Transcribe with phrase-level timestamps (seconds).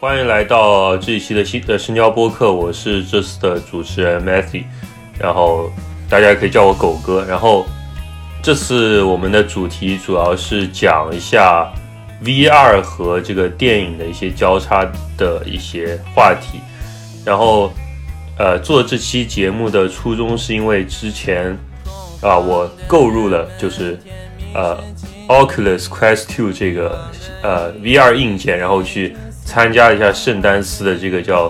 [0.00, 4.62] 欢迎来到这一期的新的深交播客，我是这次的主持人 Matthew，
[5.18, 5.72] 然后
[6.08, 7.24] 大家可以叫我狗哥。
[7.24, 7.66] 然后
[8.40, 11.68] 这次我们的主题主要是讲一下
[12.22, 16.60] VR 和这个电影的一些交叉的一些话题。
[17.24, 17.72] 然后
[18.38, 21.58] 呃，做这期节目的初衷是因为之前
[22.22, 23.98] 啊，我购入了就是
[24.54, 24.78] 呃
[25.26, 27.04] Oculus Quest 2这个
[27.42, 29.16] 呃 VR 硬件，然后去。
[29.48, 31.48] 参加一下圣丹斯的这个叫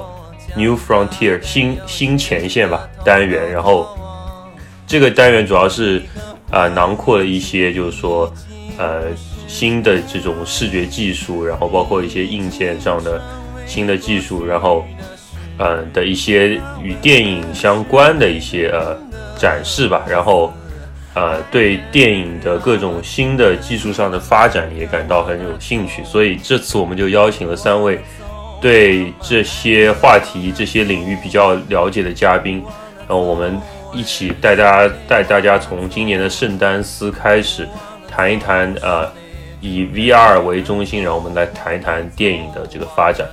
[0.55, 3.89] New Frontier 新新前线吧单元，然后
[4.87, 6.01] 这个单元主要是
[6.53, 8.33] 呃囊括了一些就是说
[8.79, 9.07] 呃
[9.49, 13.21] 新的这种视觉技术，然后包括一些硬件上的
[13.67, 14.85] 新的技术，然后
[15.59, 18.97] 嗯的一些与电影相关的一些呃
[19.37, 20.53] 展示吧，然后。
[21.19, 27.99] 呃，对电影的各种新的技术上的发展也感到很有兴趣，所以这次我们就邀请了三位
[28.61, 32.63] 对这些话题、这些领域比较了解的嘉宾，
[32.99, 33.61] 然后我们
[33.93, 37.69] 一起带大家带大家从今年的圣丹斯开始
[38.09, 39.11] 谈一谈，呃，
[39.61, 43.27] 以 VR 为中心，然后我们来谈一谈电影的这个发展。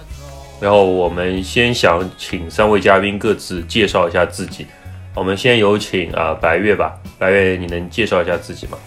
[0.60, 4.66] 然后我们先想请三位嘉宾各自介绍一下自己。
[5.16, 8.78] 我们先有请啊白月吧，白月，你能介绍一下自己吗？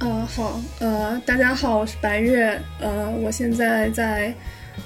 [0.00, 4.34] 嗯，好，呃，大家好，我是白月，呃，我现在在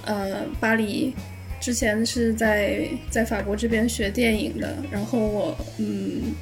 [0.05, 1.15] 呃巴黎，
[1.62, 6.34] 之前是在在法国这边学电影的，然后我嗯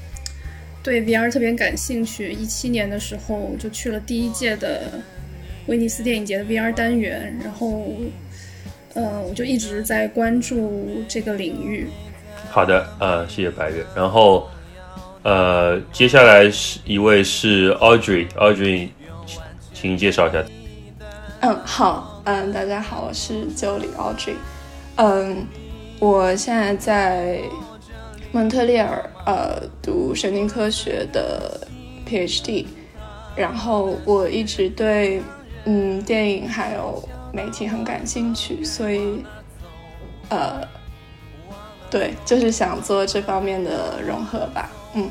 [0.83, 5.01] 对 VR 特别感兴趣，一七年的时候就去了第一届的
[5.67, 7.95] 威尼斯电影节的 VR 单元，然后
[8.95, 11.87] 呃我就一直在关注这个领域。
[12.51, 13.85] 好的，呃，谢谢白月。
[13.95, 14.49] 然后，
[15.23, 18.91] 呃，接下来是一位是 Audrey，Audrey，
[19.73, 20.45] 请你介绍一下。
[21.41, 24.35] 嗯，好，嗯，大家好，我是 Jolie Audrey。
[24.97, 25.47] 嗯，
[25.99, 27.41] 我现在在
[28.33, 31.67] 蒙特利尔呃读神经科学的
[32.07, 32.67] PhD，
[33.35, 35.23] 然后我一直对
[35.65, 37.03] 嗯电影还有
[37.33, 39.25] 媒体很感兴趣，所以
[40.29, 40.61] 呃。
[41.93, 44.71] 对，就是想做这方面的融合吧。
[44.95, 45.11] 嗯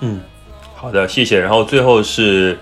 [0.00, 0.20] 嗯，
[0.74, 1.40] 好的，谢谢。
[1.40, 2.58] 然后最后是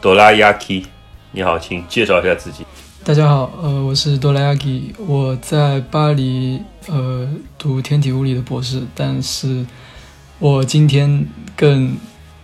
[0.00, 0.86] 哆啦 A 基，
[1.32, 2.64] 你好，请介绍一下自己。
[3.04, 9.66] 大家好，呃，我是哆啦 A 基，我在巴黎呃读天体物理的博士，但是
[10.38, 11.94] 我今天更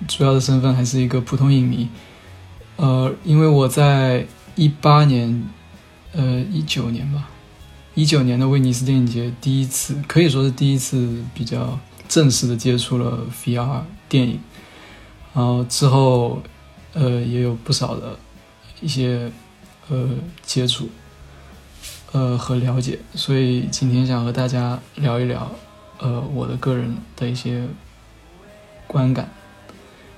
[0.07, 1.89] 主要的身份还是一个普通影迷。
[2.77, 4.27] 呃，因为我在
[4.57, 5.43] 一八年，
[6.13, 7.31] 呃，一九年吧。
[7.97, 11.79] 一九年的威尼斯电影节，第一次可以说是第一次比较
[12.09, 14.41] 正式的接触了 VR 电影，
[15.33, 16.43] 然后之后，
[16.93, 18.19] 呃，也有不少的
[18.81, 19.31] 一些
[19.89, 20.09] 呃
[20.43, 20.89] 接触，
[22.11, 25.49] 呃和了解，所以今天想和大家聊一聊，
[26.01, 27.63] 呃，我的个人的一些
[28.89, 29.33] 观感，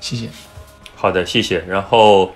[0.00, 0.30] 谢谢。
[0.94, 1.62] 好的，谢谢。
[1.66, 2.32] 然后，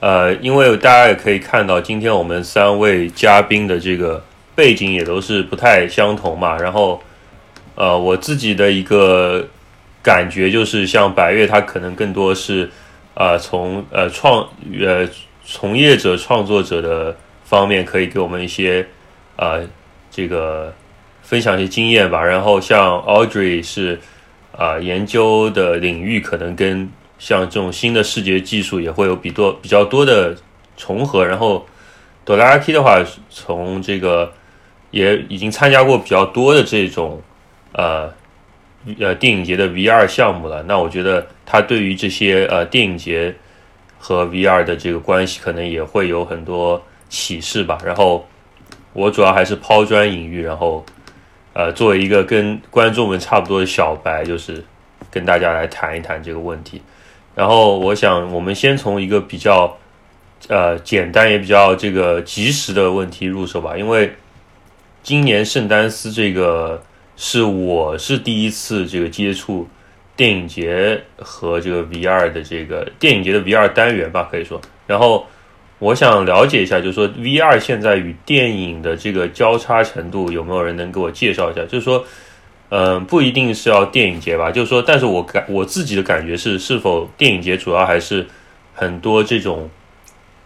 [0.00, 4.24] 呃，因为大家也可以看到，今天我们三位嘉宾的这个。
[4.54, 7.02] 背景也都是不太相同嘛，然后，
[7.74, 9.48] 呃，我自己的一个
[10.02, 12.70] 感觉就是，像白月他可能更多是，
[13.14, 14.46] 呃，从呃创
[14.80, 15.08] 呃
[15.44, 18.86] 从业者创作者的方面可以给我们一些
[19.36, 19.66] 呃
[20.10, 20.72] 这个
[21.22, 22.22] 分享一些经验吧。
[22.22, 24.00] 然后像 Audrey 是
[24.56, 30.36] 啊研究的领域可能跟像这种新的视觉技术也会有比多比较多的
[30.76, 31.24] 重合。
[31.24, 31.66] 然后
[32.24, 34.32] 朵拉 K 的话，从这个
[34.92, 37.20] 也已经参加过比较多的这种，
[37.72, 38.12] 呃，
[39.00, 40.62] 呃电影节的 VR 项目了。
[40.64, 43.34] 那我觉得他对于这些呃电影节
[43.98, 47.78] 和 VR 的这个关系，可能也会有很多启示吧。
[47.82, 48.28] 然后
[48.92, 50.84] 我主要还是抛砖引玉，然后
[51.54, 54.62] 呃作为一个跟观众们差不多的小白，就是
[55.10, 56.82] 跟大家来谈一谈这个问题。
[57.34, 59.78] 然后我想我们先从一个比较
[60.48, 64.12] 呃简单也比较这个及时的问题入手吧，因为。
[65.02, 66.80] 今年圣丹斯这个
[67.16, 69.68] 是我是第一次这个接触
[70.14, 74.60] 电影节和这个 VR 的这个电影节的 VR 单元吧，可以说。
[74.86, 75.26] 然后
[75.80, 81.62] 我想了解一下，就是说 VR 现在与电影的这个交叉程度，有没有人能给我介绍一下？
[81.64, 82.04] 就是说，
[82.68, 88.24] 嗯，不一定是要电影节吧，就是说，但是我感我自己的感觉是，是否电影节主要还是
[88.72, 89.68] 很多这种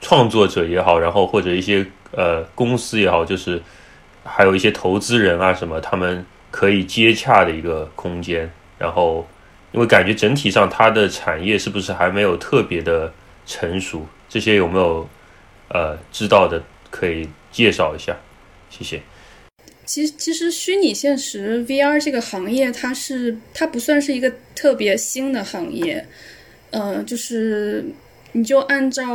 [0.00, 3.60] 创作者也好，然后或者一些呃公司也好，就是。
[4.26, 8.50] 还有一些投资人啊什么，他们可以接洽的一个空间。
[8.78, 9.26] 然后，
[9.72, 13.12] 因为感觉整体上它的产业是不是还没有特别的
[13.46, 14.06] 成熟？
[14.28, 15.08] 这些有没有
[15.68, 18.14] 呃知道的可以介绍一下，
[18.68, 19.00] 谢谢。
[19.86, 26.04] 其实，其实虚拟现实 VR 这个行业，它是它不算是一个特别新的行业，
[26.70, 27.84] 呃，就是
[28.32, 29.06] 你就按照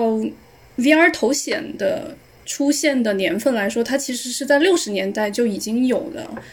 [0.78, 2.16] VR 头显的
[2.52, 6.44] 出现的年份来说，它其实是在六十年代就已经有了，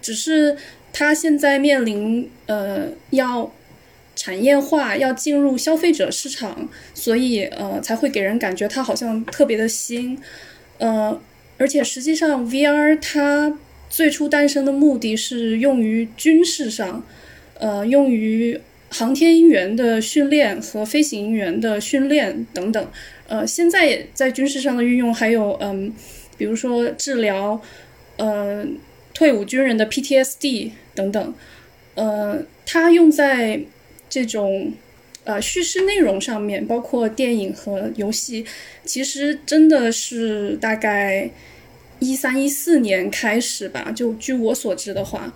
[0.00, 0.56] 只是
[0.94, 3.52] 它现在面临呃要
[4.16, 10.18] 产业化，要进入消费者市场，所以呃才会给人感觉它好像特别的新，
[10.78, 11.20] 呃。
[11.58, 13.56] 而且实际上，VR 它
[13.88, 17.04] 最初诞生的目的是用于军事上，
[17.60, 18.58] 呃，用于
[18.88, 22.88] 航天员的训练和飞行员的训练等等。
[23.32, 25.90] 呃，现在在军事上的运用还有，嗯，
[26.36, 27.58] 比如说治疗，
[28.18, 28.62] 呃，
[29.14, 31.34] 退伍军人的 PTSD 等等。
[31.94, 33.62] 呃，它用在
[34.10, 34.74] 这种。
[35.24, 38.44] 呃，叙事内容上面，包括电影和游戏，
[38.84, 41.30] 其实真的是大概
[42.00, 43.92] 一三一四年开始吧。
[43.94, 45.32] 就据我所知的话，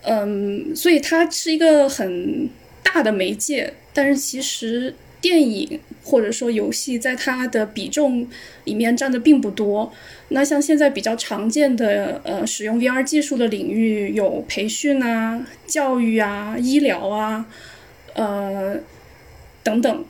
[0.00, 2.48] 嗯，所以它是一个很
[2.82, 3.74] 大的媒介。
[3.92, 8.28] 但是其实电影或者说游戏在它的比重
[8.64, 9.90] 里面占的并不多。
[10.28, 17.46] 那像现在比较常见的呃使用 VR 技术的领域有培训啊、教育啊、医疗啊，
[18.12, 18.76] 呃。
[19.64, 20.04] 等等，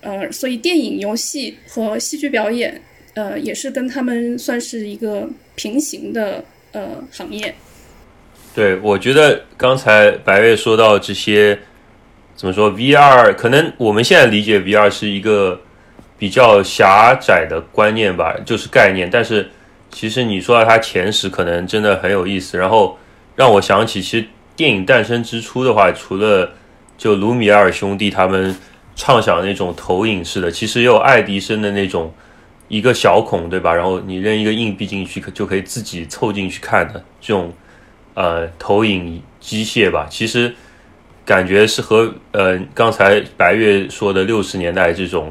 [0.00, 2.80] 呃，所以电影、游戏和戏剧表演，
[3.12, 6.42] 呃，也是跟他们算是一个平行的
[6.72, 7.54] 呃行业。
[8.54, 11.58] 对，我觉得刚才白月说到这些，
[12.36, 15.60] 怎么说？VR 可能我们现在理解 VR 是一个
[16.18, 19.08] 比较狭窄的观念吧，就是概念。
[19.10, 19.50] 但是
[19.90, 22.56] 其实你说到它前史，可能真的很有意思。
[22.56, 22.98] 然后
[23.34, 26.52] 让我想起，其实电影诞生之初的话，除了
[26.96, 28.54] 就卢米埃尔兄弟他们。
[28.98, 32.14] 畅想那种投影式的，其实也有爱迪生的那种
[32.66, 33.74] 一个小孔，对吧？
[33.74, 37.52] 然后你扔一个硬币进去，可就可以自己凑进去看的这种
[38.14, 40.06] 呃投影机械吧。
[40.08, 40.54] 其实
[41.26, 45.30] 感觉是和呃刚才白月说的六十年代这种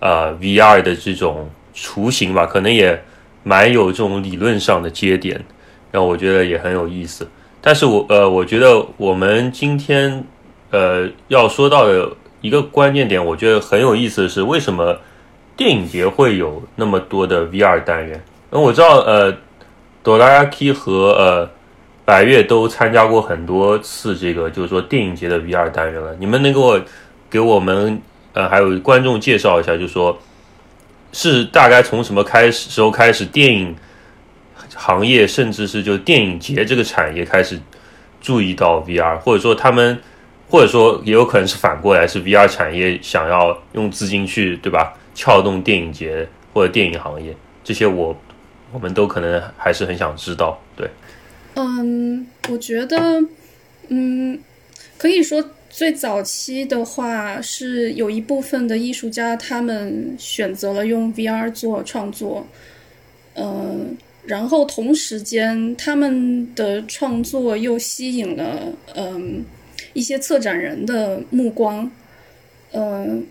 [0.00, 3.00] 呃 VR 的这种雏形吧，可能也
[3.44, 5.44] 蛮有这种理论上的接点，
[5.92, 7.28] 让我觉得也很有意思。
[7.60, 10.24] 但是我呃，我觉得我们今天
[10.70, 12.10] 呃要说到的。
[12.42, 14.96] 一个关键点，我觉得很有意思的是，为什么
[15.56, 18.22] 电影节会有那么多的 VR 单元？
[18.50, 19.34] 那我知道，呃，
[20.04, 21.50] 哆啦 A 梦和呃
[22.06, 26.16] 百越都参加过很多次这个，就是说电影节的 VR 单元了。
[26.18, 26.80] 你们能给我
[27.28, 28.00] 给我们
[28.32, 30.18] 呃还有观众介绍一下，就是说
[31.12, 33.76] 是大概从什么开始时候开始，电影
[34.74, 37.60] 行业甚至是就电影节这个产业开始
[38.22, 40.00] 注意到 VR，或者说他们。
[40.48, 44.94] 或者说也有可能是反过来，是 VR 产业想要用资金去，对吧？
[45.12, 46.24] 撬动电影节
[46.54, 48.16] 或者电影行业，这些我
[48.70, 50.56] 我们都可能还是很想知道。
[50.76, 50.88] 对，
[51.56, 53.22] 嗯，我觉得，
[53.88, 54.38] 嗯，
[54.96, 62.46] 可以说最早期的话是有一部分的艺术家他们选择了用 VR 做创作，
[63.34, 69.44] 嗯，然后同时间他们的创作又吸引了，嗯。
[69.92, 71.90] 一些策展人的目光，
[72.72, 73.26] 嗯，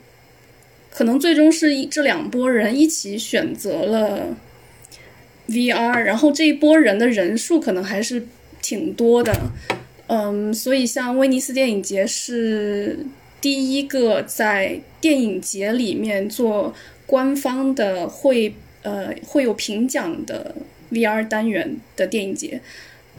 [0.89, 4.35] 可能最终是一这两拨人一起选择了
[5.47, 8.27] VR，然后这一波人的人数可能还是
[8.61, 9.51] 挺多的，
[10.07, 13.05] 嗯，所以像威尼斯电影节是
[13.39, 16.73] 第一个在电影节里面做
[17.05, 20.55] 官方的会呃会有评奖的
[20.91, 22.61] VR 单元的电影节。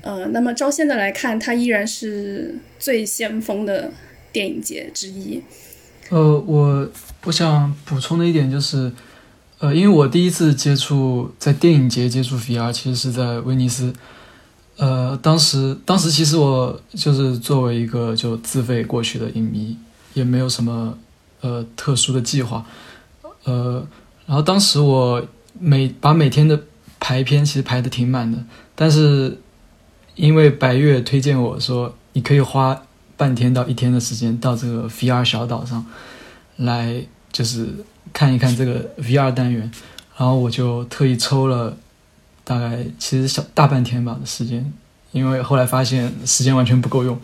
[0.02, 3.92] 呃，那么照现在来看，它依然是最先锋的
[4.32, 5.42] 电影节之一。
[6.10, 6.88] 呃，我
[7.24, 8.92] 我想补充的一点就是，
[9.58, 13.92] 呃，因为我第一次接触在电影节接触 VR，其实是在威尼斯。
[14.76, 19.76] 呃，当时当时其实我就是作为一个就自费过去的影迷，
[20.14, 20.96] 也没有什么
[21.40, 22.64] 呃特殊的计划。
[23.44, 23.86] 呃，
[24.26, 25.26] 然后当时我
[25.58, 26.62] 每把每天的
[27.00, 28.38] 排片其实排的挺满的，
[28.74, 29.38] 但是。
[30.16, 32.82] 因为白月推荐我说，你可以花
[33.18, 35.84] 半天到一天的时间到这个 VR 小岛上
[36.56, 37.04] 来，
[37.36, 37.68] 就是
[38.14, 39.70] 看一看这个 VR 单元，
[40.16, 41.76] 然后我就特意抽了
[42.44, 44.72] 大概其实小大半天吧的时间，
[45.12, 47.20] 因为后来发现时间完全不够用。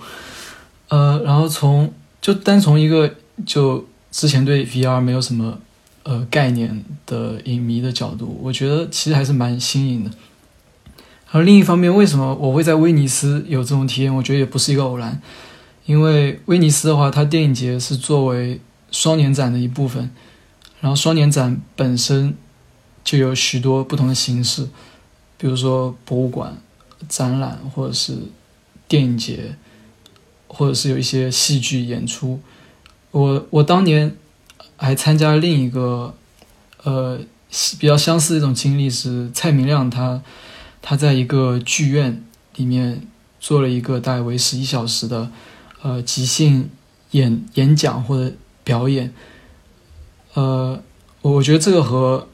[0.88, 1.90] 呃，然后从
[2.21, 3.14] 就单从一个
[3.47, 5.59] 就之前对 VR 没有什么
[6.02, 10.11] 呃概念的影迷的角度，我觉得其实还是蛮新颖的。
[11.31, 14.14] 而另一方面，为什么我会在威尼斯有这种体验？
[14.14, 15.19] 我觉得也不是一个偶然，
[15.87, 18.61] 因为威尼斯的话，它电影节是作为
[18.93, 20.11] 双年展的一部分，
[20.81, 22.37] 然后双年展本身
[23.03, 24.69] 就有许多不同的形式，
[25.37, 26.57] 比如说博物馆、
[27.09, 28.17] 展览，或者是
[28.87, 29.57] 电影节，
[30.47, 32.39] 或者是有一些戏剧演出。
[33.11, 34.15] 我我当年
[34.77, 36.15] 还参加另一个
[36.83, 37.19] 呃
[37.79, 40.23] 比较相似的一种经历，是蔡明亮他
[40.81, 42.23] 他在一个剧院
[42.57, 43.07] 里面
[43.41, 45.31] 做了一个大概为时一小时的
[45.83, 46.71] 呃即兴
[47.11, 49.12] 演演讲或者表演。
[50.35, 50.83] 呃，
[51.21, 52.26] 我觉得这个和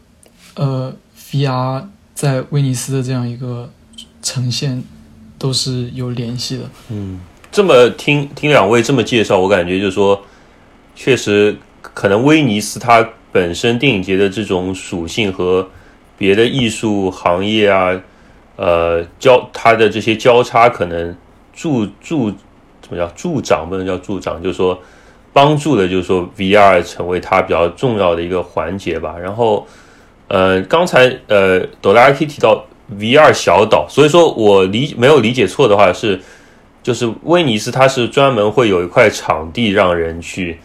[0.54, 0.94] 呃
[1.32, 3.70] ，VR 在威尼斯的这样一个
[4.22, 4.84] 呈现
[5.36, 6.70] 都是有联系的。
[6.90, 7.20] 嗯，
[7.50, 10.22] 这么听听两位这么介绍，我感觉就是说，
[10.94, 15.68] 确实可能威尼斯它本身电影节的这种属性和
[16.16, 18.00] 别的艺术行业啊，
[18.54, 21.16] 呃交它的这些交叉，可能
[21.52, 22.30] 助助
[22.80, 24.80] 怎么叫助长不能叫助长，就是说。
[25.38, 29.16] 帮助的，就是说 VR 成为它比较重要的一个环节吧。
[29.16, 29.64] 然后，
[30.26, 32.66] 呃，刚才呃，哆啦 A 梦提到
[32.98, 36.20] VR 小岛，所以说我理没有理解错的话是，
[36.82, 40.58] 就是威尼斯它是专门会有一块场地让人去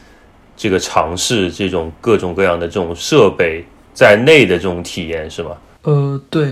[0.58, 3.64] 这个尝试这种各种各样的这种设备
[3.94, 5.52] 在内的这种体验是吗？
[5.84, 6.52] 呃，对，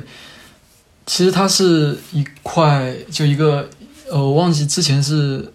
[1.08, 3.68] 其实它是一块就一个
[4.12, 5.52] 呃，我忘记之前是。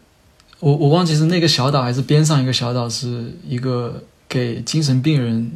[0.60, 5.52] 我我忘记是那个小岛还是边上一个小岛，是一个给精神病人，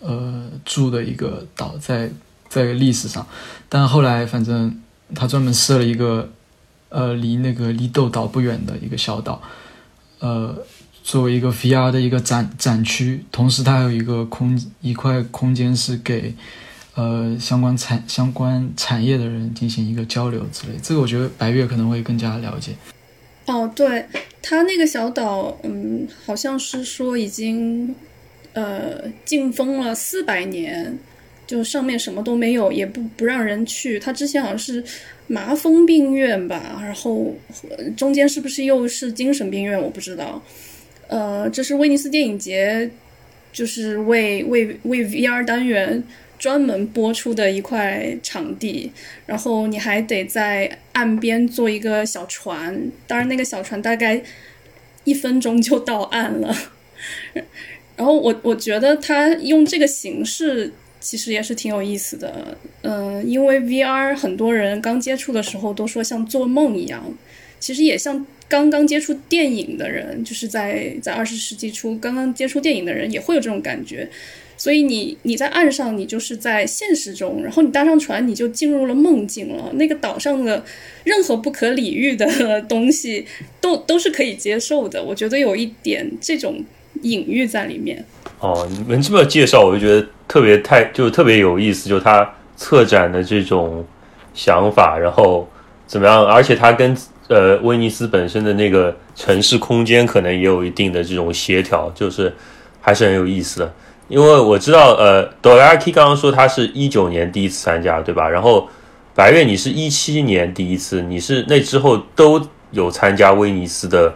[0.00, 2.10] 呃住的一个岛，在
[2.48, 3.26] 在历史上，
[3.68, 4.78] 但后来反正
[5.14, 6.28] 他专门设了一个，
[6.90, 9.40] 呃离那个离豆岛不远的一个小岛，
[10.18, 10.54] 呃
[11.02, 16.34] 作为一个 VR 的一个展展区，同时它还有一个空一块空间是给，
[16.94, 22.76] 呃相关产相关产业的人进行一个交流之类，这个我觉得白月可能会更加了解。
[23.46, 24.04] 哦，对，
[24.40, 27.94] 它那个小岛，嗯，好像是说已经，
[28.52, 30.96] 呃，禁封了四百年，
[31.46, 33.98] 就上面什么都没有，也不不让人去。
[33.98, 34.82] 它之前好像是
[35.26, 37.34] 麻风病院吧，然后
[37.96, 40.40] 中间是不是又是精神病院，我不知道。
[41.08, 42.88] 呃，这是威尼斯电影节，
[43.52, 46.02] 就是为为为 VR 单元。
[46.42, 48.90] 专门播出的一块场地，
[49.26, 54.20] 然后你还得在岸边做一个小船，当然那个小船大概
[55.04, 56.52] 一分钟就到岸了。
[57.96, 67.04] 然后我我觉得他用这个形式其实也是挺有意思的，嗯，因为 VR 很多人刚接触的时候都说像做梦一样，
[67.60, 74.10] 其实也像刚刚接触电影的人，就是在在二十世纪初刚刚接触电影的人也会有这种感觉。
[74.62, 79.72] 所以你你在岸上，你就是在现实中，然后你搭上船，你就进入了梦境了。
[79.72, 80.64] 那个岛上的
[81.02, 82.24] 任何不可理喻的
[82.68, 83.26] 东西，
[83.60, 85.02] 都都是可以接受的。
[85.02, 86.64] 我觉得有一点这种
[87.00, 88.04] 隐喻在里面。
[88.38, 93.84] 哦，你们这么介绍，我就觉得特别太就特别有意思，就他策展的这种
[94.32, 95.50] 想法，然后
[95.88, 96.24] 怎么样？
[96.24, 102.32] 而且他跟呃威尼斯本身的那个城市空间可能也有一定的这种协调，就是
[102.80, 103.74] 还是很有意思的。
[104.08, 108.28] 因为我知道，呃，哆啦 A 梦刚刚说他是一九年第一次参加，对吧？
[108.28, 108.68] 然后
[109.14, 114.14] 白月你是一七年第一次，你是那之后都有参加威尼斯的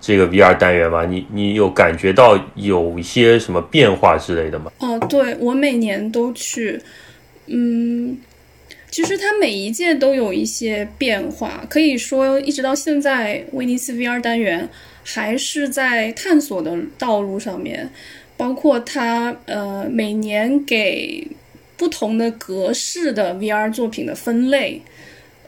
[0.00, 1.04] 这个 VR 单元吗？
[1.04, 4.70] 你你有感觉到有一些什么变化之类的吗？
[4.78, 6.80] 哦，对，我每年都去，
[7.46, 8.18] 嗯，
[8.90, 14.68] 其实它每一届都有一些变化，可以说一直到现在，威尼斯 VR 单元
[15.04, 17.90] 还是在探索的道路上面。
[18.36, 21.26] 包括它，呃，每年给
[21.76, 24.82] 不同的格式的 VR 作品的分类，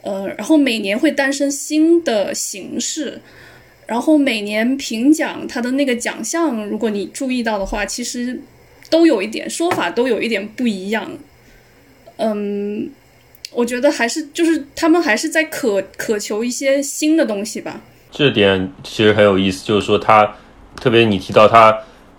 [0.02, 3.20] 呃，然后每年会诞生新的形式，
[3.86, 8.40] 然后每年评奖它的那个奖项，如果你注意到的话，其实
[8.88, 11.10] 都有一点说法，都有一点不一样。
[12.16, 12.90] 嗯，
[13.52, 17.82] 我觉得还是就是他们还是在渴渴求一些新的东西吧。
[18.10, 20.36] 这点其实很有意思，就是说它，
[20.76, 21.78] 特别你提到它。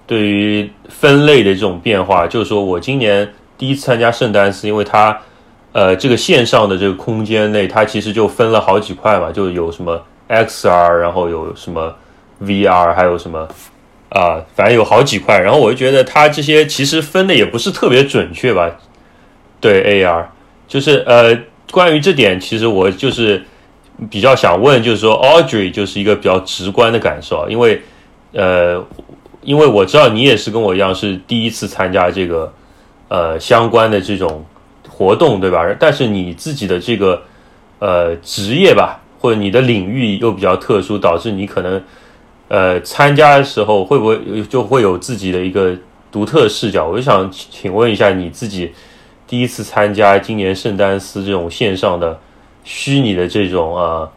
[0.10, 5.16] 对于分类的这种变化，就是说我今年第一次参加圣丹斯，因为它，
[5.72, 11.94] 呃，这个线上的这个空间内，它其实就分了好几块嘛，就有什么 XR，然后有什么
[12.42, 13.48] VR，还有什么
[14.10, 15.38] 啊，反正有好几块。
[15.40, 18.68] 然后我就觉得它这些其实分的也不是特别准确吧。
[19.62, 20.26] 对 AR，
[20.68, 21.38] 就是呃，
[21.70, 23.44] 关于这点，其实我就是
[24.10, 27.80] 比较想问，就是说 Audrey 就是一个比较直观的感受，因为
[28.34, 28.84] 呃。
[29.50, 32.54] 因为我知道你也是跟我一样是第一次参加这个，
[33.08, 34.46] 呃，相关的这种
[34.88, 35.66] 活动，对吧？
[35.80, 37.24] 但是你自己的这个
[37.80, 41.82] 呃职业吧，或者你的领域又比较特殊，导致你可能
[42.48, 45.76] 呃参加的时候会不会就会有自己的一个
[46.12, 46.88] 独特视角？
[46.88, 48.72] 我就想请问一下你自己
[49.26, 52.20] 第一次参加今年圣丹斯这种线上的
[52.64, 54.12] 虚拟的这种呃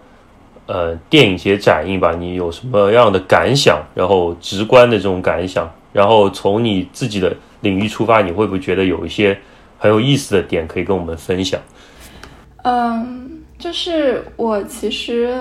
[0.73, 3.79] 呃电影节展映吧，你有什么样的感想？
[3.95, 9.38] 然后直观的这种感想，然后从你自己的领域出发，你会不会觉得有一些
[9.79, 11.61] 很有意思的点可以跟我们分享？
[12.64, 15.38] 嗯，就是我其实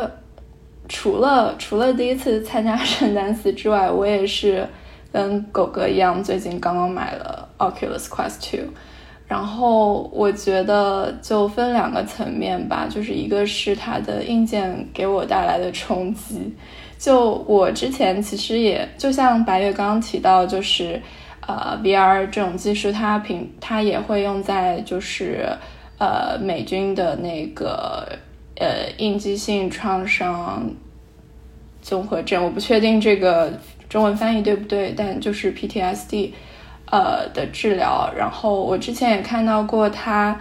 [0.90, 4.68] 除了除了第一次参加圣丹斯之外，我也是
[5.14, 8.68] 跟狗哥一样，最近刚刚买了 Oculus Quest Two。
[9.32, 16.54] 然后我觉得就分两个层面吧，就是一个是它的硬件给我带来的冲击。
[17.00, 21.02] 就我之前其实也就像白月刚刚提到，就是
[21.48, 25.48] 呃 VR 这种技术，它平它也会用在就是
[25.98, 28.06] 呃美军的那个
[28.58, 30.70] 呃应激性创伤
[31.82, 33.54] 综合症，我不确定这个
[33.88, 36.32] 中文翻译对不对，但就是 PTSD。
[36.92, 40.40] 呃的治疗，然后我之前也看到过它，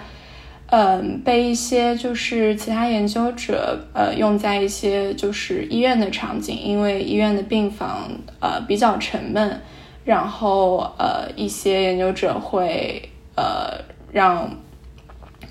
[0.67, 9.61] 嗯，被一些就是其他研究者呃用在一些就是医院的场景，因为医院的病房呃比较沉闷，
[10.05, 14.51] 然后呃一些研究者会呃让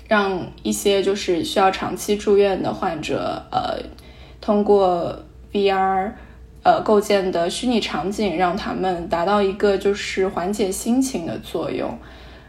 [0.06, 3.78] 让一些就是需要长期住院的患者呃
[4.40, 5.18] 通过
[5.52, 6.12] VR。
[6.62, 11.96] 呃，构建的虚拟场景让他们达到一个就是缓解心情的作用。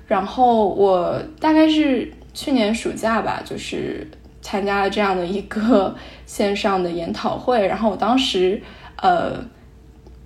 [0.05, 4.05] 然后我大概是去年暑假吧，就是
[4.41, 7.65] 参加了这样的一个线上的研讨会。
[7.65, 8.61] 然后我当时
[8.97, 9.33] 呃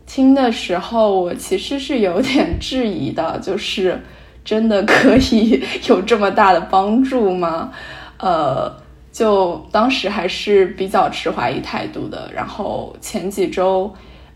[0.08, 4.02] 听的时候，我其实是有点质疑的，就是
[4.44, 7.72] 真的可以 有这么大的帮助吗？
[8.18, 8.85] 呃。
[9.16, 13.90] 就当时还是比较持怀疑态度的，然后前几周，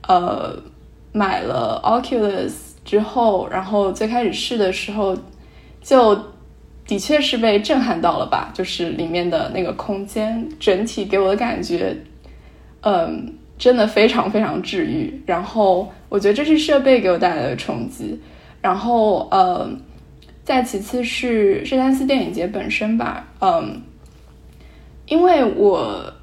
[0.07, 0.57] 呃，
[1.11, 2.53] 买了 Oculus
[2.85, 5.17] 之后，然后最开始试的时候，
[5.81, 6.17] 就
[6.87, 11.93] 的确是被震撼到了吧，就是里面的那个空间整体给我的感觉，
[12.79, 15.21] 嗯，真的非常非常治愈。
[15.25, 18.17] 然后我觉得这是设备给我带来的冲击，
[18.61, 19.69] 然后呃，
[20.45, 23.81] 再其次是圣丹斯电影节本身吧，嗯。
[25.09, 26.13] 因为我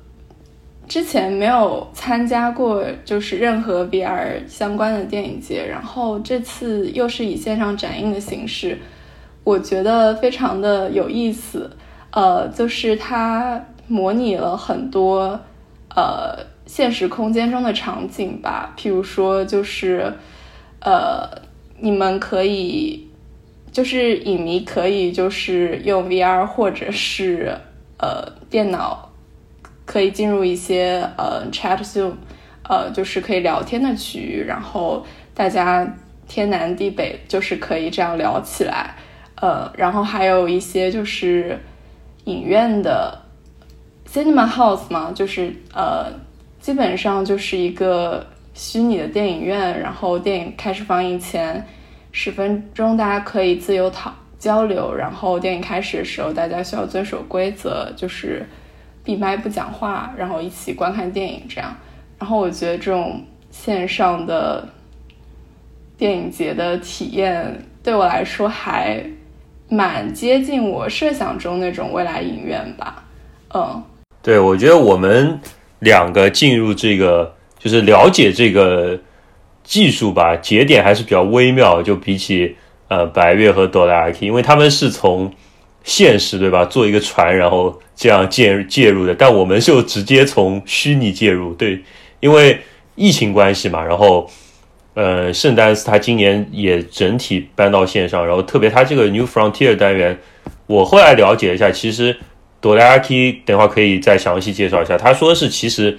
[0.87, 8.79] 之前没有参加过，就是任何 VR 相关的电影节，然后这次又是以线上展映的形式，
[9.43, 11.69] 我觉得非常的有意思。
[12.13, 15.41] 呃，就是它模拟了很多
[15.89, 20.13] 呃现实空间中的场景吧，譬如说就是
[20.81, 21.29] 呃，
[21.81, 23.09] 你们可以
[23.73, 27.53] 就是影迷可以就是用 VR 或者是。
[27.99, 29.11] 呃，电脑
[29.85, 32.13] 可以进入一些呃 chat zoom，
[32.69, 35.05] 呃，就是可以聊天的区域，然后
[35.35, 35.87] 大家
[36.29, 38.95] 天南地北就是可以这样聊起来，
[39.37, 41.59] 呃，然后还有一些就是
[42.25, 43.17] 影院的
[44.07, 46.13] cinema house 嘛，就是呃，
[46.61, 51.65] 基本上就是一个虚拟的电影院，然后电影开始放映前
[52.11, 54.13] 十分钟，大家可以自由讨。
[54.39, 58.47] 交流，然后电影开始的时候，大家需要遵守规则，就是
[59.03, 61.75] 闭麦不讲话，然后一起观看电影这样。
[62.19, 64.69] 然后我觉得这种线上的
[65.97, 69.03] 电影节的体验对我来说还
[69.69, 73.05] 蛮接近我设想中那种未来影院吧。
[73.55, 73.83] 嗯，
[74.23, 75.41] 对，我觉得我们
[75.79, 78.99] 两个进入这个就是了解这个
[79.65, 82.57] 技术吧，节点还是比较微妙，就比起。
[82.89, 85.33] 呃，白月和哆啦 A 梦，因为他们是从
[85.83, 91.83] 现实对吧，做一个船，然后这样介介入的，但我们就直接从虚拟介入，对，
[92.21, 92.61] 因为
[92.95, 94.31] 疫情关系嘛，然后
[94.95, 100.17] 呃，圣丹斯他今年也整体搬到线上，然后特别他这个 New Frontier 单元，
[100.69, 102.17] 我后来了解一下，其实
[102.61, 105.99] 哆啦 A 梦等会可以再详细介绍一下，他说是其实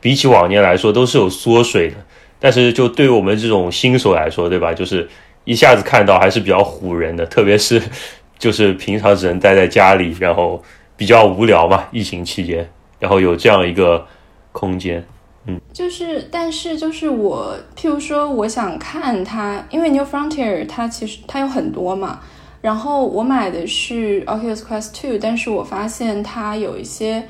[0.00, 1.96] 比起往年来说都是有缩水的，
[2.38, 5.08] 但是就对于我们这种新手来说，对吧，就是。
[5.44, 7.82] 一下子看到还是比较唬人的，特别是
[8.38, 10.62] 就是平常只能待在家里，然后
[10.96, 14.06] 比较无聊嘛，疫情期间，然后有这样一个
[14.52, 15.04] 空间，
[15.46, 22.20] 嗯，就是，但是就是我，譬如说，我想看它，因为 New Frontier 它其实它有很多嘛，
[22.60, 27.26] 然后我买的是 Oculus Quest Two，但是我发现它有一些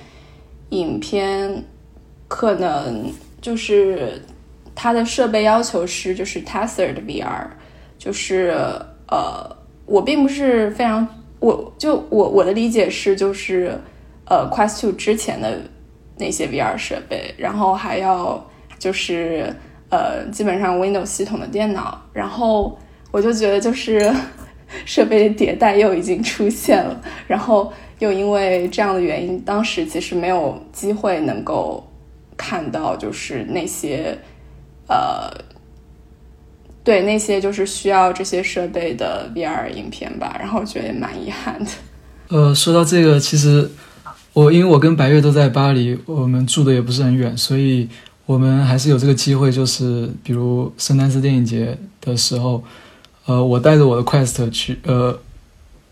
[0.71, 1.65] 影片
[2.29, 4.21] 可能就是
[4.75, 7.47] 它的设备要求是就是 Tether 的 VR。
[8.01, 8.55] 就是
[9.09, 9.45] 呃，
[9.85, 11.07] 我并不是非常，
[11.39, 13.79] 我就我我的理解是，就是
[14.25, 15.61] 呃，Quest Two 之前的
[16.17, 18.43] 那些 VR 设备，然后还要
[18.79, 19.55] 就是
[19.91, 22.79] 呃，基本上 Windows 系统的电脑，然后
[23.11, 24.11] 我就觉得就是
[24.87, 31.87] 设备的迭代又已经出现了，然后又因为这样的原因，当时其实没有机会能够
[32.39, 34.17] 看到，就是那些
[34.89, 35.31] 呃，
[36.83, 41.71] 对那些就是需要这些设备的 VR 影片吧，然后我觉得也蛮遗憾的。
[42.29, 43.71] 呃，说到这个，其实
[44.33, 47.89] 我因为我跟白月都在巴黎，我们住的也不是很远，所以
[48.27, 52.63] 我们还是有这个机会，就是比如圣丹斯电影节的时候。
[53.27, 55.17] 呃，我带着我的 Quest 去，呃，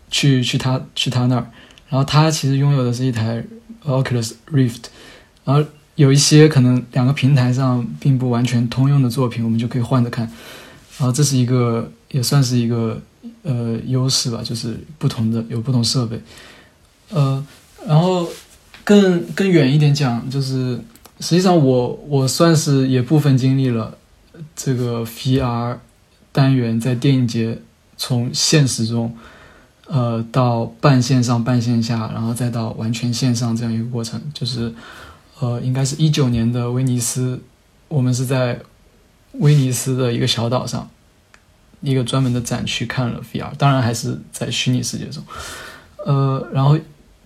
[0.09, 1.45] 去去他去他那儿，
[1.87, 3.41] 然后他其实拥有的是一台
[3.85, 4.85] Oculus Rift，
[5.45, 5.63] 然后
[5.95, 10.29] 有一些可能两个平台上并不完全通用的作品，我们就可以换着看，
[10.99, 13.01] 然后这是一个也算是一个
[13.41, 16.21] 呃优势吧，就是不同的有不同设备，
[17.09, 17.43] 呃，
[17.87, 18.29] 然后
[18.83, 20.79] 更更远一点讲，就是
[21.19, 23.97] 实际上我我算是也部分经历了
[24.55, 25.77] 这个 VR。
[26.31, 27.59] 单元在电影节
[27.97, 29.11] 从现实中，
[29.87, 34.71] 呃，到半线上半线下，然后再到完全线上这样一个过程，就是，
[35.39, 37.41] 呃，应该是一九年的威尼斯，
[37.87, 38.61] 我们是在
[39.33, 40.89] 威尼斯的一个小岛上，
[41.81, 45.23] 一个专门的展区看了 VR，当然还是在虚拟世界中，
[46.05, 46.77] 呃，然后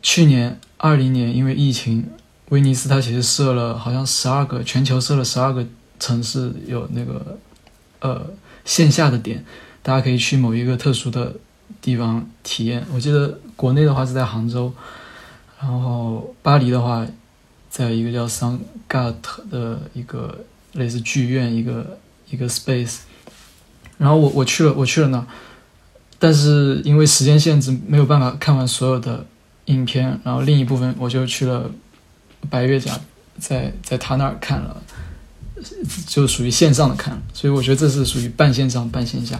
[0.01, 2.05] 去年二零年因为疫情，
[2.49, 5.65] 威尼斯它其实设了好像十二个，全球设了十二个
[5.99, 7.37] 城市有那个，
[7.99, 8.25] 呃。
[8.65, 9.43] 线下的点，
[9.81, 11.35] 大家可以去某一个特殊的
[11.81, 12.81] 地方体验。
[12.93, 14.71] 我记得国内的话是在杭州，
[15.59, 17.05] 然后巴黎的话，
[17.69, 21.97] 在一个叫桑嘎特的一个类似剧院，一个
[22.29, 22.97] 一个 space。
[23.97, 25.25] 然后我我去了，我去了那，
[26.19, 29.25] 但是因为时间限制，没有办法看完所有的
[29.65, 30.19] 影片。
[30.23, 31.71] 然后另一部分我就去了
[32.49, 32.99] 白月家，
[33.39, 34.81] 在在他那儿看了。
[36.05, 39.39] 就属于线上的看，所以我觉得这是属于半线上半线下，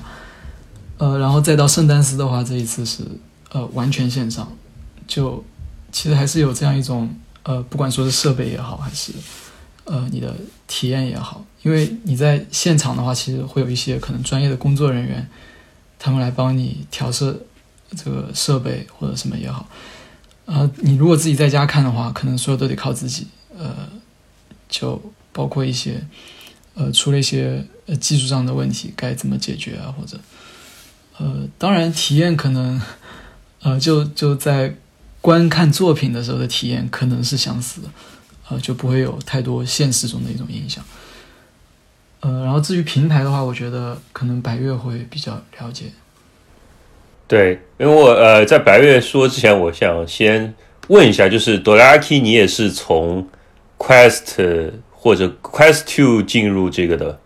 [0.98, 3.04] 呃，然后再到圣丹斯的话，这一次是
[3.52, 4.50] 呃完全线上，
[5.06, 5.43] 就
[5.91, 9.12] 其实还是有这样一种呃，不管说是设备也好，还是
[9.86, 10.36] 呃你的
[10.67, 15.28] 体验也好，因为你在现场的话，其实会有一些可能专业的工作人员，
[15.98, 17.39] 他们来帮你调色
[17.96, 19.67] 这个设备或者什么也好，
[20.46, 23.89] 呃，你如果自己在家看的话，可能所有都得靠自己，呃，
[24.69, 25.02] 就。
[25.36, 26.00] 包括一些，
[26.76, 27.65] 呃，出了一些
[28.00, 29.91] 技术上的问题，该怎么解决啊？
[29.98, 30.19] 或者，
[31.17, 32.80] 呃，当然体验可能，
[33.63, 34.76] 呃，就就在
[35.22, 37.88] 观看作品的时候的体验可能是相似的，
[38.54, 40.84] 呃，就不会有太多现实中的一种影响。
[42.20, 45.86] 呃，然后至于平台的话，我觉得可能白月会比较了解。
[47.28, 50.54] 对，因为我呃在白月说之前，我想先
[50.88, 53.28] 问一下，就是哆啦 A 梦，你也是从
[53.78, 54.72] Quest。
[55.04, 57.20] 或者 Quest Two 进入这个的，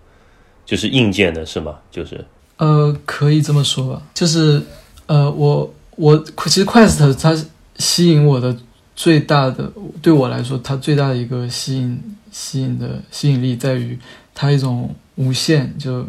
[0.66, 1.76] 就是硬件的是吗？
[1.92, 2.26] 就是
[2.58, 4.02] 呃，可以这么说吧。
[4.16, 4.60] 就是
[5.06, 7.38] 呃，我我其实 Quest 它
[7.78, 8.58] 吸引我的
[8.98, 13.98] 最大的，对我来说，它最大的一个吸引吸引的吸引力在于
[14.36, 16.06] 它一种无限，就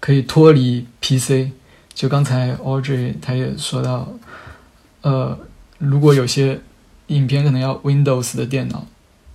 [0.00, 1.52] 可以脱离 PC。
[1.94, 4.12] 就刚才 Audrey 他也说到，
[5.00, 5.38] 呃，
[5.78, 6.60] 如果有些
[7.06, 8.86] 影片可能要 Windows 的电脑。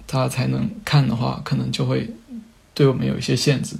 [0.06, 2.08] 它才能看的话，可能就会
[2.76, 3.76] 对我们有一些限制。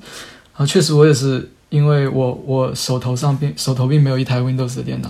[0.54, 5.10] 啊，确实，我也是，因为我我手头上并手头并没有一台 Windows 的电脑。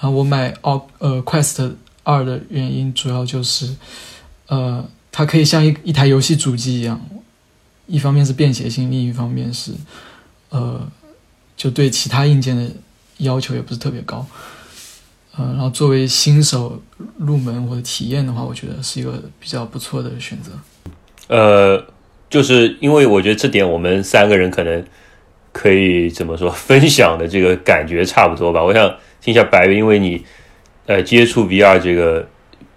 [0.00, 1.72] 然后我买奥呃 Quest
[2.04, 3.74] 二的原因，主要就是，
[4.46, 7.00] 呃，它可以像一一台游戏主机一样，
[7.86, 9.72] 一方面是便携性，另一方面是，
[10.50, 10.86] 呃，
[11.56, 12.70] 就对其他硬件的
[13.18, 14.24] 要求也不是特别高。
[15.36, 16.80] 呃，然后作为新手
[17.18, 20.52] 入门或者体验的话，我觉得是一个比较不错的选择。
[21.26, 21.84] 呃，
[22.30, 24.84] 就是因为我觉得这点我们三个人可能
[25.52, 28.62] 可以怎么说分享的这个感觉差不多吧。
[28.62, 28.88] 我想
[29.20, 30.24] 听一下白云，因为你
[30.86, 32.28] 呃接触 VR 这个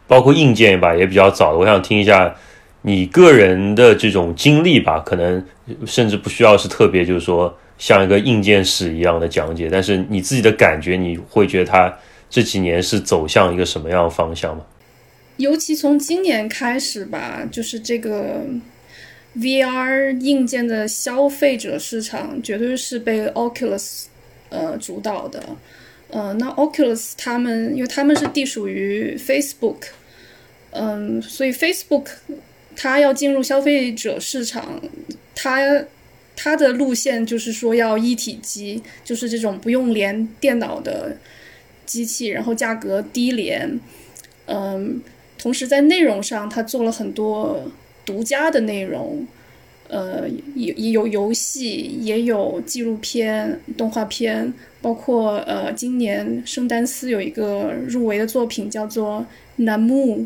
[0.08, 2.36] 包括硬件吧也比较早的，我想听一下
[2.82, 5.00] 你个人的这种经历吧。
[5.00, 5.46] 可能
[5.86, 11.93] 甚至不需要是特别就是说像一个硬件史一样的讲解，但是你自己的感觉，你会觉得它。
[12.30, 14.62] 这几年是走向一个什么样的方向吗？
[15.38, 18.41] 尤其从今年开始吧，就是这个
[19.38, 24.08] VR 硬件的消费者市场绝对是被 Oculus
[24.50, 25.41] 呃主导的。
[26.10, 29.88] 呃，那 Oculus 他们，因为他们是隶属于 Facebook，
[30.72, 32.08] 嗯，所以 Facebook
[32.76, 34.82] 它要进入消费者市场，
[35.36, 35.86] 它
[36.36, 41.17] 它的路线就是说要一体机，就是这种不用连电脑的。
[41.88, 43.80] 机器，然后价格低廉，
[44.48, 45.02] 嗯，
[45.38, 47.72] 同时在内容上，它做了很多
[48.06, 49.26] 独家的内容，
[49.89, 59.26] 呃，也也有游戏，也有纪录片、动画片，包括呃，今年圣丹斯有一个入围的作品叫做
[59.63, 60.19] 《楠木》，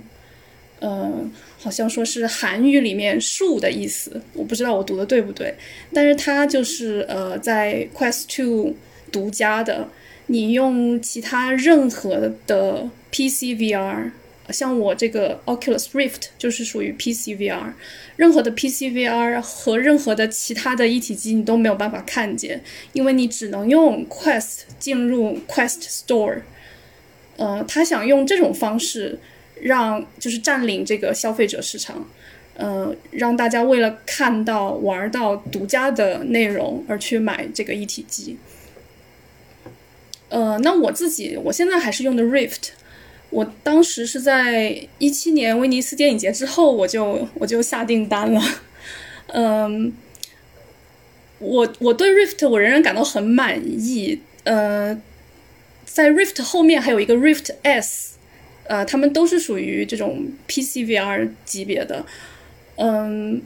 [0.79, 5.53] 呃，好像说是韩语里面“树”的意思，我不知道我读的对不对，
[5.93, 8.73] 但是它就是呃，在 Quest Two
[9.11, 9.87] 独家的，
[10.27, 14.11] 你用其他任何的 PC VR。
[14.49, 17.71] 像我这个 Oculus Rift 就是属于 PC VR，
[18.17, 26.41] 任何的 PC VR 和任何的其他的一体机你都没有办法看见，因为你只能用 Quest 进入 Quest Store。
[27.37, 29.17] 呃，他想用这种方式
[29.61, 32.05] 让就是占领这个消费者市场，
[32.55, 38.37] 呃，让大家为了看到玩到独家的内容而去买这个一体机。
[40.29, 42.71] 呃，那我自己我现在还是用的 Rift。
[43.31, 48.41] 我当时是在一七年威尼斯电影节之后，我就我就下订单了。
[49.27, 49.93] 嗯，
[51.39, 54.21] 我我对 Rift 我仍然感到很满意。
[54.43, 55.01] 呃，
[55.85, 58.15] 在 Rift 后面还有一个 Rift S，
[58.65, 62.05] 呃，他们都是属于这种 PC VR 级别的。
[62.75, 63.41] 嗯，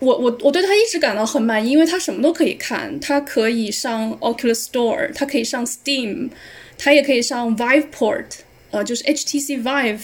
[0.00, 6.28] 我我我对它一直感到很满意，因为它什么都可以看，它可以上 Oculus Store，它可以上 Steam。
[6.78, 8.24] 它也可以上 VivePort，
[8.70, 10.00] 呃，就是 HTC Vive，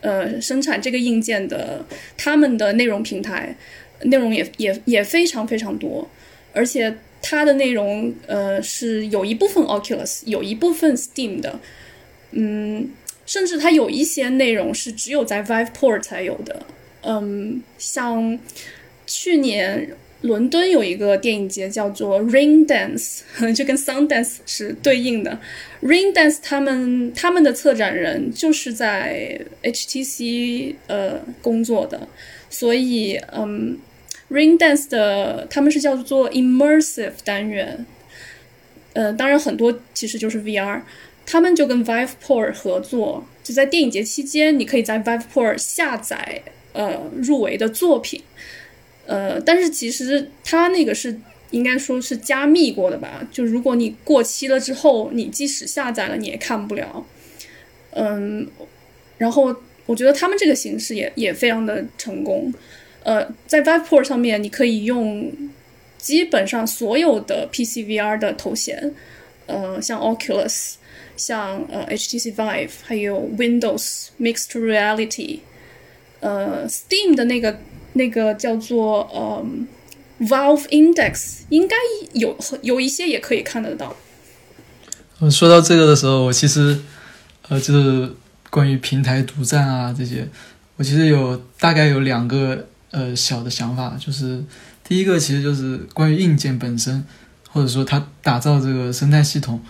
[0.00, 1.84] 呃，生产这个硬件的
[2.16, 3.56] 他们的内容平台，
[4.02, 6.08] 内容也也也非常非常多，
[6.52, 11.58] 而且它的内容呃是有一部分 Oculus，有一部分 Steam 的，
[12.32, 12.90] 嗯，
[13.26, 16.66] 甚至它有一些内容是只有在 VivePort 才有的，
[17.02, 18.38] 嗯，像
[19.06, 19.96] 去年。
[20.22, 23.20] 伦敦有一个电影节叫做 Rain Dance，
[23.54, 25.38] 就跟 Sun Dance 是对应的。
[25.82, 32.06] Rain Dance 他们他们的策展人就是在 HTC 呃工作的，
[32.50, 33.78] 所以嗯
[34.30, 37.86] ，Rain Dance 的他们是叫做 Immersive 单元，
[38.92, 40.82] 呃，当然很多其实就是 VR，
[41.24, 46.42] 他们就跟 VivePort 合作，就在电影节期间，你可以在 VivePort 下载
[46.74, 48.22] 呃入围的作品。
[49.10, 51.18] 呃，但是其实它那个是
[51.50, 53.26] 应该说是加密过的吧？
[53.32, 57.04] 就如果你过期了之后，你即使下载了你也看不了。
[57.90, 58.46] 嗯，
[59.18, 59.52] 然后
[59.86, 62.54] 我觉得他们这个形式也也非常的成功。
[63.02, 65.32] 呃，在 VivePort 上面你可以用
[65.98, 68.94] 基本上所有的 PC VR 的头衔，
[69.46, 70.74] 呃，像 Oculus，
[71.16, 75.40] 像呃 HTC Vive，还有 Windows Mixed Reality，
[76.20, 77.58] 呃，Steam 的那个。
[77.94, 79.44] 那个叫做呃
[80.20, 81.76] ，Valve Index，应该
[82.12, 83.96] 有有一些也可以看得到。
[85.18, 86.78] 嗯，说到这个的时候，我其实
[87.48, 88.14] 呃，就是
[88.48, 90.28] 关于平台独占啊这些，
[90.76, 94.42] 我其实有大概有两个呃小的想法，就是
[94.84, 97.04] 第一个其实就是关于硬件本身，
[97.50, 99.60] 或者说它打造这个生态系统，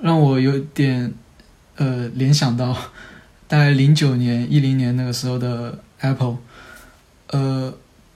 [0.00, 1.12] 让我有点
[1.76, 2.74] 呃联想到
[3.46, 6.38] 大概零九年、一零年那个时候的 Apple。
[7.28, 7.74] 呃，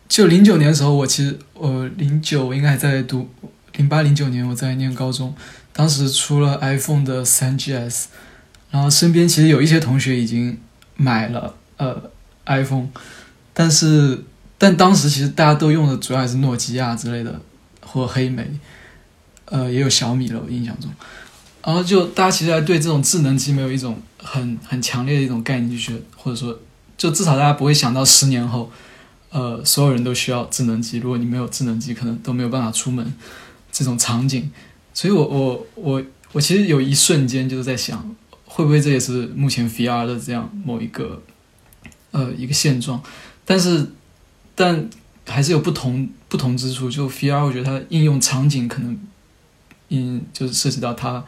[0.09, 3.29] 就零九年的时候，我其实我零九应该还在读，
[3.75, 5.35] 零八零九年我在念高中，
[5.73, 8.05] 当时出了 iPhone 的三 GS，
[8.70, 10.57] 然后身边其实有一些同学已经
[10.96, 12.11] 买了呃
[12.46, 12.88] iPhone，
[13.53, 14.23] 但是
[14.57, 17.40] 但当时其实大家都用的主要还是诺基亚之类的
[17.85, 18.49] 或黑莓，
[19.46, 20.88] 呃也有小米了，我印象中，
[21.64, 26.57] 然后就大家其实还对这种智能机没有一种很很强烈的一种概念，就觉得或者说
[26.96, 28.70] 就至少大家不会想到十年后。
[29.31, 30.99] 呃，所有人都需要智能机。
[30.99, 33.14] 如果你没有智能机，可能都没有办法出门。
[33.73, 34.51] 这种场景，
[34.93, 41.23] 所以我我我我其实有一瞬间就是在想，会不会这也是目前 VR 的这样某一个
[42.11, 43.01] 呃一个现状？
[43.45, 43.93] 但是，
[44.57, 44.90] 但
[45.25, 46.90] 还是有不同不同之处。
[46.90, 49.01] 就 VR，我觉得它应用场景可能，
[49.90, 51.25] 嗯，就是涉及到它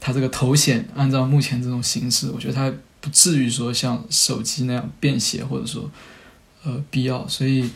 [0.00, 5.88] 它这个头显，按照目前这种形式，我觉得它不至于说像手机那样便携，或者说。
[6.64, 7.70] 呃，必要，所以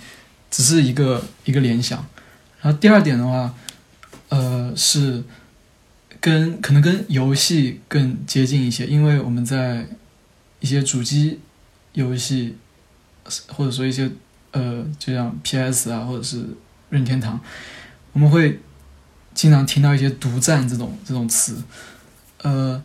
[0.51, 2.05] 只是一个一个联想。
[2.61, 3.55] 然后第二点的话，
[4.31, 5.23] 呃，是
[6.21, 9.87] 跟可能跟游戏更接近一些，因为我们在
[10.61, 11.39] 一些主机
[11.93, 12.57] 游戏，
[13.49, 14.11] 或者说一些
[14.53, 16.45] 呃，就像 PS 啊，或者是
[16.89, 17.39] 任天堂，
[18.13, 18.61] 我们会
[19.35, 21.63] 经常听到一些独占这种这种词。
[22.43, 22.83] 呃，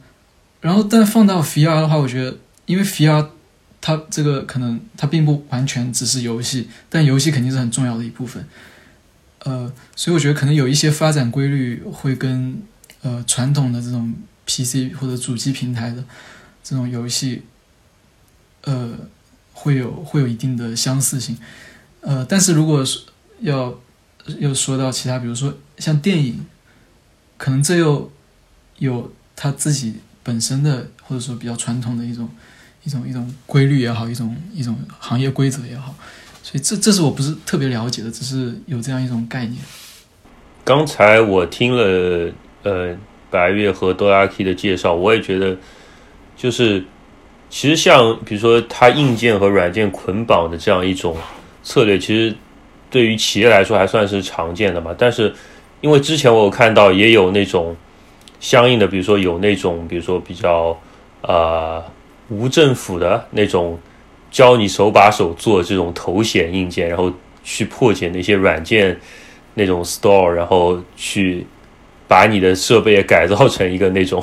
[0.60, 3.30] 然后但放到 VR 的话，我觉得因为 VR。
[3.86, 8.48] 它这个可能它并不完全只是游戏，但游戏肯定是很重要的一部分。
[9.40, 12.58] 呃，所以我觉得可能有一些发展规律会跟
[13.02, 14.14] 呃传统的这种
[14.46, 16.02] PC 或者主机平台的
[16.64, 17.42] 这种游戏，
[18.62, 18.98] 呃，
[19.52, 21.38] 会有会有一定的相似性。
[22.00, 23.02] 呃，但是如果是
[23.42, 23.78] 要
[24.40, 26.46] 又说到其他，比如说像电影，
[27.36, 28.10] 可能这又
[28.78, 32.30] 有他自己本身的或者说比较传统的一种
[32.84, 35.96] 一种一种规律也好，一种一种行业规则也好，
[36.42, 39.58] 所以这这是我不是特别了解的，只是有这样一种概念。
[40.64, 42.32] 刚才我听了
[42.64, 42.96] 呃
[43.30, 45.58] 白月和多拉 K 的介绍，我也觉得
[46.36, 46.84] 就是
[47.50, 51.18] 其实像比如说它硬件和软件捆绑的这样一种
[51.64, 52.36] 策略，其实
[52.90, 54.96] 对于企业来说还算是常见的嘛。
[54.98, 55.34] 但是
[55.82, 57.76] 因为之前我有看到也有那种
[58.40, 60.78] 相应的，比如说有那种比如说比较
[61.22, 61.84] 呃
[62.30, 63.80] 无政府的那种
[64.32, 67.12] 教你手把手做这种头显硬件，然后
[67.44, 69.00] 去破解那些软件。
[69.56, 71.46] 那种 store，然后去
[72.08, 74.20] 把你的设备改造成一个那种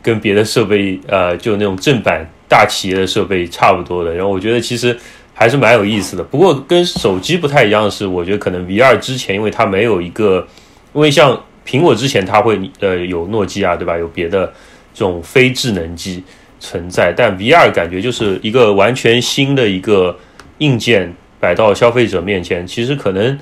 [0.00, 4.14] 跟别的设备呃，就那种正版大企业的设备差不多的。
[4.14, 4.96] 然后我觉得其实
[5.34, 6.22] 还是蛮有意思的。
[6.22, 10.46] 不过跟手机不太一样的是，我觉得可能 VR 之前，因为它没有一个，
[10.92, 13.98] 因为像苹果之前它会呃有诺基亚对吧？
[13.98, 14.46] 有别的
[14.94, 16.22] 这种非智能机
[16.60, 20.16] 存在，但 VR 感觉就是一个完全新的一个
[20.58, 23.36] 硬件摆到消费者面前，其实可能。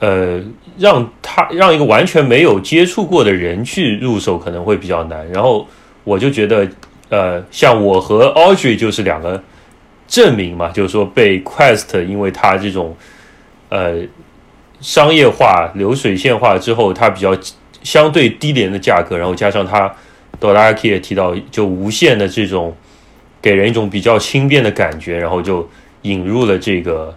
[0.00, 0.40] 呃，
[0.78, 5.28] 让他让一个完全没有接触过的人去入手可能会比较难。
[5.32, 5.66] 然后
[6.04, 6.68] 我就觉得，
[7.08, 9.42] 呃，像我和 Audrey 就是两个
[10.06, 12.96] 证明嘛，就是说被 Quest 因为它这种
[13.70, 13.96] 呃
[14.80, 17.36] 商业化、流水线化之后，它比较
[17.82, 19.92] 相对低廉的价格，然后加上它
[20.40, 22.76] d o l a k 也提到，就无限的这种
[23.42, 25.68] 给人一种比较轻便的感觉，然后就
[26.02, 27.16] 引入了这个。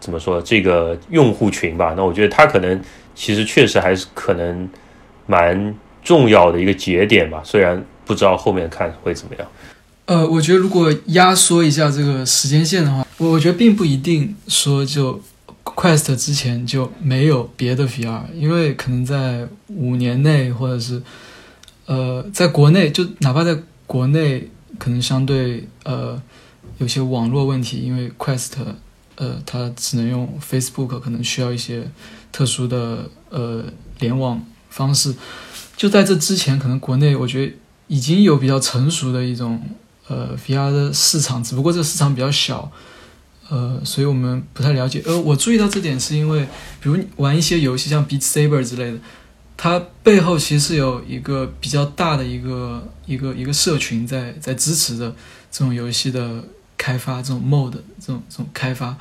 [0.00, 1.92] 怎么说这个用户群吧？
[1.96, 2.80] 那我觉得它可能
[3.16, 4.68] 其实确实还是可能
[5.26, 7.42] 蛮重要的一个节点吧。
[7.44, 9.48] 虽然不知道后面看会怎么样。
[10.04, 15.20] 呃，我觉得如果压缩一下这个时间线的话，我我觉得并不一定说就
[15.64, 21.02] Quest 之前就没有别的 VR，因为可能在五年内或者是
[21.88, 24.48] 呃在国内，就哪怕在国内，
[24.78, 26.22] 可能相对呃
[26.78, 28.52] 有些网络问题，因为 Quest。
[29.20, 31.90] 呃，它只能用 Facebook，可能需要一些
[32.30, 33.64] 特殊的呃
[33.98, 35.12] 联网方式。
[35.76, 37.52] 就在这之前，可能国内我觉得
[37.88, 39.60] 已经有比较成熟的一种
[40.06, 42.70] 呃 VR 的市场，只不过这个市场比较小，
[43.48, 45.02] 呃，所以我们不太了解。
[45.04, 46.46] 呃，我注意到这点是因为，
[46.80, 48.98] 比如玩一些游戏，像 Beat Saber 之类的，
[49.58, 55.14] 它背后其实是有一个比较大的一个一个一个社群在在支持着
[55.50, 56.42] 这种游戏的。
[56.80, 58.96] 开发这种 mode 这种这种开发，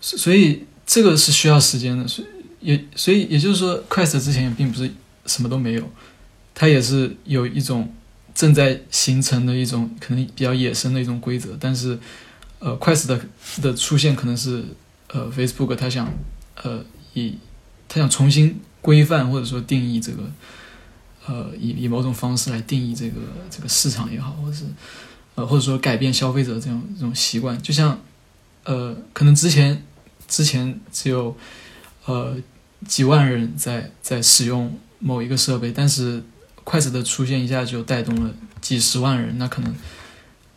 [0.00, 4.90] 所以这个是需要时间的，所以也所以也就是说，Quest 之前也并不是
[5.24, 5.88] 什么都没有，
[6.52, 7.94] 它也是有一种
[8.34, 11.96] 正在形成的一种可能比较野生的一种规则，但是
[12.58, 13.20] 呃，Quest 的
[13.62, 14.64] 的出现可能是
[15.06, 16.12] 呃 Facebook 它想
[16.64, 17.38] 呃以
[17.86, 20.22] 它想重新规范或者说定义这个
[21.26, 23.20] 呃以以某种方式来定义这个
[23.50, 24.64] 这个市场也好，或者是。
[25.38, 28.00] 呃，或者说改变消费者这种这种习惯，就像，
[28.64, 29.84] 呃，可能之前
[30.26, 31.36] 之前只有
[32.06, 32.34] 呃
[32.88, 36.24] 几万人在在使用某一个设备，但是
[36.64, 39.76] 筷子的出现一下就带动了几十万人，那可能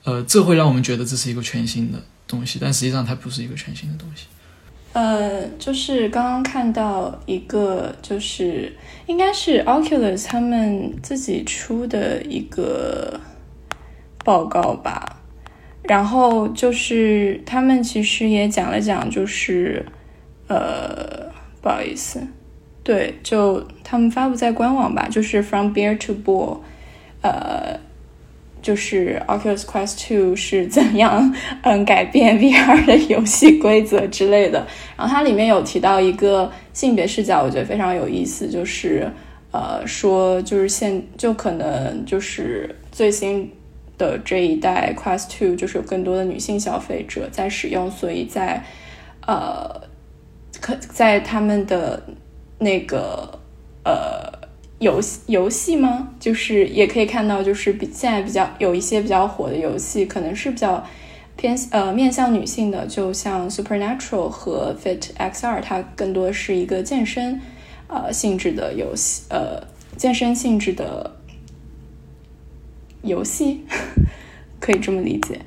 [0.06, 4.28] 呃这会让我们觉得这是一个全新的东西，但实际上它不是一个全新的东西。
[4.94, 8.76] 呃，就是刚刚看到一个，就是
[9.08, 13.20] 应该是 Oculus 他们自己出的一个。
[14.26, 15.22] 报告吧，
[15.82, 19.84] 然后就是他们其实也讲了讲，就是
[20.48, 22.22] 呃，不好意思，
[22.84, 26.60] 对，就他们发布在官网吧，就是 From Bear to Ball，
[27.22, 27.80] 呃，
[28.62, 34.66] 就是 Oculus Quest Two 是怎样嗯改变 VR 的游戏规则之类的。
[34.98, 39.12] 然后它里面有提到一个性别视角，我觉得非常有意思，就是
[39.52, 43.52] 呃说就是现就可能就是最新。
[43.98, 48.64] 的这一代 Quest Two 就是有更多的女性消费者在使用，所以在
[49.28, 49.70] 呃，
[50.62, 52.02] 可在他们的
[52.58, 53.38] 那个
[53.84, 54.32] 呃
[54.80, 56.10] 游戏游戏吗？
[56.20, 60.84] 就是也可以看到，就是比现在比较有一些比较火的游戏，可能是比较
[61.36, 67.40] 偏呃面向女性的，就像 Supernatural 和 Fit XR，它更多是一个健身
[67.88, 69.62] 呃性质的游戏，呃
[69.96, 71.16] 健身性质的。
[73.02, 73.62] 游戏
[74.60, 75.40] 可以这么理解，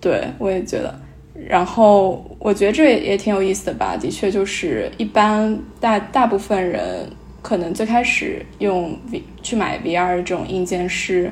[0.00, 0.94] 对我也觉得。
[1.34, 3.96] 然后我觉得这也也挺有意思的吧。
[3.96, 7.10] 的确，就是一般大大部分人
[7.46, 11.30] 可能最开始用 V 去买 VR 这种硬件是，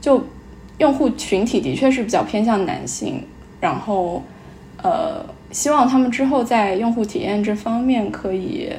[0.00, 0.22] 就
[0.78, 3.24] 用户群体的确是比较偏向男性。
[3.60, 4.22] 然后
[4.80, 8.70] 呃，希望他们之后在用户体验这方面可以，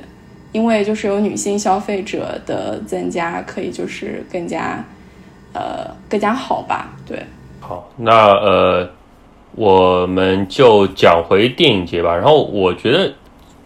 [0.53, 4.81] 因为就是有女性消费者的增加，可以就是更加
[5.51, 6.95] 呃更加好吧？
[7.05, 7.21] 对，
[7.59, 8.89] 好，那呃，
[9.55, 12.15] 我们就讲回电影节吧。
[12.15, 13.13] 然后我觉得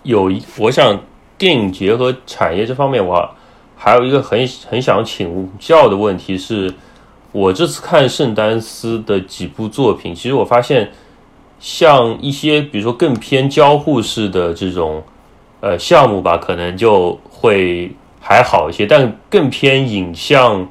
[0.01, 0.99] 有一，我想
[1.37, 3.29] 电影节和产业这方面，我
[3.75, 6.73] 还有一个很很想请教的问题是。
[7.31, 10.89] 我这次看圣丹斯的几部作品，其实我发现，
[11.59, 15.03] 像一些比如说更偏交互式的这种
[15.59, 20.65] 呃项目吧，可能就会还好一些；但更偏影像，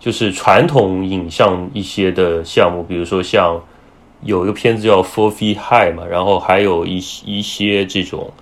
[0.00, 3.62] 就是传统影像一些的项目，比如说像
[4.24, 8.32] 有一个片子叫《Four Feet High》嘛，然后还有一一些这种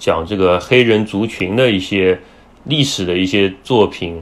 [0.00, 2.18] 讲这个黑人族群的一些
[2.64, 4.20] 历史的一些作品。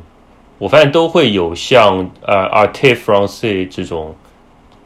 [0.59, 4.15] 我发现都会有像呃 Artefranc 这种，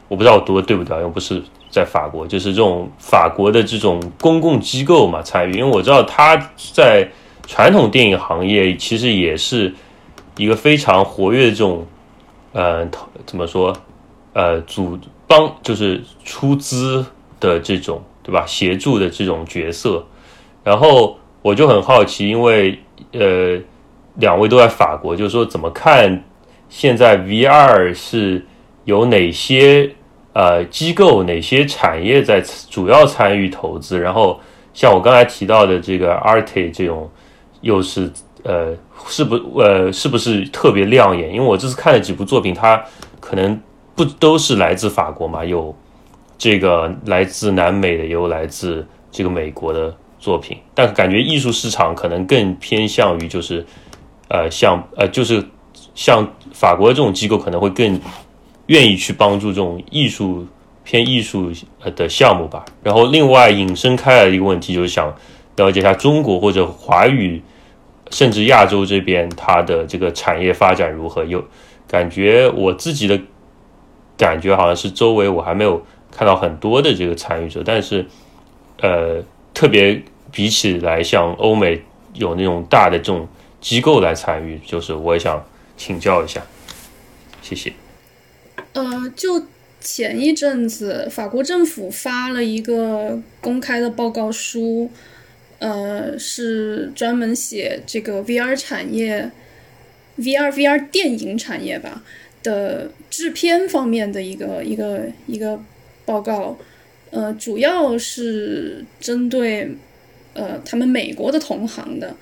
[0.07, 6.37] 我不知道我读的对不对，因为不是在法国，就是这种法国的这种公共机构嘛参与，因为我知道他
[6.71, 7.09] 在
[7.47, 9.73] 传统电影行业其实也是
[10.37, 11.87] 一个非常活跃的这种，
[12.51, 12.87] 呃，
[13.25, 13.75] 怎么说，
[14.33, 17.03] 呃，组帮就是出资
[17.39, 18.45] 的这种，对吧？
[18.45, 20.05] 协助的这种角色，
[20.63, 22.79] 然后我就很好奇，因为
[23.11, 23.61] 呃。
[24.17, 26.23] 两位都在法国，就是说怎么看
[26.69, 28.45] 现在 VR 是
[28.83, 29.89] 有哪些
[30.33, 32.39] 呃机构、哪些产业在
[32.69, 33.99] 主要参与投资？
[33.99, 34.39] 然后
[34.71, 37.09] 像我刚才提到的这个 Arte 这种，
[37.61, 38.07] 又是
[38.43, 38.75] 呃
[39.07, 41.33] 是不呃是不是特别亮眼？
[41.33, 42.79] 因为我这次看了几部作品，它
[43.19, 43.59] 可能
[43.95, 45.75] 不都是来自法国嘛，有
[46.37, 49.91] 这个来自南美的，也有来自这个美国的
[50.23, 53.65] 作品，但感觉艺术市场可能更偏向于就是。
[54.29, 55.45] 呃，像呃，就是
[55.93, 57.99] 像法国这种机构可能会更
[58.65, 60.47] 愿意去帮助这种艺术
[60.83, 61.51] 偏艺术
[61.81, 62.65] 呃的项目吧。
[62.81, 65.13] 然后另外引申开来的一个问题就是想
[65.57, 67.43] 了解一下中国或者华语
[68.09, 71.23] 甚至亚洲这边它的这个产业发展如何？
[71.25, 71.43] 有
[71.87, 73.19] 感觉我自己的
[74.17, 78.07] 感觉好像是周围我还没有看到很多的这个参与者，但是
[78.81, 79.21] 呃，
[79.53, 80.01] 特别
[80.33, 81.81] 比起来像欧美
[82.13, 83.25] 有那种大的这种。
[83.63, 85.41] 机构来参与，就是我也想
[85.77, 86.45] 请教一下，
[87.41, 87.71] 谢谢。
[88.73, 89.45] 呃，就
[89.79, 94.91] 前一阵子，法国政府发了一个公开的报告书，
[95.59, 99.31] 呃，是专门写这个 VR 产业
[100.17, 102.03] ，VR VR 电影产业吧
[102.43, 105.57] 的制片方面的一个一个一个
[106.03, 106.57] 报告，
[107.11, 109.77] 呃，主要是针对
[110.33, 112.15] 呃他们美国的同行的。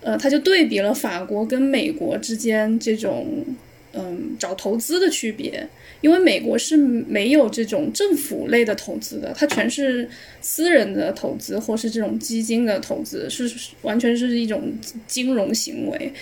[0.00, 3.44] 呃，他就对比了法国跟美国之间这种，
[3.92, 5.68] 嗯，找投资的区别，
[6.00, 10.08] 因为美国是没有这种政府类的投资的，它全是
[10.40, 13.50] 私人的投资或是这种基金的投资，是
[13.82, 14.72] 完全是一种
[15.08, 16.12] 金融行为。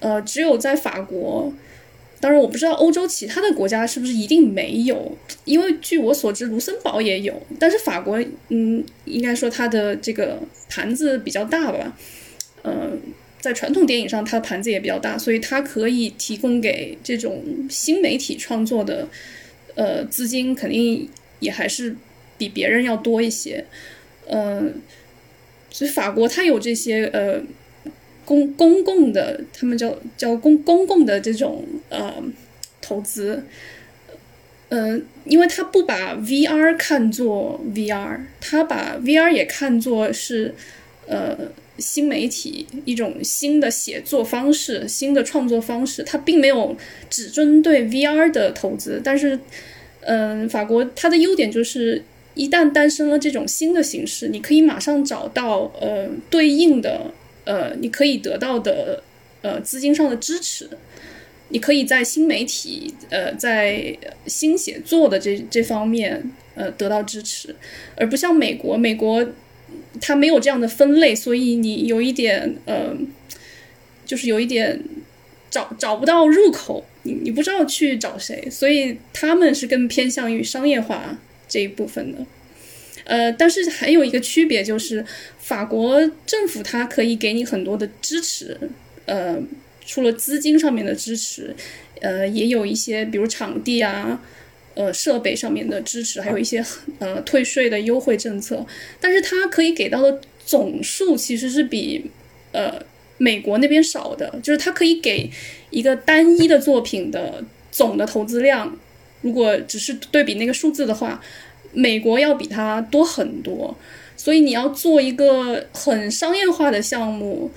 [0.00, 1.52] 呃，只有在法国，
[2.20, 5.16] 当然我不知道欧洲其他的国家是不是一定没有，
[5.46, 11.96] 因为据我所知，卢森堡也有，但是法国，嗯，应该说它的这个盘子比较大吧。
[12.62, 13.00] 嗯，
[13.40, 19.08] 在传统电影上，它的盘子也比较大，所以它可以提供给这种新媒体创作的，
[19.74, 21.08] 呃，资金肯定
[21.38, 21.96] 也还是
[22.36, 23.64] 比别人要多一些。
[24.28, 24.74] 嗯，
[25.70, 27.40] 所以法国它有这些呃
[28.24, 32.14] 公公共的，他们叫叫公公共的这种呃
[32.80, 33.42] 投资。
[34.68, 40.54] 嗯，因为他不把 VR 看作 VR，他把 VR 也看作是
[41.06, 41.36] 呃。
[41.78, 46.76] 新媒体一种新的写作方式，新的创作方式，它并没有
[47.08, 49.38] 只针对 VR 的投资，但是，
[50.02, 52.04] 嗯，法国它的优点就是，
[52.34, 57.10] 一旦诞生了这种新的形式，你可以马上找到呃对应的
[57.50, 59.02] 呃你可以得到的
[59.42, 60.70] 呃资金上的支持，
[61.48, 63.96] 你可以在新媒体呃在
[64.26, 66.22] 新写作的这这方面
[66.54, 67.54] 呃得到支持，
[67.96, 69.26] 而不像美国，美国。
[70.00, 72.96] 它没有这样的分类，所以你有一点呃，
[74.06, 74.80] 就是有一点
[75.50, 82.18] 找找不到入口，你你不知道去找谁，所以他们是更偏向于商业化这一部分的。
[83.10, 85.04] 呃，但是还有一个区别就是，
[85.38, 88.56] 法国政府它可以给你很多的支持，
[89.06, 89.36] 呃，
[89.84, 91.54] 除了资金上面的支持，
[92.00, 94.22] 呃，也有一些比如场地啊。
[94.76, 96.64] 呃，设备上面的支持，还有一些
[97.00, 98.64] 呃退税的优惠政策，
[99.00, 102.08] 但是它可以给到的总数其实是比
[102.52, 102.80] 呃
[103.18, 105.28] 美国那边少的，就是它可以给
[105.70, 108.78] 一个单一的作品的总的投资量，
[109.22, 111.20] 如果只是对比那个数字的话，
[111.72, 113.76] 美国要比它多很多，
[114.16, 117.50] 所以你要做一个很商业化的项目，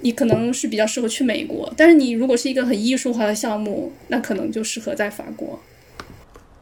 [0.00, 1.72] 你可能是比较适合去美国。
[1.76, 5.60] 但是你如果是一个很艺术化的项目，那可能就适合在法国。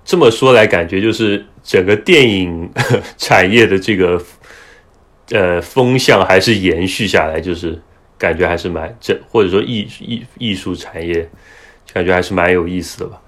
[0.05, 2.71] 这么说来，感觉就是整个电影
[3.17, 4.23] 产业的这个
[5.31, 7.81] 呃风向还是延续下来，就是
[8.19, 11.29] 感觉还是蛮这或者说艺艺艺术产业，
[11.93, 13.21] 感觉还是蛮有意思的吧。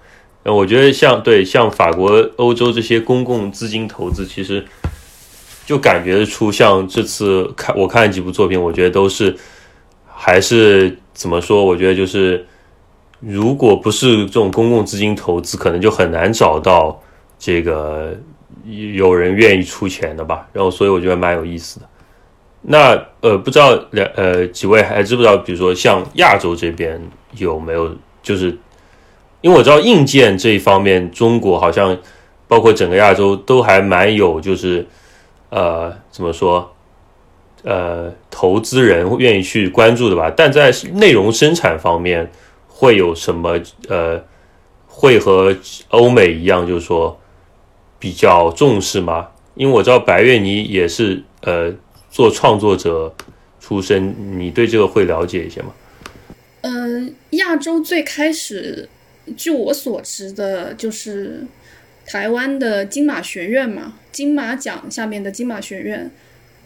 [0.54, 4.64] 我觉得像对像法国、欧洲这些公共资金投资，其实
[5.64, 9.36] 就感觉出，像这次看我看几部作品，我觉得都是
[10.06, 11.64] 还是怎么说？
[11.64, 12.46] 我觉得就是。
[13.18, 17.02] 如果不是这种公共资金投资，可能就很难找到
[17.38, 18.14] 这个
[18.66, 20.46] 有人愿意出钱的吧。
[20.52, 21.86] 然后，所以我觉得蛮有意思的。
[22.60, 22.90] 那
[23.22, 25.34] 呃，不知道两呃几位还知不知道？
[25.38, 27.00] 比如说像亚洲这边
[27.38, 27.90] 有没有？
[28.22, 28.56] 就是
[29.46, 31.96] 因为我知道硬件这一方面，中国好像
[32.48, 34.84] 包括整个亚洲都还蛮有，就是
[35.50, 36.74] 呃怎么说
[37.62, 40.28] 呃投资人愿意去关注的吧。
[40.36, 42.28] 但在内容生产方面。
[42.78, 44.22] 会有什么呃，
[44.86, 45.56] 会和
[45.88, 47.18] 欧美一样，就是说
[47.98, 49.28] 比较重视吗？
[49.54, 51.72] 因为我知道白月你也是呃
[52.10, 53.10] 做创作者
[53.58, 55.68] 出身，你对这个会了解一些吗？
[56.60, 58.86] 嗯，亚洲最开始，
[59.36, 61.44] 据我所知的，就是
[62.04, 66.10] 台湾的金马学院嘛，金马奖下面的金马学院。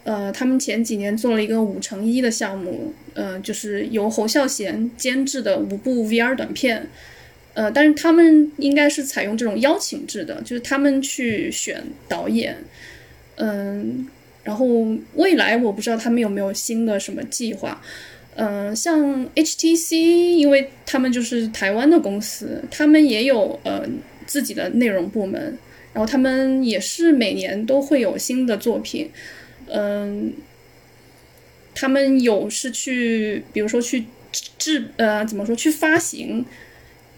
[0.03, 6.89] 呃，他们前几年做了一个五乘一的项目，呃，就是由侯孝贤监制的五部 VR 短片，
[7.53, 12.57] 呃，但是他们应该是采用这种邀请制的，就是他们去选导演，
[13.35, 14.07] 嗯，
[14.43, 14.65] 然后
[15.13, 17.79] 未来我不知道他们有没有新的什么计划，
[18.35, 23.85] 嗯，像 HTC，因为他们就是台湾的公司，他们也有呃
[24.25, 25.57] 自己的内容部门，
[25.93, 29.11] 然后他们也是每年都会有新的作品。
[29.67, 30.33] 嗯，
[31.75, 34.05] 他们有是去，比如说去
[34.57, 36.45] 制呃，怎么说去发行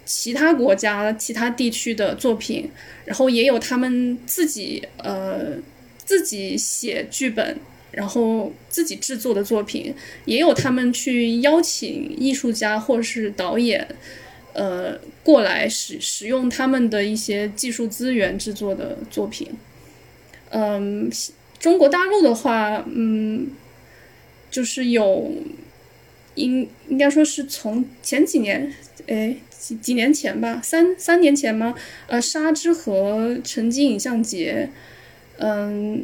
[0.05, 2.69] 其他国家、其他地区的作品，
[3.05, 5.53] 然后也有他们自己呃
[6.03, 7.57] 自己写剧本，
[7.93, 13.87] 然后自己制作的作品，也有他们去邀请艺术家或者是导演
[14.53, 19.47] 呃过来使使用他们的一些技术资源制作的作品，
[20.49, 21.09] 嗯。
[21.59, 23.47] 中国大陆的话，嗯，
[24.51, 25.31] 就是有，
[26.35, 28.69] 应应该说是从前几年，
[29.07, 31.73] 哎，几几年前吧，三三年前吗？
[32.07, 34.71] 呃，沙之和城际影像节，
[35.37, 36.03] 嗯，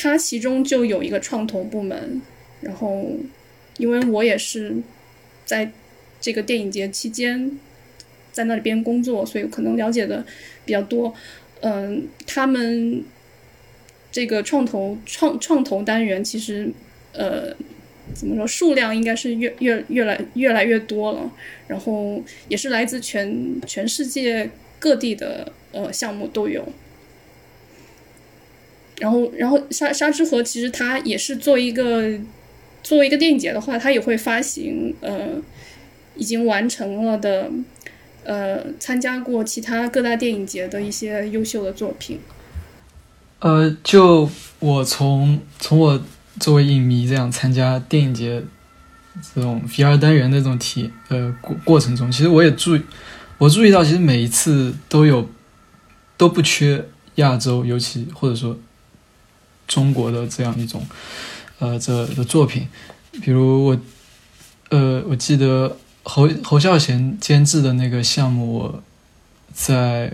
[0.00, 2.22] 它其中就有一个创投部门，
[2.60, 3.10] 然后，
[3.76, 4.76] 因为我也是
[5.44, 5.70] 在
[6.20, 7.58] 这个电影节期间
[8.32, 10.24] 在那里边工作，所以可能了解的
[10.64, 11.14] 比较多，
[11.60, 13.04] 嗯，他们。
[14.12, 16.68] 这个创投创创投单元其实，
[17.12, 17.54] 呃，
[18.12, 21.30] 怎么说数量应该是越越越来越来越多了，
[21.68, 26.66] 然后也是来自全全世界各地的呃项目都有。
[29.00, 32.08] 然后然后沙沙之河其实它也是作为一个
[32.82, 35.30] 作为一个电影节的话，它也会发行呃
[36.14, 37.50] 已经完成了的
[38.24, 42.20] 呃参加过其他各大电影节的一些优秀的作品。
[43.40, 44.28] 呃，就
[44.58, 46.02] 我从从我
[46.38, 48.42] 作为影迷这样参加电影节
[49.34, 52.82] 这种 VR 单元的这种体呃过过程中，其实我也注意，
[53.38, 55.26] 我注意到其实每一次都有
[56.18, 56.84] 都不缺
[57.14, 58.58] 亚洲，尤其或者说
[59.70, 60.86] 中国的这样一种
[61.60, 62.68] 呃这的作品，
[63.22, 63.78] 比如我
[64.68, 68.82] 呃我记得侯侯孝贤监制的那个项目，我
[69.54, 70.12] 在。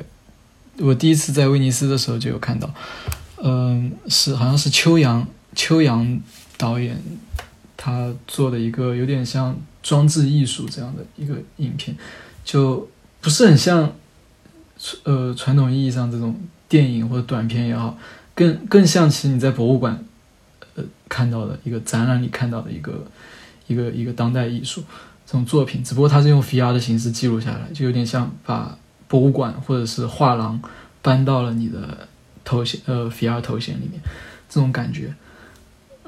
[0.78, 2.70] 我第一次在威尼斯的时候就有看到，
[3.42, 6.20] 嗯，是好像是秋阳秋阳
[6.58, 7.02] 导演
[7.78, 11.96] 他做的一个有点像装置艺术这样的一个影片，
[12.44, 12.86] 就
[13.22, 13.90] 不是很像
[15.04, 16.38] 呃传统意义上这种
[16.68, 17.96] 电影或者短片也好，
[18.36, 20.04] 更更像其实你在博物馆
[20.76, 23.04] 呃看到的一个展览里看到的一个
[23.66, 24.84] 一个一个当代艺术
[25.26, 28.78] 这种作品，只不过它是用 VR 的形式记录下来，就有点像把。
[29.08, 30.60] 博物馆或者是画廊
[31.00, 32.08] 搬到了你的
[32.44, 34.02] 头衔呃 VR 头衔里面，
[34.48, 35.14] 这种感觉。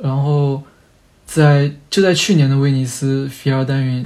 [0.02, 0.60] 然后
[1.24, 4.04] 在就在去年的威尼斯 VR 单元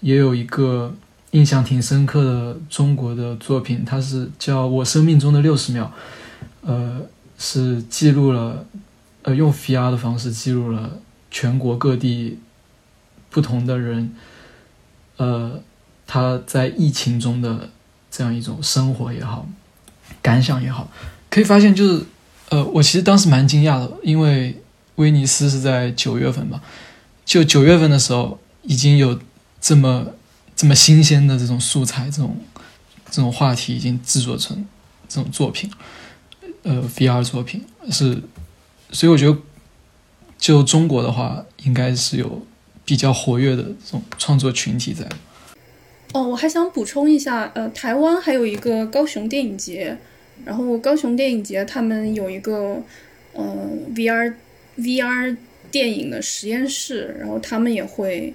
[0.00, 0.94] 也有一个
[1.30, 5.90] 印象挺深刻的中国的作品，它是叫我生命中的六十秒，
[6.60, 7.00] 呃，
[7.38, 8.66] 是记录了
[9.22, 10.98] 呃用 VR 的方式记录了
[11.30, 12.38] 全国各地
[13.30, 14.14] 不同的人，
[15.16, 15.62] 呃，
[16.06, 17.70] 他在疫情中的。
[18.10, 19.46] 这样一种生活也好，
[20.22, 20.90] 感想也好，
[21.28, 22.04] 可以发现就是，
[22.48, 24.60] 呃，我其实当时蛮惊讶的，因为
[24.96, 26.60] 威尼斯是在九月份吧，
[27.26, 29.20] 就九月份的时候已经有
[29.60, 30.06] 这么
[30.56, 32.34] 这么新鲜的这种素材，这种
[33.10, 34.66] 这种话题已经制作成
[35.06, 35.70] 这种作品，
[36.62, 38.22] 呃，VR 作品是，
[38.90, 39.36] 所以我觉得
[40.36, 42.42] 就中国的话，应该是有
[42.84, 45.06] 比较活跃的这种创作群体在。
[46.12, 49.96] 哦，我还想补充一下，呃，台湾还有一个高雄电影节，
[50.44, 52.82] 然后高雄电影节他们有一个
[53.34, 54.34] 呃 VR
[54.78, 55.36] VR
[55.70, 58.32] 电影的实验室，然后他们也会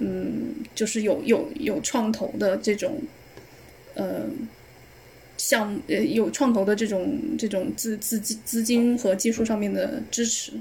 [0.00, 3.00] 嗯，就是有有有创投的这种
[3.94, 4.24] 呃
[5.38, 10.52] 项目，呃有创投的这种这种资资资资金和技术上面的支持。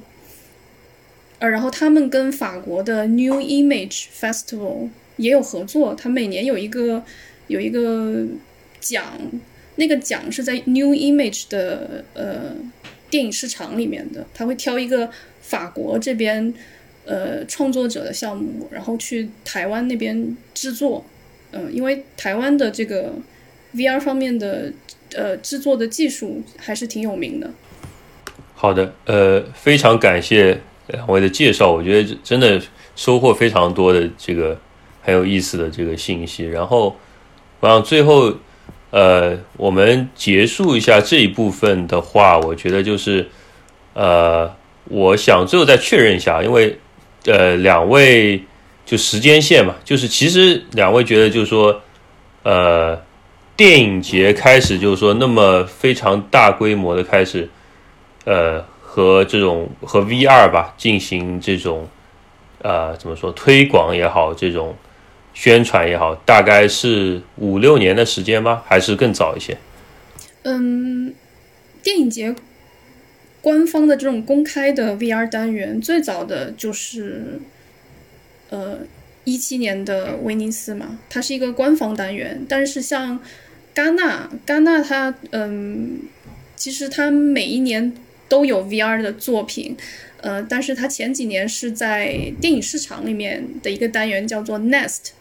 [1.39, 7.03] 呃，然后他们跟法国的 New Image Festival 也有合作，他每年有一个
[7.45, 8.25] 有一个
[8.79, 9.19] 奖，
[9.75, 12.55] 那个奖是在 New Image 的呃
[13.11, 15.11] 电影市场里面的，他会挑一个
[15.41, 16.51] 法国这边
[17.05, 21.05] 呃创作者的项目，然后去台湾那边制作，
[21.51, 23.13] 嗯、因为台湾的这个
[23.75, 24.71] VR 方面的
[25.15, 27.49] 呃制作的技术还是挺有名的。
[28.55, 32.59] 好的，呃，非常感谢两位的介绍，我觉得真的
[32.95, 34.59] 收获非常多的这个
[35.01, 36.45] 很有意思的这个信息。
[36.45, 36.95] 然后，
[37.59, 38.33] 我想最后，
[38.89, 43.27] 呃，我们结束一下这一部分的话，我觉得就是，
[43.93, 44.51] 呃，
[44.85, 46.79] 我想最后再确认一下，因为
[47.25, 48.41] 呃，两位
[48.85, 51.79] 就时间线嘛，就是其实两位觉得就是说，
[52.41, 52.99] 呃，
[53.57, 57.49] 电影节开始就是说那么非常大规模的开始。
[58.25, 61.87] 呃，和这种和 VR 吧进行这种
[62.61, 64.75] 呃怎么说推广也好，这种
[65.33, 68.63] 宣传也好，大概是五六年的时间吗？
[68.65, 69.57] 还是更早一些？
[70.43, 71.13] 嗯，
[71.81, 72.35] 电影节
[73.39, 77.39] 官方的这种公开的 VR 单元，最早的就是
[78.49, 78.79] 呃
[79.23, 82.45] 一七年的威尼斯嘛，它是一个官方单元。
[82.49, 83.17] 但是像
[83.77, 85.99] 戛纳，戛纳它嗯，
[86.55, 87.93] 其实它每一年
[88.27, 89.77] 都有 VR 的作品，
[90.21, 95.11] 呃，但是它前几年是在电影市场里面的一个单元叫做 Nest，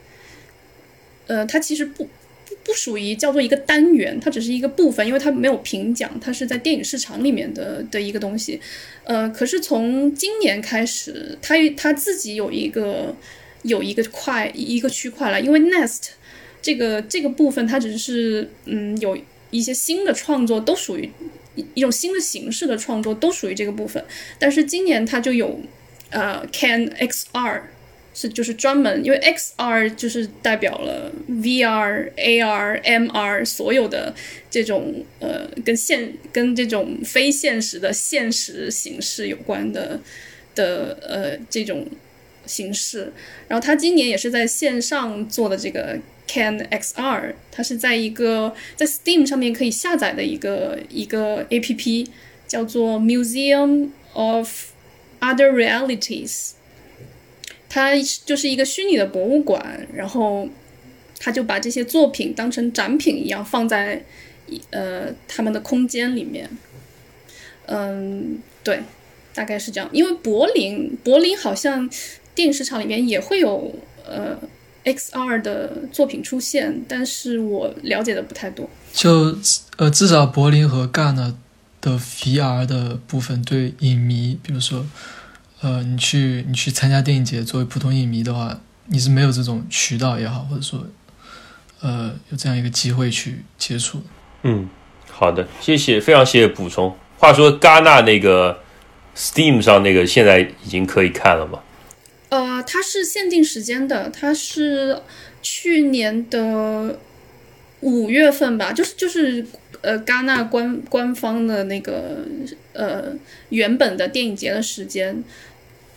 [1.27, 8.59] 呃，它其实不不不属于叫做一个单元，它只是一个部分，因为它没有评奖，它是在电影市场里面的的一个东西。
[9.05, 13.15] 呃，可是从今年开始，它它自己有一个
[13.65, 16.13] 有一个块一个区块了，因为 Nest
[16.67, 19.17] 这个这个部分它只是嗯有
[19.51, 21.09] 一些新的创作都属于
[21.75, 24.05] 一种新的形式的创作都属于这个部分，
[24.41, 25.61] 但是今年它就有
[26.11, 27.63] 呃 Can XR。
[28.19, 34.15] 是就是专门，因为 XR 就是代表了 VR、AR、MR 所有的
[34.49, 40.01] 这种呃跟现跟这种非现实的现实形式有关的
[40.55, 41.87] 的呃这种
[42.47, 43.13] 形式。
[43.49, 52.07] 然后它今年也是在线上做的这个 Can XR，它是在一个在 Steam 上面可以下载的一个一个 APP，
[52.47, 54.71] 叫做 Museum of
[55.21, 56.53] Other Realities。
[57.69, 57.93] 它
[58.25, 60.49] 就是一个虚拟的博物馆，然后
[61.19, 64.03] 他就把这些作品当成展品一样放在
[64.71, 66.49] 呃他们的空间里面。
[67.67, 68.81] 嗯，对，
[69.35, 69.91] 大概是这样。
[69.93, 71.91] 因为柏林，柏林好像
[72.35, 73.75] 电影市场里面也会有
[74.07, 74.39] 呃
[74.87, 78.71] XR 的作品出现，但是我了解的不太多。
[78.95, 79.37] 就
[79.77, 81.35] 呃，至少柏林和戛纳
[81.83, 84.87] 的 VR 的部分对影迷，比如说。
[85.63, 90.85] 呃，你去你去参加电影节，作为普通影迷的话，你是没有这种渠道也好，或者说，
[91.81, 94.03] 呃，有这样一个机会去接触。
[94.43, 94.69] 嗯，
[95.11, 96.95] 好的，谢谢，非常谢谢补充。
[97.19, 98.59] 话说，戛纳那个
[99.17, 101.59] Steam 上那个现在已经可以看了吗？
[102.29, 105.01] 呃，它是限定时间的，它是
[105.43, 106.99] 去年的
[107.81, 109.47] 五月份吧，就是就是
[109.83, 112.27] 呃，戛纳官官方的那个
[112.73, 113.15] 呃
[113.51, 115.25] 原本的电影节的时间。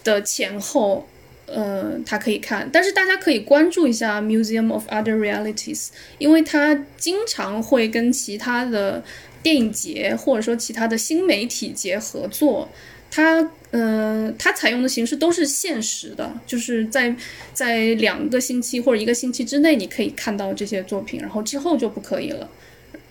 [0.01, 1.05] 的前后，
[1.45, 9.03] 呃，它可以看，但是大家可以关注一下 Museum of Other Realities，因为它经常会跟其他的
[9.43, 12.69] 电影节或者说其他的新媒体节合作。
[13.11, 17.15] 它，呃，它采用的形式都是限时的，就是在
[17.53, 22.49] 在两个星期或者一个星期之内你可以看到这些作品，然后之后就不可以了。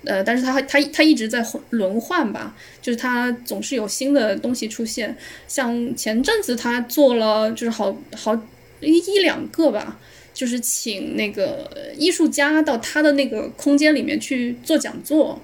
[0.05, 5.17] 呃，但是它它它一直在轮换吧，就是它总是有新的东西出现。
[5.49, 8.35] 像前阵子他做了，就是好好
[8.81, 9.99] 一一两个吧，
[10.33, 15.43] 就是请那个艺术家到他的那个空间里面去做讲座。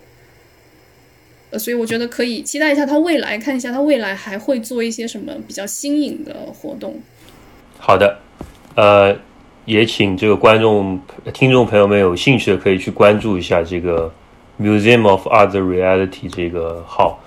[1.58, 6.96] 所以我觉得可以期待一下它未来，看一下它未来还会做一些什么比较新颖的活动。
[7.78, 8.18] 好的，
[8.74, 9.16] 呃，
[9.64, 11.00] 也请这个观众、
[11.32, 14.12] 听众朋友们有兴趣的可以去关注一下这个
[14.60, 17.20] Museum of Other Reality 这个号。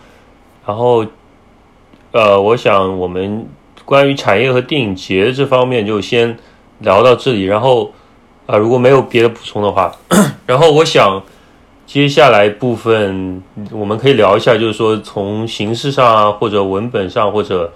[0.66, 1.06] 然后，
[2.12, 3.48] 呃，我想我们
[3.86, 6.38] 关于产业和电影节这方面就先
[6.80, 7.44] 聊到这里。
[7.46, 7.94] 然后，
[8.46, 9.96] 啊，如果没有别的补充的话，
[10.46, 11.24] 然后我想
[11.88, 17.74] 接下来部分我们可以聊一下，就是说从形式上啊，或者文本上，或者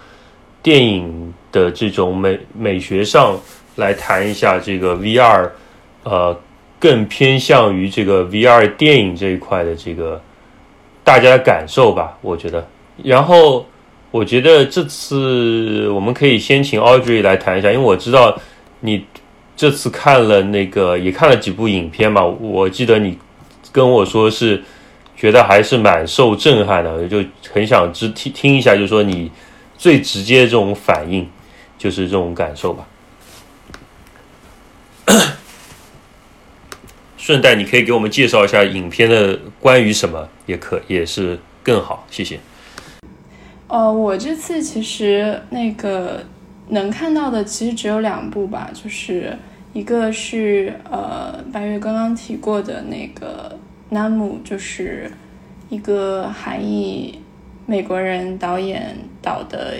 [0.62, 3.39] 电影的这种美美学上
[3.78, 5.49] 来谈一下这个 VR，
[6.03, 6.38] 呃，
[6.78, 10.22] 更偏向于这个 VR 电影这一块的这个
[11.05, 12.68] 大家的感受吧，我觉得。
[13.01, 13.66] 然后
[14.12, 18.38] 我觉得这次我们可以先请 Audrey 来谈一下，因为我知道
[18.82, 19.05] 你
[19.55, 23.18] 这次看了那个也看了几部影片嘛，我记得你
[23.72, 24.63] 跟我说是
[25.15, 29.32] 觉得还是蛮受震撼的，就很想知听听一下，就是说你
[29.78, 31.30] 最直接这种反应，
[31.78, 32.88] 就是这种感受吧。
[37.17, 42.39] 顺带你可以给我们介绍一下影片的关于什么，也可也是更好，谢谢。
[43.67, 46.24] 呃，我这次其实那个
[46.69, 49.38] 能看到的其实只有两部吧，就是
[49.72, 53.55] 一个是呃白月刚刚提过的那个
[53.92, 55.12] 《南姆》，就是
[55.70, 57.22] 一个韩裔
[57.66, 59.76] 美国人导演导的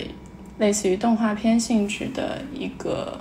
[0.59, 3.20] 类似于动画片性质的一个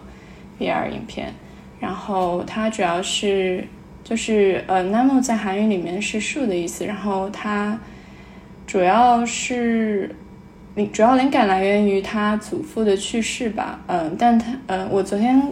[0.59, 1.33] VR 影片，
[1.81, 3.67] 然后它主要是
[4.05, 7.79] 就是呃《南姆》在韩语里面是树的意思，然后它
[8.67, 10.15] 主要是。
[10.95, 15.43] 主要灵感来源于他祖父的去世吧，嗯，但他，呃，我昨天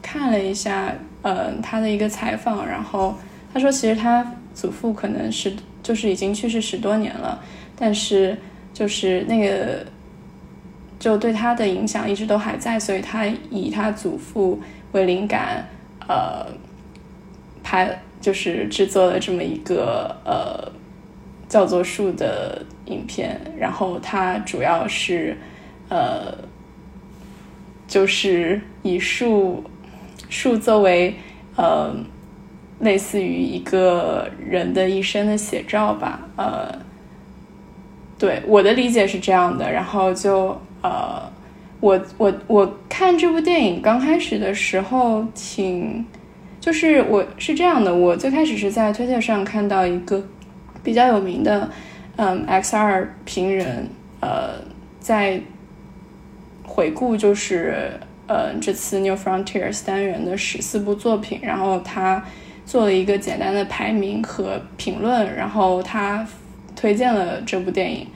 [0.00, 3.14] 看了一下，嗯，他的一个采访，然后
[3.52, 4.24] 他说，其实他
[4.58, 7.40] 祖父可能是就是已经去世十多年了，
[7.76, 8.36] 但是
[8.74, 9.86] 就是那个
[10.98, 15.64] 就对他的影响一直都还在，所以他以他祖父为灵感，
[16.08, 16.46] 呃，
[17.62, 20.72] 拍就是制作了这么一个呃
[21.48, 22.64] 叫做树的。
[22.88, 25.36] 影片，然后它主要是，
[25.90, 26.34] 呃，
[27.86, 29.62] 就是以树
[30.30, 31.14] 树作为
[31.54, 31.94] 呃，
[32.80, 36.72] 类似于一个人的一生的写照吧，呃，
[38.18, 39.70] 对我的理解是这样的。
[39.72, 41.22] 然后就呃，
[41.80, 46.06] 我我我看这部电影刚开始的时候，挺
[46.60, 50.22] 就是我是这样的，我最开始是在推特上看到一个
[50.82, 51.68] 比较有名的。
[52.16, 53.88] 嗯，X 二评人
[54.20, 54.54] 呃
[54.98, 55.40] 在
[56.64, 57.92] 回顾就是
[58.26, 62.24] 呃这次 New Frontiers 单元的十四部作品，然后他
[62.68, 66.26] 做了一个简单的排名和评论，然后他
[66.76, 68.06] 推荐了这部电影，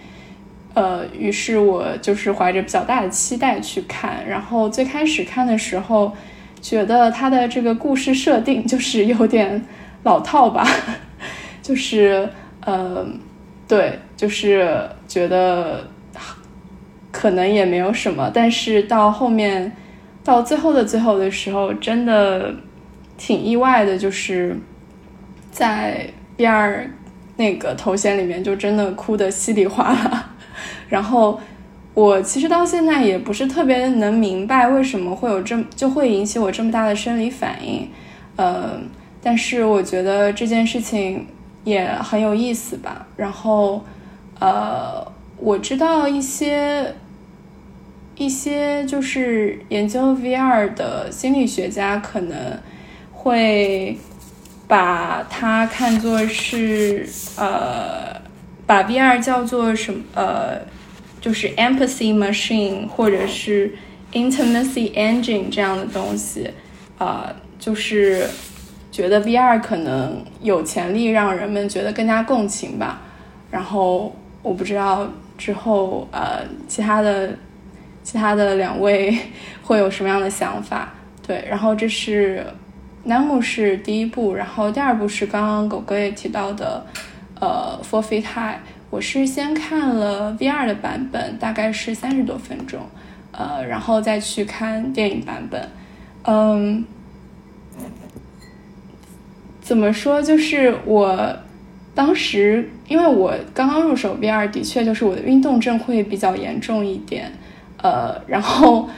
[0.75, 6.13] 呃，于是我就是怀着比较大的期待去看，然后最开始看的时候
[6.61, 9.65] 觉得他的这个故事设定就是有点
[10.03, 10.69] 老套吧，
[11.63, 12.29] 就是
[12.61, 13.07] 呃。
[13.69, 15.89] 对，就是觉得
[17.11, 19.73] 可能也没有什么，但是到后面
[20.23, 22.55] 到最后的最后的时候，真的
[23.17, 24.57] 挺意外的，就是
[25.51, 26.89] 在第二
[27.37, 30.31] 那个头衔里面就真的哭的稀里哗啦。
[30.89, 31.41] 然后
[31.95, 37.89] 我其实到现在也不是特别能明白为什么会有这么就会引起我这么大的生理反应，
[38.37, 38.89] 嗯，
[39.23, 41.27] 但是我觉得这件事情。
[41.65, 43.85] 也很有意思吧，然后，
[44.41, 45.01] 呃，
[45.37, 46.93] 我知道一些
[48.17, 52.37] 一些就是研究 VR 的心理学家可能
[53.23, 53.97] 会
[54.67, 57.07] 把它看作是
[57.37, 58.21] 呃，
[58.67, 60.61] 把 VR 叫做什么呃，
[61.21, 63.75] 就是 empathy machine 或者是
[64.13, 66.51] intimacy engine 这样的东西，
[66.99, 68.29] 啊，就是。
[68.93, 73.01] 觉得 VR 可能有潜力让人们觉得更加共情吧，
[73.51, 77.31] 然后我不知道之后呃其他的
[78.03, 79.17] 其他的两位
[79.63, 80.93] 会有什么样的想法。
[81.27, 82.45] 对，然后这是
[83.05, 86.87] 南木是第一部，然后第二部是刚刚狗哥也提到的
[87.41, 88.59] 呃 For Feet High，
[88.91, 92.81] 我是先看了 VR 的版本，大概是三十多分钟，
[93.33, 95.69] 呃，然后再去看电影版本，
[96.25, 96.85] 嗯。
[99.65, 100.21] 怎么说？
[100.21, 101.37] 就是我
[101.95, 107.31] 当时，因为我刚刚入手 VR，的确就是我的运动症会比较严重一点，
[107.81, 108.91] 呃，然后，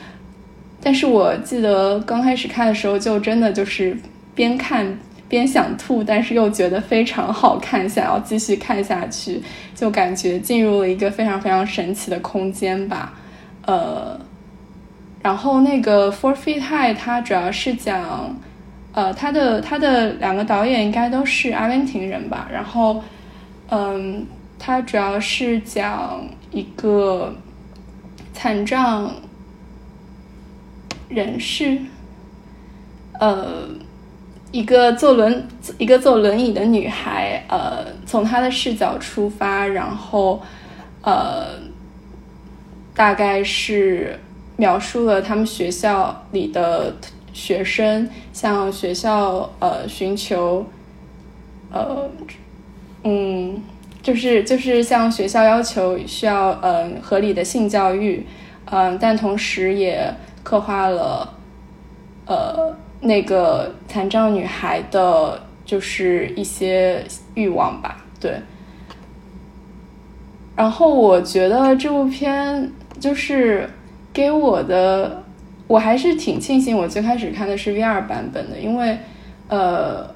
[0.84, 3.96] 但是我记得刚开始看的时候，就真的就是
[4.34, 9.42] 边看边想吐，但是又觉得非常好看，想要继续看下去，
[9.74, 13.14] 就感觉进入了一个非常非常神奇的空间吧。
[13.66, 14.20] 呃，
[15.22, 18.36] 然后那个 Four Feet High 它主要是讲，
[18.92, 22.46] 呃，它的它的两个导演应该都是阿根廷人吧。
[22.52, 23.02] 然后，
[23.70, 24.26] 嗯，
[24.58, 26.20] 它主要是讲
[26.50, 27.34] 一个
[28.34, 29.10] 残障
[31.08, 31.78] 人是，
[33.20, 33.68] 呃。
[34.52, 35.48] 一个坐轮
[35.78, 40.40] 一个坐轮椅的女孩，呃，从她的视角出发，然后，
[41.02, 41.58] 呃，
[42.94, 44.16] 大概是
[44.56, 46.94] 描述了他们学校里的
[47.32, 50.64] 学生向学校呃寻求，
[51.72, 52.08] 呃，
[53.02, 53.60] 嗯，
[54.00, 58.24] 就是就是向学校要求需要嗯合理的性教育，
[58.66, 60.14] 嗯，但同时也
[60.44, 61.34] 刻画了，
[62.26, 62.72] 呃。
[63.00, 68.40] 那个残障女孩的，就是一些欲望吧，对。
[70.56, 73.68] 然后我觉得这部片就是
[74.10, 75.22] 给我的，
[75.66, 78.96] 我还是挺庆幸我最开始看的是 V R 版本的，因为
[79.48, 80.08] 呃，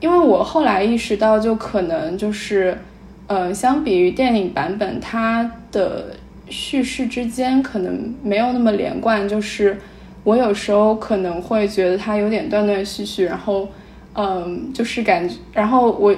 [0.00, 2.78] 因为我后来意识到，就可能就是，
[3.26, 6.16] 呃，相比于电影版本，它的
[6.52, 9.76] 叙事之间可能没有那么连贯，就是。
[10.24, 13.68] 我有时候可能会觉得它有点断断续续，然后，
[14.14, 16.14] 嗯，就是感觉，然后我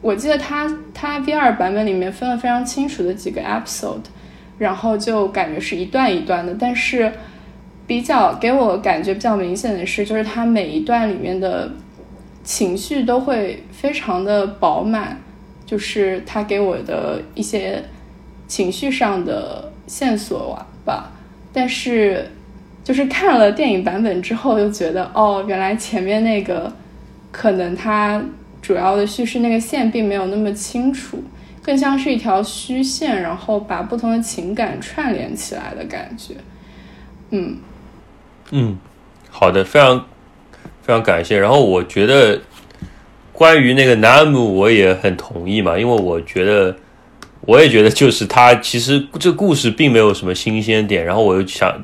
[0.00, 4.04] 我记得它它 V 二版本里面分了非常清楚的几个 episode，
[4.56, 7.12] 然后就感觉是一段一段的，但是
[7.88, 11.72] 比较给我感觉比较明显的是，就是它每一段里面的
[12.44, 15.20] 情绪都会非常的饱满，
[15.66, 17.82] 就是它给我的一些
[18.46, 21.10] 情绪上的线索吧，
[21.52, 22.30] 但是。
[22.82, 26.72] 就是看了电影版本之后，又觉得哦，原来前面那个
[27.30, 28.20] 可能它
[28.62, 31.22] 主要的叙事那个线并没有那么清楚，
[31.62, 36.34] 更像是一条虚线，然后把不同的情感串联起来的感觉。
[37.28, 37.58] 嗯
[38.50, 38.78] 嗯，
[39.28, 39.98] 好的，非常
[40.82, 41.38] 非常感谢。
[41.38, 42.40] 然后我觉得
[43.30, 46.74] 关于那个南姆，我也很同意嘛，因为我觉得
[47.42, 51.82] 我也觉得就是他其实这故事并没有什么新鲜点，然后我又想。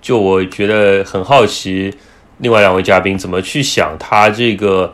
[0.00, 1.90] 就我觉得很好奇，
[2.36, 4.92] 另外两位嘉宾怎么去想他这个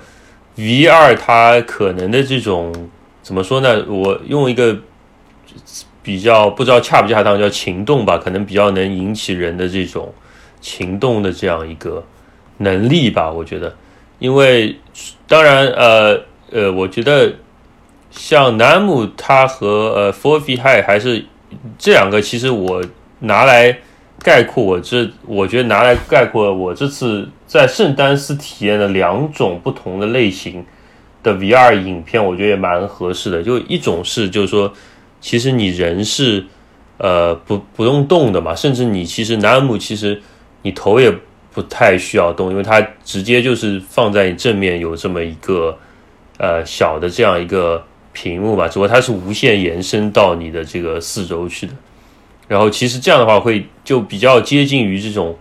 [0.54, 2.72] V 二，他可能的这种
[3.20, 3.84] 怎么说呢？
[3.88, 4.78] 我用一个
[6.00, 10.14] 比较不知道恰不恰当叫情动吧，可能比较能引起人的这种
[10.60, 12.06] 情动的这样一个
[12.58, 13.28] 能力吧。
[13.32, 13.74] 我觉得，
[14.20, 14.76] 因为
[15.26, 16.22] 当然呃
[16.52, 17.34] 呃，我觉得
[18.10, 21.24] 像南姆他和呃 Four V High 还是
[21.78, 22.84] 这两个，其实我
[23.20, 23.78] 拿来。
[24.22, 30.62] 概括我这，我觉得拿来概括我这次在圣丹斯体验的两种不同的类型
[31.22, 33.42] 的 VR 影片，我觉得也蛮合适的。
[33.42, 34.70] 就一种是，就是说，
[35.22, 36.44] 其实你人是
[36.98, 40.20] 呃不不用动的嘛，甚至你其实南姆其实
[40.60, 41.10] 你头也
[41.54, 45.78] 不太需要动，因为它直接就是放在你正面有这么一个
[46.36, 47.82] 呃小的这样一个
[48.12, 51.72] 屏幕嘛，只不过它是无限延伸到你的这个四周去的。
[52.48, 55.38] 然后其实这样的话会就比较接近于这种，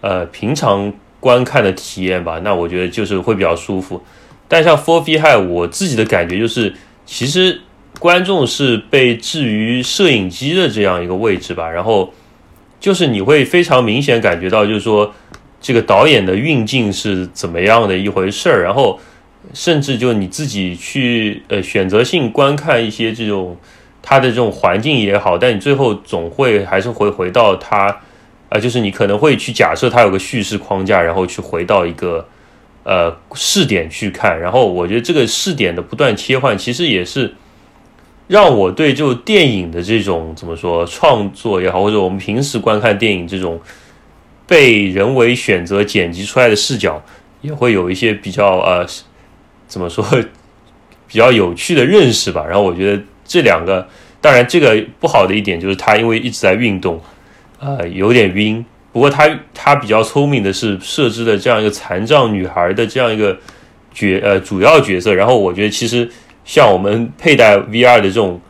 [0.00, 2.40] 呃平常观看的体验吧。
[2.42, 4.02] 那我觉得就是会比较舒服。
[4.48, 6.74] 但像 Four Feet High，我自己的感觉就是，
[7.06, 7.60] 其实
[8.00, 11.70] 观众是被置于摄影机的这样一个位置吧。
[11.70, 12.12] 然后
[12.80, 15.14] 就是你会非常明显感觉到，就是说
[15.60, 18.62] 这个导演的运镜是怎么样的一回事儿。
[18.64, 18.98] 然后
[19.52, 23.56] 甚至就你自己去呃选择性观看一些这种。
[24.00, 27.94] 它的这种环境也好，但你最后总会还是会回到它，
[28.48, 32.26] 啊，就是你可能会去假设它有个叙事框架，然后去回到一个
[32.84, 34.40] 呃试点去看。
[34.40, 37.34] 然后我觉得这个试点的不断切换，其实也是
[38.28, 43.60] 让我对就电影的这种怎么说创作也好，或者我们平时观看电影这种
[44.46, 47.02] 被人为选择剪辑出来的视角，
[47.42, 48.86] 也会有一些比较呃
[49.68, 50.04] 怎么说
[51.06, 52.44] 比较有趣的认识吧。
[52.44, 53.00] 然后我觉得。
[53.30, 53.86] 这两个，
[54.22, 56.98] 当然这个不好的一点就是他因为一直在运动，
[57.60, 58.64] 呃，有点晕。
[58.90, 63.36] 不过他他比较聪明的是设置了这样一个残障女孩的这样一个
[63.92, 65.12] 角呃主要角色。
[65.12, 66.10] 然后我觉得其实
[66.42, 68.40] 像我们佩戴 VR 的这种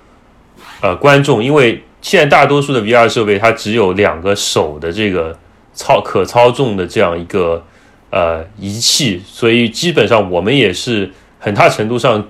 [0.81, 5.37] 呃观众，因为现在大多数的 VR 设备它只有两个手的这个
[5.75, 7.65] 操可操纵的这样一个
[8.11, 12.29] 呃仪器，所以基本上我们也是很大程度上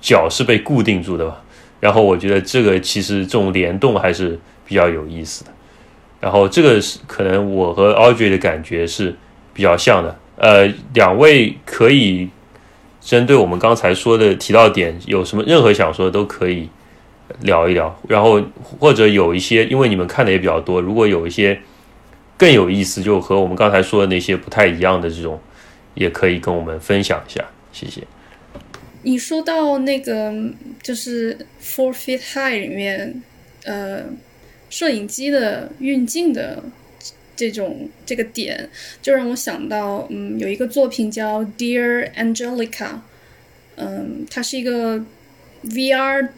[0.00, 1.42] 脚是被固定住的吧。
[1.78, 5.50] 然后我觉得这个其实这种联动还是比较有意思的。
[6.18, 9.14] 然后这个是可能我和 Audrey 的感觉是
[9.52, 10.18] 比较像的。
[10.36, 12.28] 呃，两位可以
[13.00, 16.68] 针对我们刚才说的提到点，有什么任何想说的都可以
[17.42, 17.94] 聊一聊。
[18.08, 21.60] 然后或者有一些，因为你们看的也比较多，如果有一些
[22.36, 25.40] 更有意思，就和我们刚才说的那些不太一样的这种，
[25.94, 27.44] 也可以跟我们分享一下。
[27.72, 28.02] 谢谢。
[29.02, 30.32] 你说到那个
[30.82, 33.22] 就是 Four Feet High 里面，
[33.64, 34.04] 呃，
[34.68, 36.62] 摄影机的运镜的。
[37.38, 38.70] 这种这个点
[39.02, 42.70] 就让我想到，嗯，有一个作品叫《Dear Angelica》，
[43.74, 45.04] 嗯，它是一个
[45.64, 46.30] VR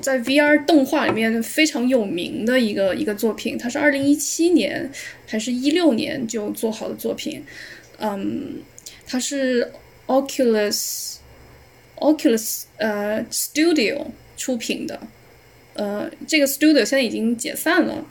[0.00, 4.90] 在 VR 动画里面非常有名的一个一个作品，它是二零一七年
[5.26, 7.44] 还是一六年就做好的作品，
[7.98, 8.62] 嗯，
[9.06, 9.72] 它是
[10.06, 11.16] Oculus
[11.96, 14.06] Oculus 呃 Studio
[14.36, 15.00] 出品的，
[15.74, 18.06] 呃，这个 Studio 现在已经解散了，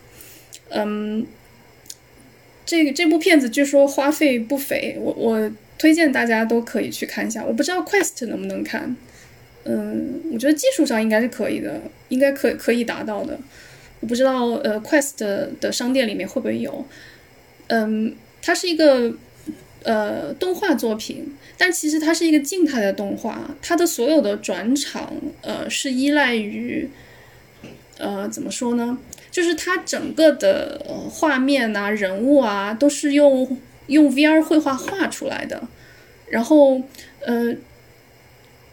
[0.69, 1.25] 嗯。
[2.69, 7.41] 这个这部片子据说花费不菲，我我推荐大家都可以去看一下。
[7.41, 8.93] 我不知道 Quest 能不能看，
[9.69, 13.37] 嗯，我觉得技术上应该是可以的，应该可可以达到的。
[13.99, 15.17] 我不知道呃 Quest
[15.59, 16.85] 的商店里面会不会有，
[17.67, 19.13] 嗯，它是一个
[19.83, 26.89] 呃动画作品，但其实它是一个静态的动画，它的所有的转场呃是依赖于
[27.97, 28.97] 呃怎么说呢？
[29.29, 33.57] 就是它整个的画面啊、人物啊，都是用
[33.87, 35.61] 用 VR 绘画画出来的，
[36.29, 36.81] 然后
[37.25, 37.53] 呃，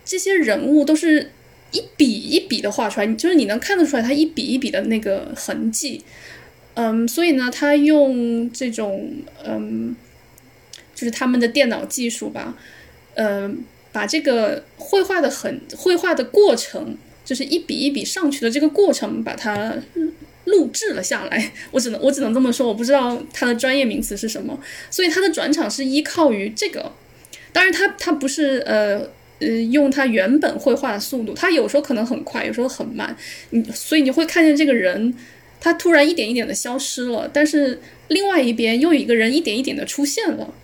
[0.05, 1.31] 这些人物都是
[1.73, 6.03] 一笔一笔的画出来，就是你能看得出来他一笔一笔的那个痕迹，
[6.75, 9.13] 嗯，所以呢，他用这种
[9.45, 9.97] 嗯，
[10.95, 12.57] 就是他们的电脑技术吧，
[13.15, 19.75] 嗯，把这个绘画的很绘画的过程，就是一笔一笔上去的这个过程，把它。
[20.47, 24.61] 录制了下来，我只能我只能这么说，我不知道它的专业名词是什么。
[24.91, 26.93] 所以它的转场是依靠于这个，
[27.51, 29.09] 当然它它不是呃
[29.45, 33.17] 呃用他原本绘画的速度，他有时候可能很快，有时候很慢。
[33.51, 35.15] 你所以你会看见这个人，
[35.61, 40.55] 他突然一点一点的消失了，但是另外一边又有一个人一点一点的出现了。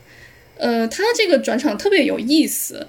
[0.57, 2.87] 呃，他这个转场特别有意思，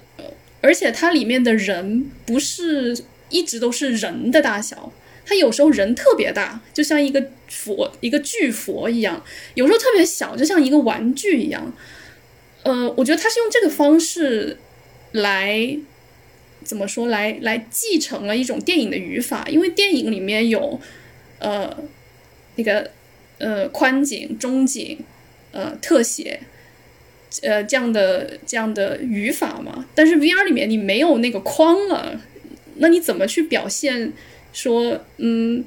[0.60, 2.96] 而且它里面的人不是
[3.30, 4.92] 一直都是人的大小。
[5.24, 9.22] 他有时候人特别大，就像一个佛、一个巨佛一样；
[9.54, 11.72] 有时候特别小，就像一个玩具一样。
[12.64, 14.58] 呃，我觉得他是用这个方式
[15.12, 15.78] 来
[16.64, 17.06] 怎么说？
[17.06, 20.80] 来来继承了一种电影的语法，因为电影里面有
[21.38, 21.76] 呃
[22.56, 22.90] 那个
[23.38, 24.98] 呃宽景、中景、
[25.52, 26.40] 呃特写
[27.42, 29.86] 呃这样的这样的语法嘛。
[29.94, 32.20] 但是 VR 里面你没有那个框了，
[32.76, 34.12] 那你怎么去表现？
[34.54, 35.64] 说，嗯，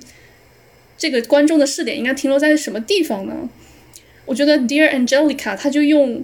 [0.96, 3.50] 这个观众的视点应该停留在什么地方呢？
[4.26, 6.24] 我觉得《Dear Angelica》他就用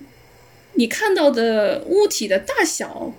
[0.74, 3.14] 你看到的物体的大小，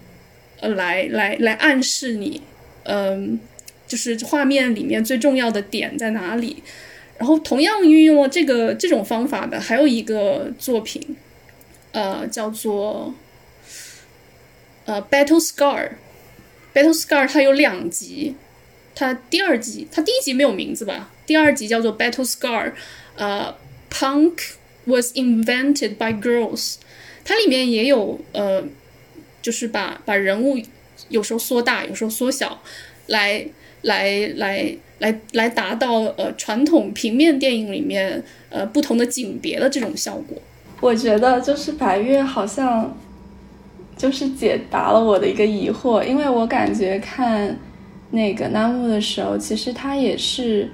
[0.61, 2.43] 呃，来来来暗示你，
[2.85, 3.39] 嗯，
[3.87, 6.63] 就是画面里面最重要的点在哪里。
[7.19, 11.17] 然后同样运用了这个这种方法的还有一个作品，
[11.93, 13.15] 呃，叫做
[14.87, 15.89] 呃《Battle Scar》，
[16.75, 18.35] 《Battle Scar》它有两集。
[18.95, 21.11] 它第二集，它第一集没有名字吧？
[21.25, 22.71] 第二集叫做《Battle Scar》，
[23.17, 23.57] 呃
[23.91, 24.39] ，Punk
[24.85, 26.75] was invented by girls。
[27.25, 28.63] 它里面也有呃，
[29.41, 30.57] 就是把把人物
[31.09, 32.61] 有时候缩大，有时候缩小，
[33.07, 33.47] 来
[33.83, 40.37] 来来来来达到呃传统平面电影里面呃不同的景别的这种效果。
[40.81, 42.97] 我觉得就是白月好像
[43.97, 47.59] 就是解答了我的一个疑惑，因为我感觉看。
[48.15, 50.69] 那个纳木的时候，其实他也是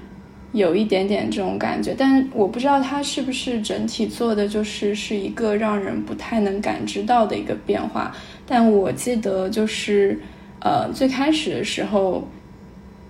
[0.52, 8.14] 有一点点这种感觉，但我不知道他是不是整体做的就是是一个让人不太能感知到的一个变化。
[8.46, 10.18] 但我记得就是，
[10.60, 12.26] 呃，最开始的时候，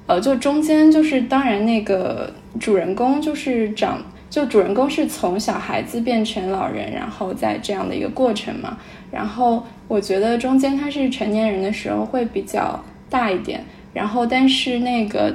[0.07, 8.79] 呃，就中间就是当然那个主人公就是长，就主人公是从小孩子变成老人，然后在这样的一个过程嘛。
[9.13, 13.65] 然后我觉得中间他是成年人的时候会比较大一点。
[13.95, 15.35] 然后，但是那个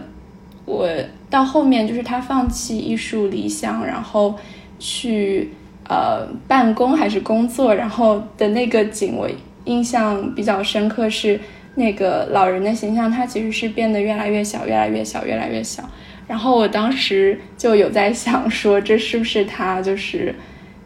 [0.66, 0.88] 我
[1.34, 4.36] 到后面就是他放弃艺术理想，然后
[4.78, 5.50] 去
[5.90, 9.28] 呃办公还是工作，然后的那个景我
[9.66, 11.40] 印象比较深刻是
[11.74, 15.84] 那个老人的形象，他其实是变得越来越小，越来越小，越来越小。
[16.28, 20.36] 然后我当时就有在想说，这是不是他就是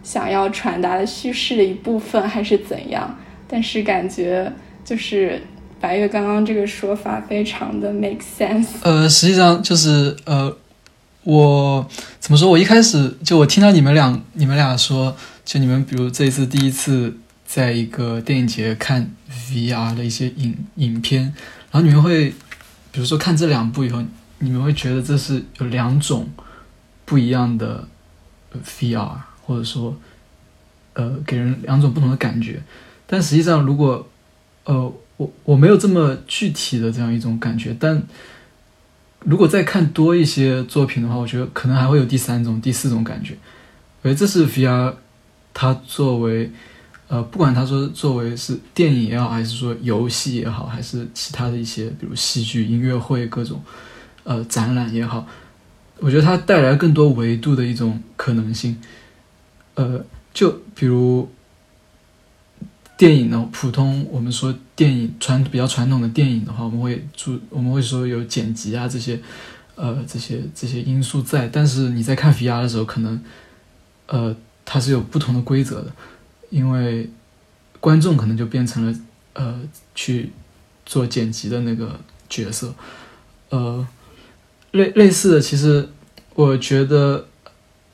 [0.01, 3.19] 想要传达的叙事的一部分，还是怎样？
[3.49, 4.49] 但是感觉
[4.85, 5.41] 就是。
[5.79, 8.67] 白月刚刚这个说法非常的 make sense。
[8.81, 10.55] 呃，实际上就是呃，
[11.23, 11.87] 我
[12.19, 12.49] 怎么说？
[12.49, 15.15] 我一开始就我听到你们俩你们俩说，
[15.45, 19.11] 就你们比如这一次第一次在一个电影节看
[19.49, 21.23] VR 的一些影影片，
[21.71, 22.29] 然后你们会，
[22.91, 24.03] 比如说看这两部以后，
[24.39, 26.27] 你们会觉得这是有两种
[27.05, 27.87] 不一样的
[28.65, 29.11] VR，
[29.45, 29.95] 或者说，
[30.93, 32.61] 呃，给人两种不同的感觉。
[33.05, 34.05] 但实际上，如果，
[34.65, 38.03] 呃，我我没有这么具体的这样一种感觉，但
[39.21, 43.35] 如果再看多一些作品的话，我觉得可能还会有第三种、第四种感觉。
[44.03, 44.93] 我觉得这是 VR，
[45.55, 46.51] 它作为，
[47.07, 53.59] 呃，不管它说作为是电影也好，还是说游戏也好，还是其他的一些，比如戏剧、音乐会各种，
[54.23, 55.27] 呃，展览也好，
[55.97, 58.79] 我觉得它带来更多维度的一种可能性。
[59.73, 61.27] 呃，就比如。
[62.97, 69.19] 电影呢，普通我们说电影传比较传统的电影的话，我们会注我们会说有剪辑啊这些，
[69.75, 71.47] 呃这些这些因素在。
[71.47, 73.21] 但是你在看 VR 的时候，可能，
[74.07, 74.35] 呃
[74.65, 75.91] 它是有不同的规则的，
[76.49, 77.07] 因为
[77.79, 78.99] 观众可能就变成了
[79.33, 79.61] 呃
[79.93, 80.31] 去
[80.83, 82.73] 做剪辑的那个角色，
[83.49, 83.87] 呃
[84.71, 85.87] 类类似的，其实
[86.33, 87.27] 我觉得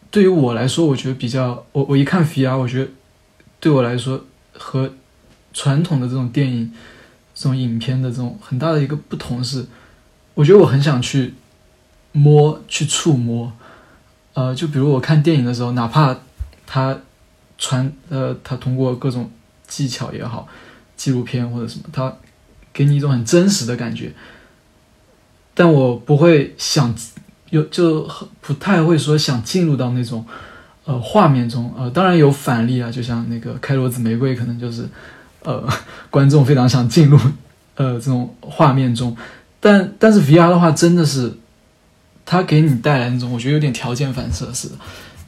[0.09, 2.89] 对于我来说，我觉得比较我我一看 VR，我觉得
[3.59, 4.25] 对我来说。
[4.57, 4.91] 和
[5.53, 6.71] 传统的这种电影、
[7.35, 9.65] 这种影片的这种很大的一个不同是，
[10.33, 11.33] 我觉得我很想去
[12.11, 13.51] 摸、去触摸。
[14.33, 16.17] 呃，就比如我看电影的时候，哪怕
[16.65, 16.97] 他
[17.57, 19.29] 传呃，他通过各种
[19.67, 20.47] 技巧也好，
[20.97, 22.15] 纪录片或者什么，他
[22.71, 24.13] 给你一种很真实的感觉，
[25.53, 26.95] 但我不会想
[27.51, 28.09] 有就
[28.41, 30.25] 不太会说想进入到那种。
[30.85, 34.85] 呃，画面中，呃，当然有反例啊，就像那个《开罗紫玫瑰》，可能就是，
[35.41, 35.65] 呃，
[36.09, 37.17] 观众非常想进入，
[37.75, 39.15] 呃，这种画面中，
[39.61, 41.33] 但但是 VR 的话，真的是，
[42.25, 44.75] 它给你带来那种，我觉得有点条件反射似的，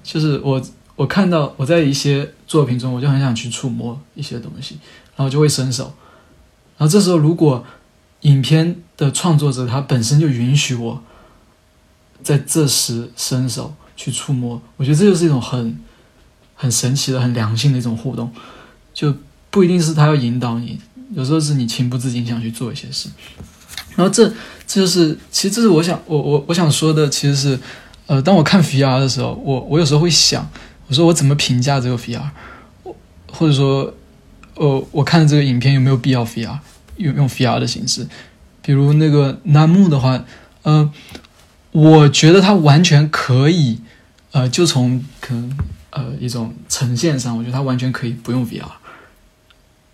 [0.03, 0.61] 就是我
[0.97, 4.77] 我看到我在一些作品中，我就很想去触摸一些东西，
[5.15, 5.93] 然后就会伸手，
[6.77, 7.63] 然后这时候如果
[8.21, 11.01] 影片的创作者他本身就允许我
[12.21, 13.73] 在这时伸手。
[13.95, 15.79] 去触摸，我觉得这就是一种很
[16.53, 18.31] 很神奇的、很良性的一种互动，
[18.93, 19.13] 就
[19.49, 20.79] 不一定是他要引导你，
[21.13, 23.09] 有时候是你情不自禁想去做一些事。
[23.95, 24.27] 然后这
[24.67, 27.59] 这就是其实这是我想我我我想说的，其实是
[28.07, 30.47] 呃，当我看 VR 的时候，我我有时候会想，
[30.87, 32.21] 我说我怎么评价这个 VR，
[33.31, 33.93] 或者说
[34.55, 36.59] 呃，我看这个影片有没有必要 VR
[36.97, 38.07] 用用 VR 的形式，
[38.61, 40.23] 比如那个楠木的话，
[40.63, 40.91] 呃。
[41.71, 43.81] 我觉得它完全可以，
[44.35, 45.57] 呃，就从可能
[45.91, 48.65] 呃一种呈现上，我觉得它完全可以不用 VR，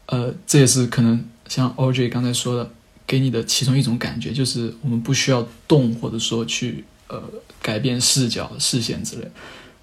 [0.08, 2.72] 呃，这也是可能像 Audrey 刚才说的，
[3.06, 7.22] 给你的其中一种感觉，就是我们不需要动，或者说去呃
[7.62, 9.32] 改变视角、视线之类。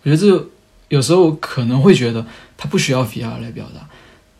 [0.02, 0.48] 我觉得这
[0.88, 3.88] 有时候可能会觉得它不需要 VR 来表达，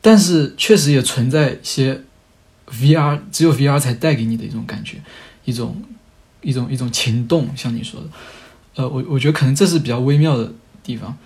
[0.00, 2.02] 但是确实也存在一些
[2.66, 5.00] VR 只有 VR 才带给你的一种感觉，
[5.44, 5.80] 一种。
[6.40, 8.06] 一种一种情动，像你说的，
[8.78, 10.52] 呃，我我觉得可能这是比较微妙的
[10.84, 11.18] 地方，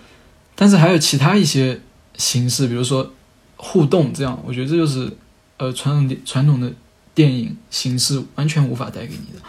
[0.55, 1.79] 但是还有其他一些
[2.17, 3.13] 形式，比如说
[3.57, 5.15] 互动这样，我觉得这就是
[5.57, 6.73] 呃传统传统的
[7.13, 9.39] 电影形式完全无法带给你的。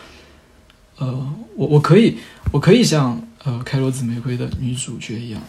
[0.99, 2.19] 呃，我我可以
[2.53, 5.41] 我可以像呃《开罗紫玫瑰》的女主角一样，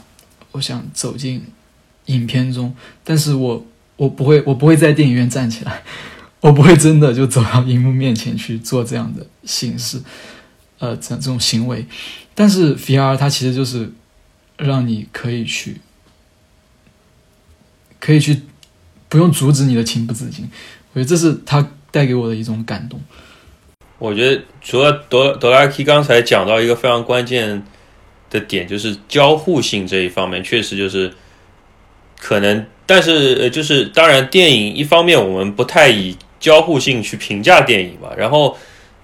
[0.53, 1.43] 我想走进
[2.06, 3.66] 影片中，但是我
[3.97, 5.84] 我不会我不会在电影院站起来。
[6.41, 9.99] 我不会真的就走到荧幕面前去做这样的形式，
[10.86, 11.86] 呃，这这种行为。
[12.33, 13.91] 但是 VR 它其实就是
[14.57, 15.82] 让你可以去，
[17.99, 18.41] 可以去
[19.09, 20.49] 不用阻止你的情不自禁。
[20.93, 23.01] 我觉得这是它带给我的一种感动。
[23.97, 27.63] 我觉得除了德德拉 K 刚才讲到一个非常关键
[28.29, 31.13] 的点，就是交互性这一方面，确实就是
[32.20, 36.16] 可能，但是呃，就是当然，电影一方面我们不太以。
[36.37, 38.55] 交互性去评价电影吧，然后，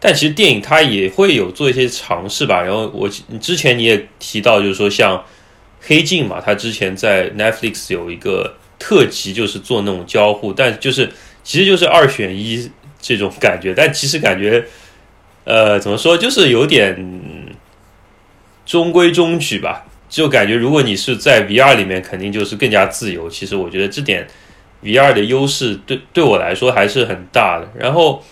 [0.01, 2.61] 但其实电影它也会有做一些尝试吧。
[2.61, 3.07] 然后我
[3.39, 5.23] 之前你也提到，就是说像
[5.79, 11.09] 黑镜嘛，它之前在 Netflix 有一个特辑，就是做那种交互，但就是
[11.43, 12.69] 其实就是二选一
[12.99, 13.73] 这种感觉。
[13.73, 14.65] 但其实感觉，
[15.43, 16.97] 呃，怎么说，就是有点
[18.65, 19.85] 中规中矩吧。
[20.09, 23.29] 就感觉如果你是在 VR 里面，肯定就是更加自由。
[23.29, 24.27] 其实我觉得这点。
[24.83, 27.69] VR 的优势对对我来说还是很大的。
[27.77, 28.23] 然后，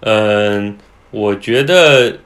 [0.00, 0.76] 嗯，
[1.10, 2.18] 我觉得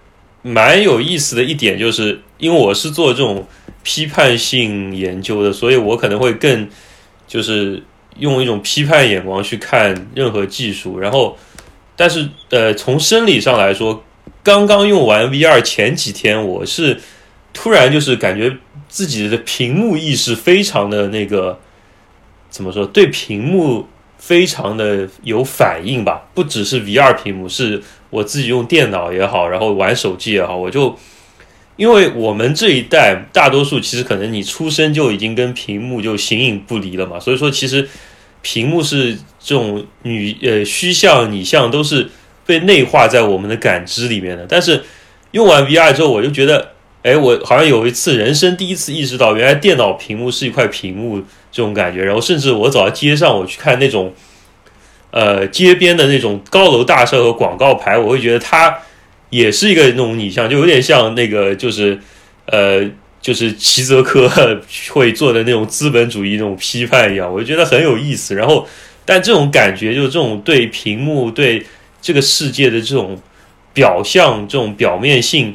[0.42, 3.46] 蛮有意思的一点就是，因为我是做这种
[3.82, 6.68] 批判性研究的，所以我可能会更
[7.26, 7.82] 就是
[8.18, 10.98] 用一种批判眼光去看任何技术。
[10.98, 11.36] 然后，
[11.96, 14.04] 但是呃，从生理上来说，
[14.42, 17.00] 刚刚用完 VR 前几天，我是
[17.52, 18.56] 突然就是感觉
[18.88, 21.60] 自己的屏幕意识非常的那个。
[22.50, 23.88] 怎么说，对屏幕
[24.26, 26.26] 非常的有反应吧。
[26.32, 30.98] 不只是 VR 屏幕，是我自己用电脑也好，然后玩手机也好，我就
[31.76, 37.86] 因为我们这一代大多数其实可能你出生就已经跟屏幕就形影不离了嘛，所以说其实
[38.40, 42.08] 屏幕是这种女呃虚像拟像都是
[42.46, 44.46] 被内化在我们的感知里面的。
[44.48, 44.82] 但是
[45.32, 46.73] 用完 VR 之后，我就觉得。
[47.04, 51.20] 哎，我好像有一次人生第一次意识到，原来电脑屏幕是一块屏幕
[51.52, 52.02] 这种感觉。
[52.02, 54.10] 然后，甚至我走到街上，我去看那种，
[55.10, 58.78] 呃，街边的那种高楼大厦和广告牌，我会觉得它
[59.28, 62.00] 也是一个那种拟像，就有点像那个，就是
[62.46, 62.82] 呃，
[63.20, 64.26] 就是齐泽科
[64.88, 68.34] 会做的那种资本主义那种批判一样，我就觉得很有意思。
[68.34, 68.66] 然后，
[69.04, 71.66] 但这种感觉，就是这种对屏幕、对
[72.00, 73.20] 这个世界的这种
[73.74, 75.54] 表象、这种表面性。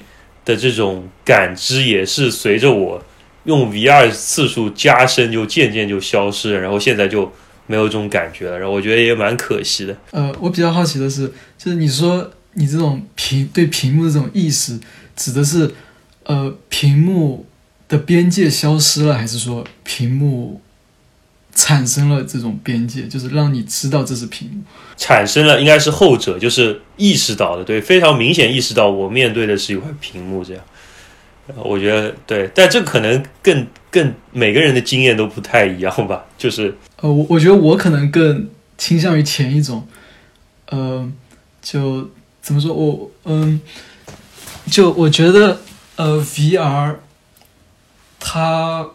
[0.49, 3.03] 的这种感知也是随着我
[3.43, 7.31] 用 VR 次数加深，就渐渐就消失，然后现在就
[7.67, 9.95] 没有这种感觉了，然后我觉得也蛮可惜的。
[10.11, 14.79] 呃，我比较好奇的是，就是你说你这种屏对屏幕的这种意识，
[15.15, 15.71] 指的是
[16.23, 17.45] 呃屏幕
[17.87, 20.59] 的边界消失了，还是说屏幕？
[21.61, 24.61] 产生了这种边界，就是让你知道这是屏幕。
[24.95, 30.63] 产生了，应该是后者，就是意识到的，对，非常明显意识到我面对的是一块屏幕，这样。
[31.57, 39.85] 我觉得对，但这可能更更每个人的经验都不太一样吧，就是呃，我我觉得我可能更倾向于前一种，
[40.67, 41.11] 呃，
[41.61, 42.09] 就
[42.41, 43.59] 怎么说，我嗯，
[44.71, 45.59] 就我觉得
[45.97, 46.95] 呃，VR
[48.17, 48.87] 它。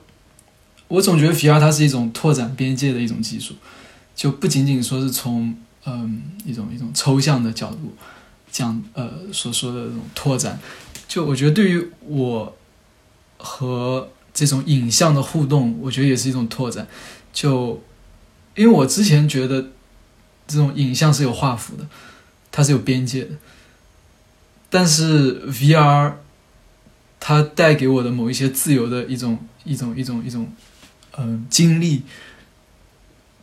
[0.88, 3.54] 我总觉得 VR 它是一种拓展边界的一种技术，
[4.14, 5.56] 就不仅仅说是从
[5.86, 7.94] 嗯一种一种抽象的角度
[8.52, 10.60] 讲呃所说的这种拓展，
[11.08, 12.54] 就我觉得对于我
[13.38, 16.86] 和这种影像的互动，我觉得也是一种拓展。
[17.32, 17.82] 就
[18.54, 19.70] 因为我之前觉得
[20.46, 21.88] 这种影像是有画幅的，
[22.52, 23.30] 它是有边界的，
[24.68, 26.12] 但是 VR
[27.18, 30.46] 它带给我的某一些自由的一种一种一种一种。
[31.16, 32.02] 嗯，经历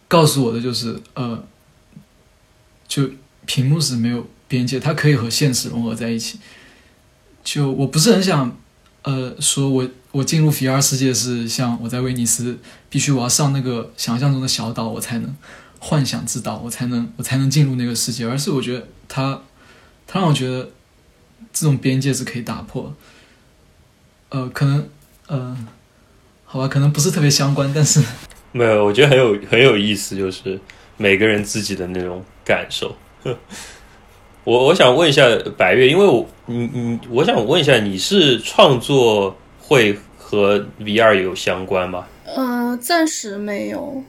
[0.08, 1.42] 告诉我的就是，呃，
[2.88, 3.10] 就
[3.46, 6.40] 屏幕是没有边界，它可以和现实融合在一起。
[7.44, 8.58] 就我不是很想，
[9.04, 15.34] 呃，说我我进入 VR 世界是像我在威尼斯，必须我要上那个想象中的小岛，我才能
[15.80, 18.28] 幻想之岛，我才能我才能进入那个世界。
[18.28, 19.42] 而是我觉得它，
[20.06, 20.72] 它让我觉得
[21.54, 22.94] 这种边界是可以打破。
[24.30, 24.90] 呃，可能，
[25.30, 25.68] 嗯。
[26.52, 28.04] 好吧，可能不是特别相关，但是
[28.52, 30.60] 没有，我觉得很有很有意思，就是
[30.98, 32.94] 每个人自己的那种感受。
[34.44, 35.24] 我我想问一下
[35.58, 42.06] 白月，因为我你你，我想问一下，你是创作会和 VR 有相关吗？
[42.26, 44.04] 呃，暂时没有。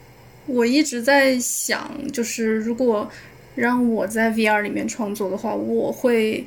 [0.46, 3.08] 我一直在想，就是如果
[3.54, 6.44] 让我在 VR 里面创作的话，我会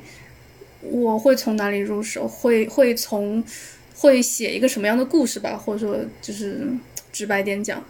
[0.82, 2.28] 我会从哪里入手？
[2.28, 3.42] 会会从。
[3.98, 6.68] 会写一个什么样的故事吧，或者说就是
[7.10, 7.82] 直白点讲，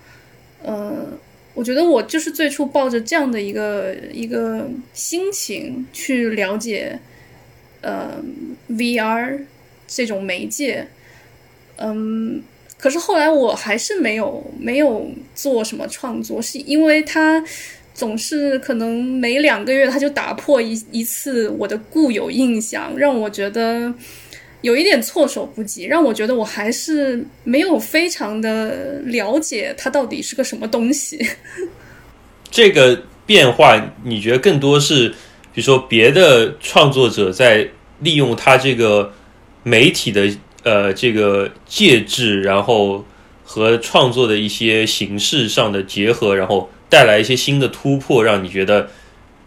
[0.62, 1.04] 呃，
[1.52, 6.96] 我觉得我就是最初抱着这样的一个一个心情去了解，
[7.80, 8.22] 呃
[8.70, 9.40] ，VR
[9.88, 10.86] 这种媒介，
[11.78, 12.40] 嗯，
[12.78, 17.44] 可是后来我还是没有没有做什么创作，是因为它
[17.92, 23.92] 总是可能每两个月它就打破一一次我的固有印象，让我觉得。
[24.66, 31.24] 有一点措手不及，让我觉得我还是没有非常的了解它到底是个什么东西。
[32.50, 35.08] 这个变化，你觉得更多是，
[35.54, 37.68] 比如说别的创作者在
[38.00, 39.12] 利用它这个
[39.62, 40.28] 媒体的
[40.64, 43.04] 呃这个介质，然后
[43.44, 48.90] 和创作的一些形式上的结合，然后带来一些新的突破，让你觉得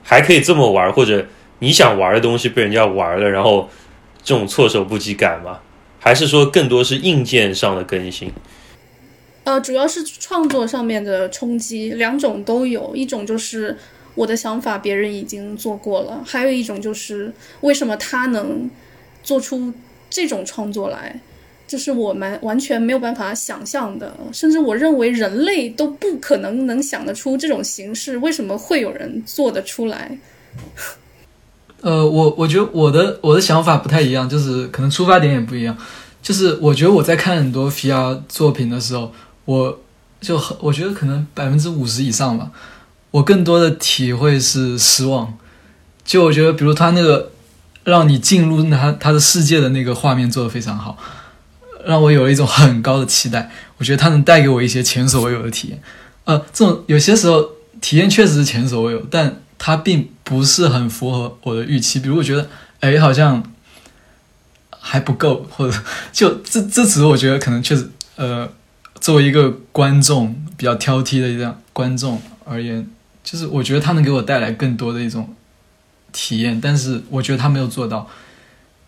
[0.01, 1.25] 还可以这么玩，或者
[1.59, 3.69] 你想玩的东西被人家玩了，然后。
[4.23, 5.59] 这种措手不及感吗？
[5.99, 8.31] 还是说更多是硬件上的更新？
[9.43, 12.95] 呃，主要是创作上面的冲击，两种都有。
[12.95, 13.77] 一种就是
[14.15, 18.69] 我的想法别人已经做过了，还有一种就是为什么他能
[19.23, 19.73] 做出
[20.09, 21.19] 这种创作来，
[21.67, 24.15] 这是我们完全没有办法想象的。
[24.31, 30.17] 甚至我认为人类都不可能能想得出这种形式，为什么会有人做得出来？
[31.81, 35.77] 呃，我我觉得我的我的想法不太一样，就是可能出发点也不一样。
[36.21, 39.13] 就是我觉得我在看很多 VR 作品的时候，
[39.45, 39.79] 我
[40.19, 42.51] 就很我觉得可能百分之五十以上吧，
[43.11, 45.33] 我更多的体会是失望。
[46.03, 47.31] 就我觉得，比如他那个
[47.85, 50.97] 让你进入他他的世界的那个画面做的非常好，
[51.85, 53.49] 让我有了一种很高的期待。
[53.77, 55.81] 我觉得他能带给我一些前所未有的体验。
[56.25, 57.49] 呃，这种有些时候
[57.79, 61.99] 体验确实是前所未有，但它并不是很符合我的预期。
[61.99, 62.49] 比如我觉得，
[62.79, 63.43] 哎，好像
[64.71, 65.77] 还不够，或者
[66.11, 68.51] 就这这只是我觉得可能确实，呃，
[68.99, 72.89] 作为一个观众比较挑剔的这样观众而言，
[73.23, 75.35] 就是我觉得它能给我带来更多的一种
[76.11, 78.09] 体验，但是我觉得他没有做到。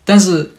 [0.04, 0.50] 但是，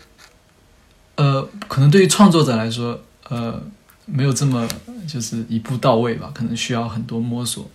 [1.15, 3.61] 呃，可能对于创作者来说，呃，
[4.05, 4.65] 没有这么
[5.05, 7.69] 就是一步到位吧，可能需要很多摸索、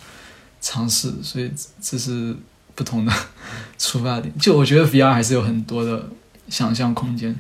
[0.61, 2.35] 尝试，所以这是
[2.75, 3.13] 不同的
[3.79, 4.33] 出发点。
[4.39, 6.09] 就我觉得 VR 还是有很多的
[6.49, 7.37] 想象空间。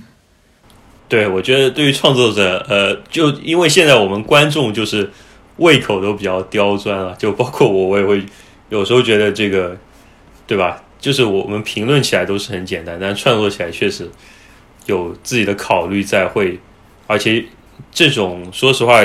[1.09, 5.11] 对，我觉得对于创作者，呃，就因为现在我们观众就是
[5.57, 8.25] 胃口都比较刁钻啊，就包括我，我也会
[8.69, 9.77] 有时候觉得这个，
[10.47, 10.83] 对吧？
[11.01, 14.11] 就是我们评论起来都是很简单，但创作起来确实
[14.87, 16.61] 有自己的考虑在，会
[17.07, 17.45] 而且
[17.91, 19.01] 这种说实话，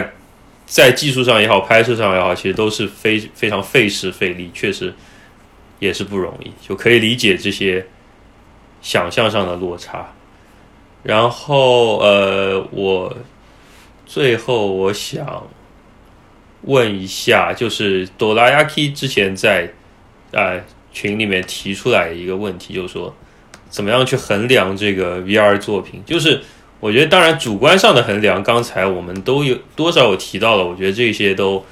[0.74, 4.92] 在技术上也好，拍摄上也好，其实都是非非常费时费力，确实
[5.78, 7.86] 也是不容易，就可以理解这些
[8.82, 10.14] 想象上的落差。
[11.04, 13.16] 然后呃，我
[14.08, 15.48] 最后我想
[16.64, 19.72] 问一下，就是哆啦 A 梦之前在
[20.32, 20.60] 啊。
[20.96, 23.12] 群里面提出来一个问题，就是说，
[23.68, 26.04] 怎么样去衡量这个 VR 作品？
[26.06, 26.40] 就是
[26.84, 31.64] 我觉得，当然主观上的衡量，刚才我们都有多少有提到了，我觉得这些都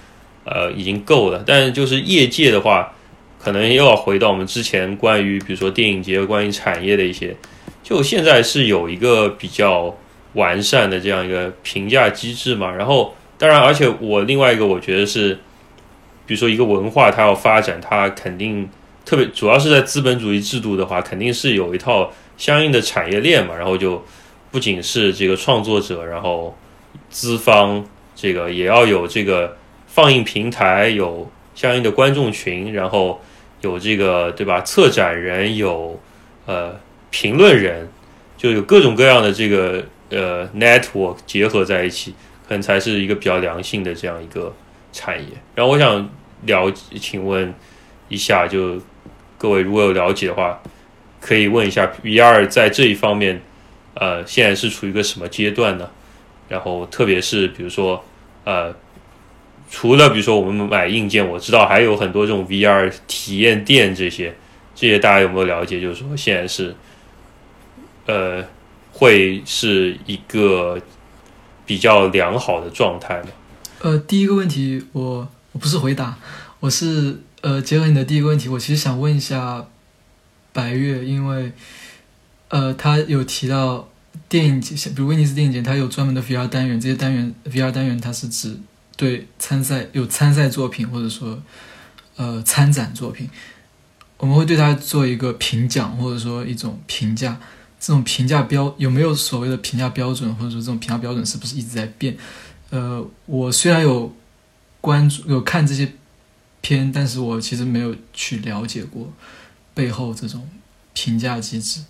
[0.45, 1.43] 呃已经够了。
[1.45, 2.93] 但就是业界的话，
[3.37, 7.35] 可能又要回到我们之前关于比如说电影节、关于产业的一些，
[7.83, 9.93] 就现在是有一个比较
[10.35, 12.71] 完善的这样一个评价机制嘛。
[12.71, 15.33] 然后，当然，而且我另外一个我觉得是，
[16.25, 18.69] 比如说一个文化它要发展，它肯定。
[19.03, 23.55] 特别主要是在资本主义制度的话，肯定是有一套相应的产业链嘛。
[23.57, 24.01] 然后就
[24.51, 26.55] 不仅是这个创作者，然后
[27.09, 27.83] 资方
[28.13, 29.57] 这个也要有这个
[29.87, 33.19] 放映平台，有相应的观众群，然后
[33.61, 34.61] 有这个对吧？
[34.61, 35.99] 策展人有
[36.45, 36.77] 呃
[37.09, 37.89] 评论人，
[38.37, 42.13] 就有各种各样的这个呃 network 结合在一起，
[42.47, 44.53] 可能才是一个比较良性的这样一个
[44.91, 45.29] 产业。
[45.55, 46.09] 然后我想
[46.45, 47.53] 了，请问
[48.09, 48.79] 一下就。
[49.41, 50.61] 各位如果有了解的话，
[51.19, 53.41] 可以问一下 VR 在这一方面，
[53.93, 55.89] 呃，现在是处于一个什么阶段呢？
[56.49, 58.03] 然后特别是比如说，
[58.43, 58.73] 呃，
[59.69, 64.35] 除了比如说我们买硬件，我知道还有很多这种 VR 体验店这些，
[64.75, 65.79] 这些大家有没有了解？
[65.79, 66.75] 就是说现在是，
[68.05, 68.43] 呃，
[68.91, 70.79] 会是一个
[71.65, 73.29] 比较良好的状态吗？
[73.79, 76.17] 呃，第一个问题我我不是回答，
[76.59, 77.19] 我是。
[77.43, 79.65] 呃，结合你的第一个问题，我其实想问一下
[80.53, 81.51] 白月，因为
[82.51, 83.89] 呃，他有提到
[84.27, 88.57] 电影节，比如威尼斯电影节，它有专门的 VR 单元，这些单元 VR 单元它是指
[88.95, 91.41] 对参赛有参赛作品或者说
[92.17, 93.29] 呃参展作品，
[94.17, 97.39] 我们会对它做一个评奖或者说一种评价，
[97.79, 102.15] 这种评价标有没有所谓的评价标准，或者说这种评价标准是不是一直在变？
[102.69, 104.13] 呃，我虽然有
[104.79, 105.91] 关注有看这些。
[106.63, 109.11] 片，但是我其实没有去了解过
[109.73, 110.47] 背后这种
[110.93, 111.81] 评价机制。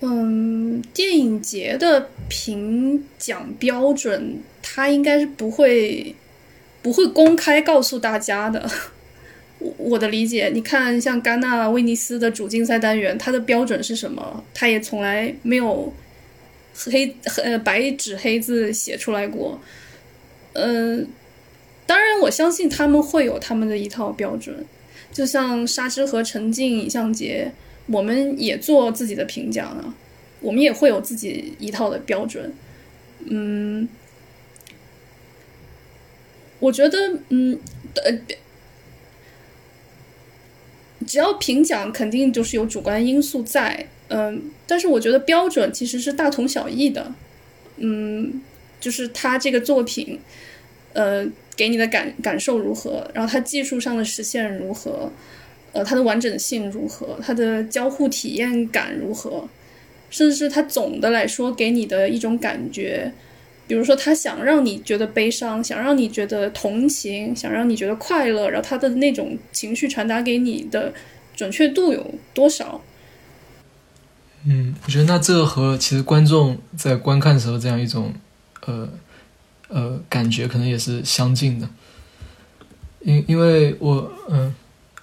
[0.00, 6.14] 嗯，电影节的评奖标准，它应该是不会
[6.82, 8.68] 不会公开告诉大家的。
[9.58, 14.42] 我我的理解，你看，像戛纳、威尼斯的主竞赛单元，它的标准是什么？
[14.54, 15.92] 它也从来没有
[16.74, 19.60] 黑呃白纸黑字写出来过。
[20.54, 21.06] 嗯。
[21.86, 24.64] 当然，我相信他们会有他们的一套标准，
[25.12, 27.50] 就像沙之和沉浸影像节，
[27.86, 29.94] 我们也做自己的评奖啊，
[30.40, 32.52] 我们也会有自己一套的标准。
[33.24, 33.88] 嗯，
[36.58, 36.98] 我觉得，
[37.28, 37.58] 嗯，
[37.96, 38.18] 呃，
[41.06, 47.12] 只要评奖，肯定就是有主观因素在，嗯，但是我觉得标准其实是大同小异的，
[47.76, 48.40] 嗯，
[48.78, 50.20] 就是他这个作品，
[50.92, 51.26] 呃。
[51.56, 53.06] 给你的感感受如何？
[53.12, 55.12] 然后他技术上的实现如何？
[55.72, 57.18] 呃，它的完整性如何？
[57.22, 59.48] 它的交互体验感如何？
[60.10, 63.12] 甚至是它总的来说给你的一种感觉，
[63.66, 70.92] 比如说他想让你觉得悲伤，想让你觉得同情，想让你觉得快乐，然后他的那种情绪传达给你的
[71.36, 72.80] 准确度有多少？
[74.44, 78.12] 嗯，我觉得那这和其实观众在观看时候这样一种
[78.66, 78.88] 呃。
[79.72, 81.68] 呃，感觉可能也是相近的，
[83.02, 84.52] 因因为我，嗯，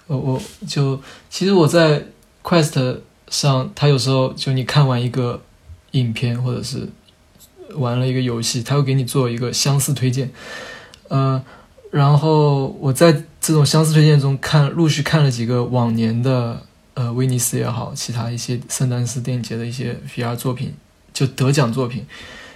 [0.08, 2.04] 我我就其实我在
[2.42, 2.98] Quest
[3.28, 5.40] 上，他有时候就你看完一个
[5.92, 6.88] 影片或者是
[7.74, 10.30] 玩了一个游戏，他会给你做一个相似推荐。
[11.08, 11.42] 呃，
[11.90, 16.62] 然后我在这种相似推荐中看，陆续看了几个往年的
[16.94, 20.74] 呃威尼斯也好，其他一些圣丹斯电影节的一些 VR 作品，
[21.12, 22.06] 就得奖作品。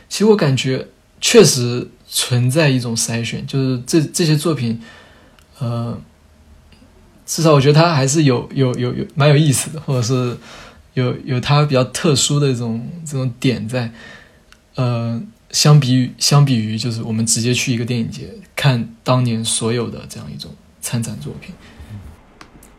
[0.09, 0.89] 其实我感觉
[1.21, 4.83] 确实存在一种筛选，就是这这些作品，
[5.59, 5.99] 呃，
[7.35, 10.37] 至少我觉得它还是有有有有蛮有意思的，或者是
[10.95, 13.91] 有有它比较特殊的这种这种点在，
[14.75, 15.23] 呃。
[15.53, 18.23] 相比于相比于，就是我们直接去一个电影节
[18.57, 20.51] 看当年所有的这样一种
[20.81, 21.55] 参展作品。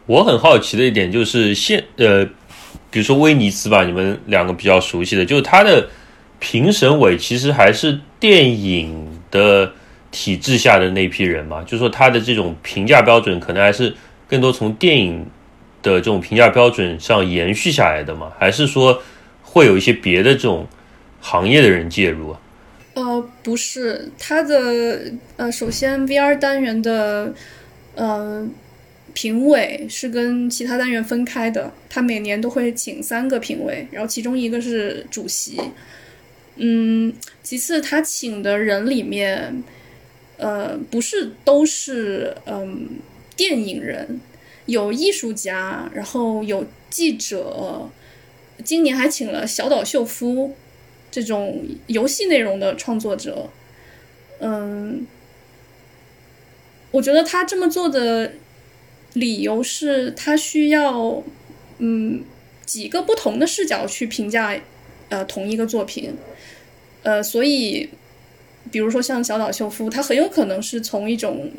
[0.08, 2.26] 我很好奇的一点就是现呃，
[2.90, 5.88] 比如说威尼斯吧，你们两个比较熟悉的，就是它的
[6.40, 9.72] 评审委其实还是电影的
[10.10, 13.96] 体制下的那批人嘛，就是说他的这种评价标准可能还是
[14.28, 15.26] 更多从电影
[15.82, 19.02] 的这种评价标准上延续下来的嘛，还是说
[19.42, 20.68] 会有一些别的这种
[21.20, 22.36] 行业的人介入？
[22.96, 27.34] 呃，不是，它的呃，首先 VR 单元的
[27.96, 28.48] 呃
[29.14, 35.60] 评委是跟其他单元分开的，他每年都会请三个评委，然后其中一个是主席。
[36.56, 39.64] 嗯，其次他请的人里面，
[40.38, 42.88] 呃，不是都是嗯
[43.36, 44.20] 电影人，
[44.66, 47.90] 有艺术家，然后有记者，
[48.64, 50.56] 今年还请了小岛秀夫。
[51.12, 53.48] 这种游戏内容的创作者，
[54.40, 55.06] 嗯，
[56.90, 58.34] 我觉得他这么做的
[59.14, 61.22] 理由是他需要，
[61.78, 62.24] 嗯，
[62.66, 64.60] 几个不同的视角去评价，
[65.10, 66.16] 呃，同一个作品，
[67.04, 67.90] 呃，所以，
[68.72, 71.52] 比如说像小岛秀夫，他很有可能是从一种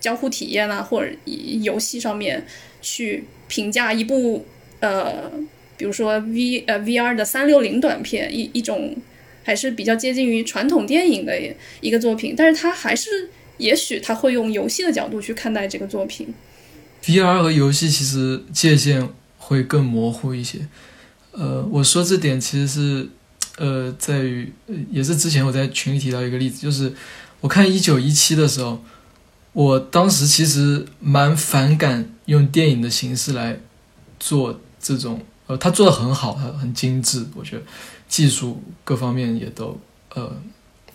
[0.00, 2.44] 交互体验啊，或者游戏上面
[2.82, 4.46] 去评价一部，
[4.80, 5.30] 呃。
[5.76, 8.94] 比如说 V 呃 VR 的三六零短片一一种
[9.42, 11.34] 还是比较接近于传统电影的
[11.80, 16.34] 一个作品，但是他还是也许他会用游戏的角度去看待这个作品。
[17.02, 19.08] VR 和游戏其实界限
[19.38, 20.58] 会更模糊一些。
[21.32, 23.08] 呃，我说这点其实是
[23.56, 24.52] 呃在于
[24.90, 26.92] 也是之前我在群里提到一个例子，就是
[27.40, 28.84] 我看一九一七的时候，
[29.52, 33.60] 我当时其实蛮反感用电影的形式来
[34.18, 35.24] 做这种。
[35.46, 37.62] 呃，他做的很好，他很精致，我觉得
[38.08, 39.76] 技术各方面也都
[40.14, 40.32] 呃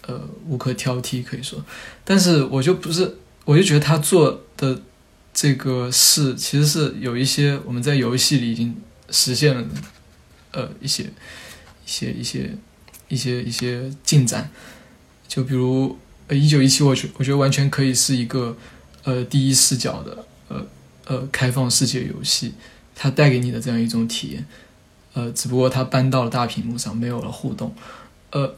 [0.07, 1.61] 呃无可挑剔，可以说。
[2.05, 4.81] 但是我就不是，我就觉得他做的
[5.33, 8.73] 这个事其实是有一些我们在游戏里已经
[9.09, 9.67] 实现了
[10.51, 12.57] 呃一些一些一些
[13.09, 14.49] 一些一些进展。
[15.27, 18.55] 就比如呃一九一七，我觉我觉得完全可以是一个
[19.03, 20.65] 呃第一视角的呃
[21.05, 22.53] 呃开放世界游戏。
[22.97, 24.45] 它带给你的这样一种体验，
[25.11, 27.75] 呃，只不过它搬到了大屏幕上，没有了互动，
[28.31, 28.55] 呃，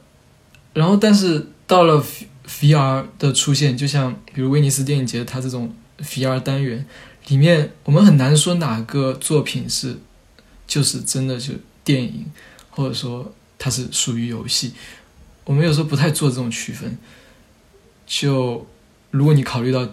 [0.74, 2.06] 然后但是到了
[2.48, 6.86] VR 的出现，就像比如威尼斯电影节它这种 VR 单元
[7.30, 9.98] 里面，我们很难说哪个作品是
[10.68, 12.32] 就是真的就电影，
[12.70, 14.74] 或者说它是属于游戏，
[15.46, 16.96] 我们有时候不太做这种区分。
[18.08, 18.66] 就
[19.12, 19.88] 如果你考虑到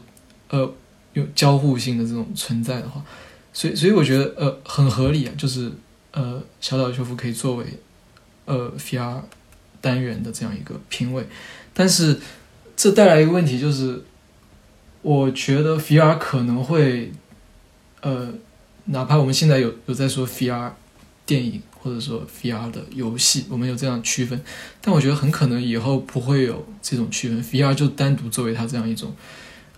[0.49, 0.73] 呃
[1.13, 3.05] 有交互性的这种存在的话。
[3.57, 5.71] 所以，所以我觉得，呃，很合理啊，就是，
[6.11, 7.65] 呃，小岛秀夫可以作为，
[8.47, 9.21] 呃，VR
[9.81, 11.25] 单元的这样一个评委，
[11.73, 12.19] 但是
[12.75, 14.03] 这带来一个问题，就是
[15.03, 17.13] 我觉得 VR 可能会，
[18.01, 18.35] 呃，
[18.87, 20.73] 哪怕我们现在有有在说 VR
[21.25, 24.43] 电影或者说 VR 的游戏，我们有这样区分，
[24.81, 29.15] 但我觉得很可能以后不会有这种区分，VR 就单独作为它这样一种。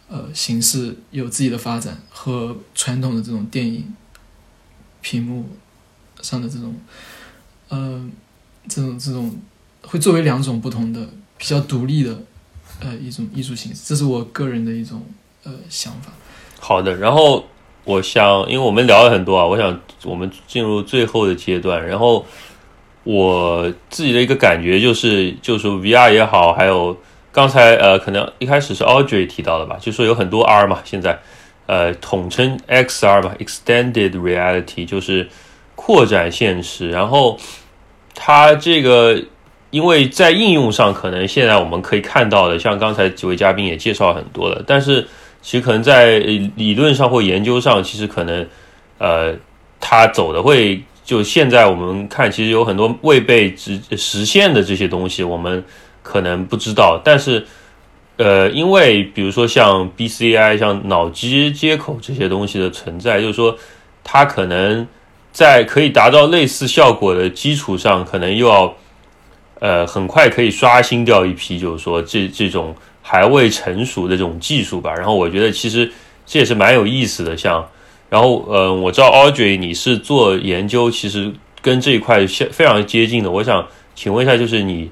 [0.09, 3.93] 呃，形式有自己的发展和传统的这种电影
[5.01, 5.49] 屏幕
[6.23, 6.77] 上的这种，
[7.71, 8.09] 呃，
[8.69, 9.37] 这种这种
[9.83, 12.23] 会作为两种不同的比较独立的
[12.79, 15.05] 呃一种艺术形式，这是我个人的一种
[15.43, 16.13] 呃想法。
[16.61, 17.45] 好的，然后
[17.87, 22.27] 我想，因为我们聊了很多啊，我想我们进入最后的阶段，然后
[23.05, 26.95] 我自己的一个感觉就是，就是 VR 也好，还有。
[27.33, 31.19] 刚才呃，可能一开始是 Audrey 提到的吧，就说有很多 R 嘛，现在
[31.67, 35.29] 呃统称 XR 嘛，Extended Reality 就是
[35.75, 36.89] 扩展现实。
[36.89, 37.39] 然后
[38.15, 39.23] 它这个
[39.69, 45.07] 因为在应用上，可能现在我们可以看到的，像刚才几位嘉宾也介绍很多了，但是
[45.47, 46.19] 其实可能在
[46.57, 48.45] 理论上或研究上，其实可能
[48.99, 49.33] 呃
[49.79, 55.63] 它走的会就现在我们看，其实有很多未被实实现的这些东西，我们。
[56.09, 57.45] 可能不知道，但是，
[58.17, 63.59] 呃，因为比如说像 BCI、像脑机接口这些东西的存在，就是说
[64.05, 64.87] 它可能
[65.33, 68.73] 在可以达到类似效果的基础上，可能又要
[69.59, 72.73] 呃很快可以刷新掉一批，就是说这这种
[73.09, 74.93] 还未成熟的这种技术吧。
[74.93, 75.89] 然后我觉得其实
[76.27, 77.37] 这也是蛮有意思的。
[77.37, 77.65] 像，
[78.11, 83.31] 然后呃，我知道 Audrey 你是做研究，其实跟这一块相非常接近的。
[83.31, 83.65] 我想
[83.95, 84.91] 请问一下，就是你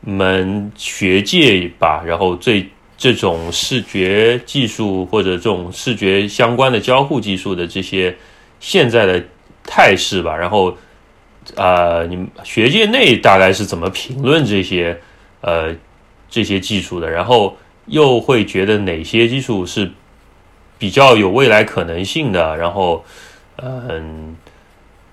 [0.00, 2.68] 们学界吧，然后最
[2.98, 8.16] 这种视觉技术或者这种视觉相关的交互技术的这些
[8.58, 9.22] 现在的
[9.62, 10.76] 态势吧，然后。
[11.56, 14.98] 呃，你们学界内大概是怎么评论这些
[15.42, 15.74] 呃
[16.34, 17.08] 这些技术的？
[17.08, 17.56] 然后
[17.86, 19.92] 又会觉得哪些技术是
[20.80, 22.56] 比较有未来可能性的？
[22.56, 23.04] 然后
[23.62, 24.34] 嗯，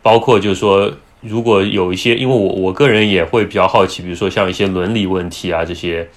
[0.01, 0.91] 包括就是说，
[1.21, 6.09] 如果有一些，因为我我个人也会比较好奇，比如说像一些伦理问题啊这些，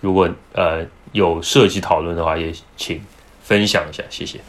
[0.00, 3.02] 如果呃有涉及讨论的话，也请
[3.42, 4.40] 分享一下，谢谢。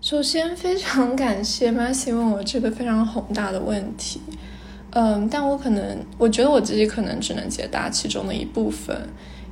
[0.00, 4.20] 首先，非常感谢 Massy 问我这个非常宏大的问题，
[4.94, 8.96] 嗯，但我可能，我觉得我自己可能只能解答其中的一部分，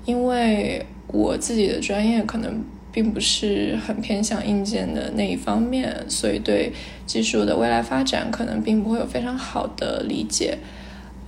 [0.05, 2.63] 因为我自己的专业可能
[2.93, 6.73] 并不是很偏向硬件的那一方面，所以对
[7.07, 10.59] 技术的未来发展可能并不会有非常好的理解。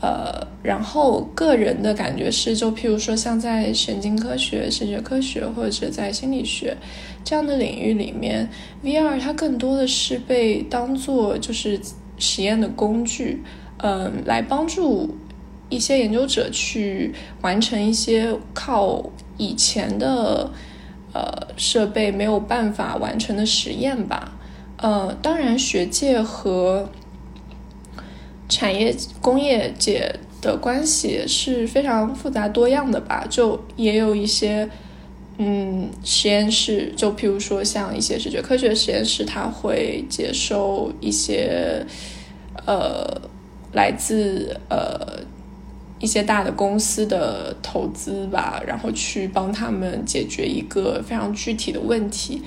[0.03, 6.77] 呃，然后个人的感觉是，就譬如说，像在神经科学、神学科学或者在心理学
[7.23, 8.49] 这样的领域里面
[8.85, 11.81] ，VR 它更多的是被当做就是
[12.19, 13.45] 实验的工具，
[13.83, 15.15] 嗯，来帮助
[15.69, 19.05] 一些研究者去完成一些靠
[19.37, 20.51] 以前的
[21.13, 24.33] 呃设备没有办法完成的实验吧。
[24.77, 26.89] 呃，当然，学界和
[28.49, 34.69] 产业工业界的关系是非常复杂多样的吧，就也有一些
[35.39, 41.87] 嗯实验室，就譬如说像一些视觉科学实验室，它会接收一些
[42.67, 43.31] 呃
[43.73, 45.19] 来自呃
[45.99, 52.43] 一些大的公司的投资吧，然后去帮他们解决一个非常具体的问题，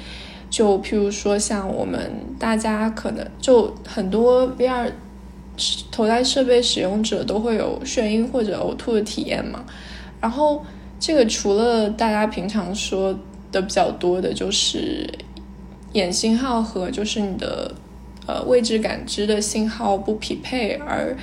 [0.50, 4.92] 就譬如说像我们大家可能就很多 VR。
[5.90, 9.64] 头戴设备使用者都会有眩晕或者呕吐的体验嘛？
[10.20, 10.62] 然后
[11.00, 13.18] 这个除了大家平常说
[13.54, 15.10] 的比较多的，就是
[15.94, 17.74] 眼信号和就是你的
[18.26, 21.16] 呃位置感知的信号不匹配而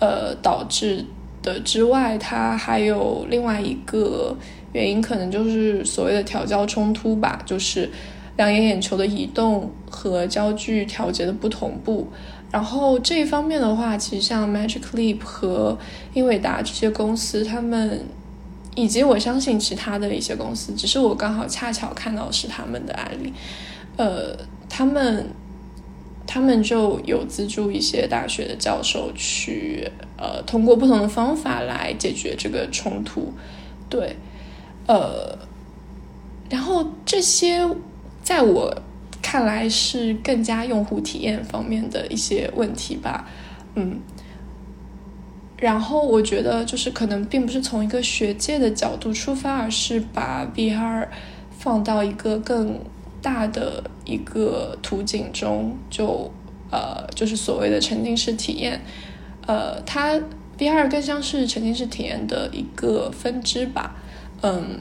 [0.00, 1.04] 呃导致
[1.42, 4.36] 的之外，它还有另外一个
[4.72, 7.90] 原因，可能就是所谓的调焦冲突吧，就是
[8.36, 12.08] 两眼眼球的移动和焦距调节的不同步。
[12.50, 15.78] 然后这一方面的话，其实像 Magic Leap 和
[16.12, 18.04] 英伟达这些公司，他们
[18.74, 23.32] 以及我相信其他的一些公司，只是我刚好恰巧看到是他们的案例，
[23.96, 24.36] 呃，
[24.68, 25.26] 他们
[26.32, 29.86] 他们就有资助一些大学的教授去，
[30.16, 33.34] 呃，通过不同的方法来解决这个冲突，
[33.90, 34.16] 对，
[34.86, 35.36] 呃，
[36.48, 37.68] 然后这些
[38.22, 38.74] 在我。
[39.24, 43.28] 看来是更加用户体验方面的一些问题吧，
[43.76, 44.00] 嗯，
[45.56, 51.06] 然后我觉得就是可能并不是从一个学界的角度出发，而是把 VR
[51.56, 52.80] 放到一个更
[53.22, 56.30] 大的一个图景中，就
[56.70, 58.80] 呃就是所谓的沉浸式体验，
[59.46, 60.20] 呃，它
[60.58, 63.94] VR 更像是沉浸式体验的一个分支吧，
[64.42, 64.80] 嗯，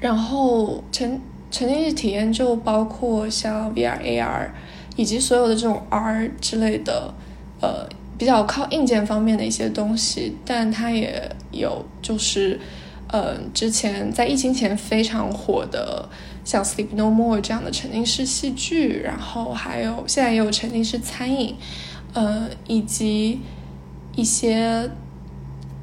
[0.00, 1.20] 然后沉。
[1.50, 4.50] 沉浸式体验就包括像 VR、AR，
[4.96, 7.14] 以及所有的这种 R 之类的，
[7.62, 7.88] 呃，
[8.18, 10.36] 比较靠硬件方面的一些东西。
[10.44, 12.60] 但它也有就是，
[13.10, 16.06] 呃，之前在疫情前非常火的，
[16.48, 21.54] 像 Sleep No More 这样的沉浸式戏剧，然后还有现在也有沉浸式餐饮，
[22.14, 23.40] 呃，以及
[24.16, 24.90] 一些。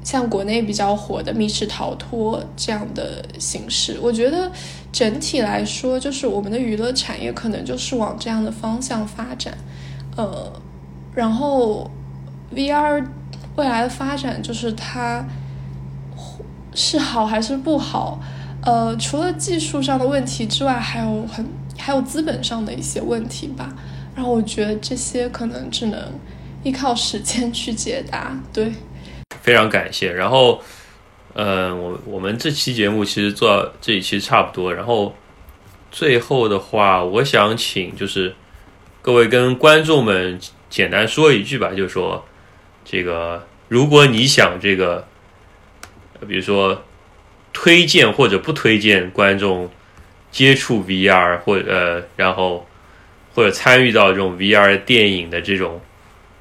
[0.02, 4.48] 像国内比较火的密室逃脱这样的形式，我觉得
[4.92, 9.58] 整体来说，就是我们的娱乐产业可能就是往这样的方向发展。
[10.16, 10.52] 呃，
[11.12, 11.90] 然后
[12.54, 13.04] VR
[13.56, 15.26] 未来的发展，就是它
[16.72, 18.20] 是好还是不好？
[18.66, 21.46] 呃，除了技术上的问题之外，还有很
[21.78, 23.72] 还有资本上的一些问题吧。
[24.14, 25.98] 然后我觉得这些可能只能
[26.64, 28.36] 依靠时间去解答。
[28.52, 28.72] 对。
[29.40, 30.12] 非常感谢。
[30.12, 30.60] 然后，
[31.34, 34.74] 嗯，我我们这期节目其实做到这一期差不多。
[34.74, 35.14] 然后
[35.92, 38.34] 最后的话，我想请就是
[39.00, 42.24] 各位跟观众们简单说一句吧，就是说
[42.84, 45.06] 这个如果你想这个，
[46.26, 46.82] 比如说
[47.58, 49.70] 推荐或者不推荐观众
[50.30, 52.66] 接触 VR 或呃，然后
[53.34, 55.80] 或者参与到这种 VR 电影的这种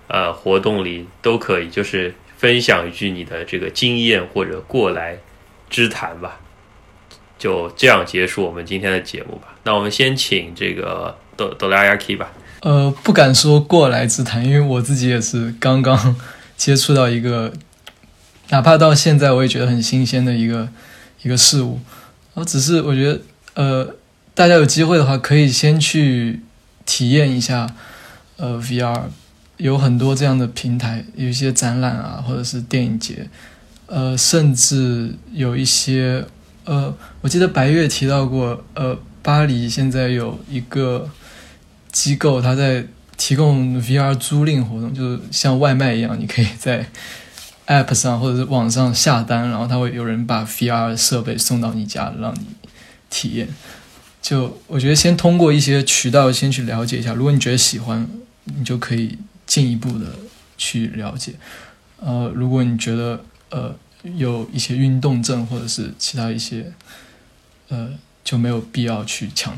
[0.10, 2.14] 呃活动里都可以，就是。
[2.38, 5.18] 分享一句你的这个经验或者过来
[5.70, 6.38] 之谈吧。
[7.40, 9.56] 就这样结束我们今天的节目吧。
[9.64, 12.34] 那我们先请这个哆哆啦 A K 吧。
[12.60, 16.16] 呃，不敢说过来之谈，因为我自己也是刚刚
[16.58, 17.54] 接触到一个，
[18.50, 20.68] 哪怕到现在我也觉得很新鲜的一个
[21.26, 21.80] 一个事物。
[22.34, 23.22] 然后只是我觉得，
[23.56, 23.96] 呃，
[24.34, 26.42] 大家有机会的话，可以先去
[26.86, 27.68] 体验一下，
[28.38, 29.04] 呃，VR，
[29.58, 33.28] 有很多这样的平台，有一些展览啊，或者是电影节，
[33.88, 36.26] 呃，甚至有一些，
[36.66, 41.10] 呃，我记得白月提到过，呃，巴黎现在有一个
[41.92, 42.86] 机构，它在
[43.18, 46.86] 提供 VR 租赁活动，就是像外卖一样，你可以在
[47.68, 52.46] App 上或者是网上下单，然后它会有人把 VR 设备送到你家，让你
[53.10, 53.48] 体验。
[54.22, 58.08] 就我觉得，先通过一些渠道先去了解一下，如果你觉得喜欢，
[58.46, 60.06] 你就可以进一步的
[60.58, 61.34] 去了解。
[62.00, 63.76] 呃，如果你觉得呃
[64.16, 66.72] 有一些运动症或者是其他一些，
[67.70, 67.90] 呃
[68.24, 69.56] 就没有必要去强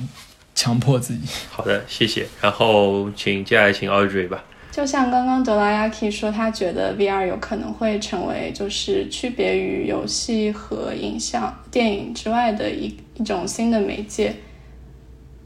[0.54, 1.22] 强迫自己。
[1.50, 2.28] 好的，谢谢。
[2.42, 4.44] 然后请接下来请 Audrey 吧。
[4.78, 14.36] 就像刚刚德拉亚 K 说，他觉得 VR 有可能会成为就是区别于游戏和影像、电影之外的一一种新的媒介。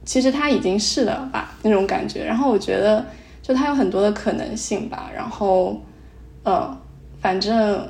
[0.03, 2.25] 其实它已经是了吧，那种感觉。
[2.25, 3.05] 然后我觉得，
[3.41, 5.09] 就它有很多的可能性吧。
[5.15, 5.81] 然后，
[6.43, 6.77] 呃，
[7.21, 7.89] 反正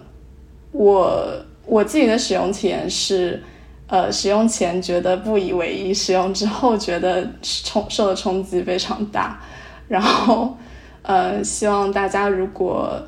[0.71, 1.27] 我
[1.65, 3.41] 我自己的使用体验是，
[3.87, 9.41] 呃，使用前觉得不以为意，使用之后觉得冲受的冲击非常大。
[9.87, 10.55] 然后，
[11.03, 13.01] 呃，希望大家如果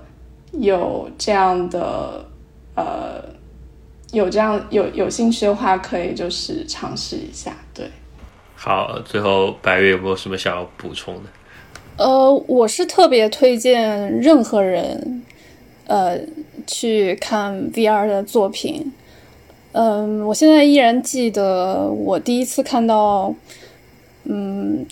[0.52, 2.26] 有这样的，
[2.76, 3.24] 呃，
[4.12, 7.90] 有这样有有兴趣的话，可以就是尝试一下，对。
[8.56, 11.22] 好，最后白月有没有什么想要补充的？
[11.98, 15.24] 呃，我是特别推荐任何人，
[15.86, 16.18] 呃，
[16.66, 18.92] 去看 VR 的作品。
[19.74, 23.34] 嗯，我现在依然记得我第一次看到，
[24.24, 24.86] 嗯，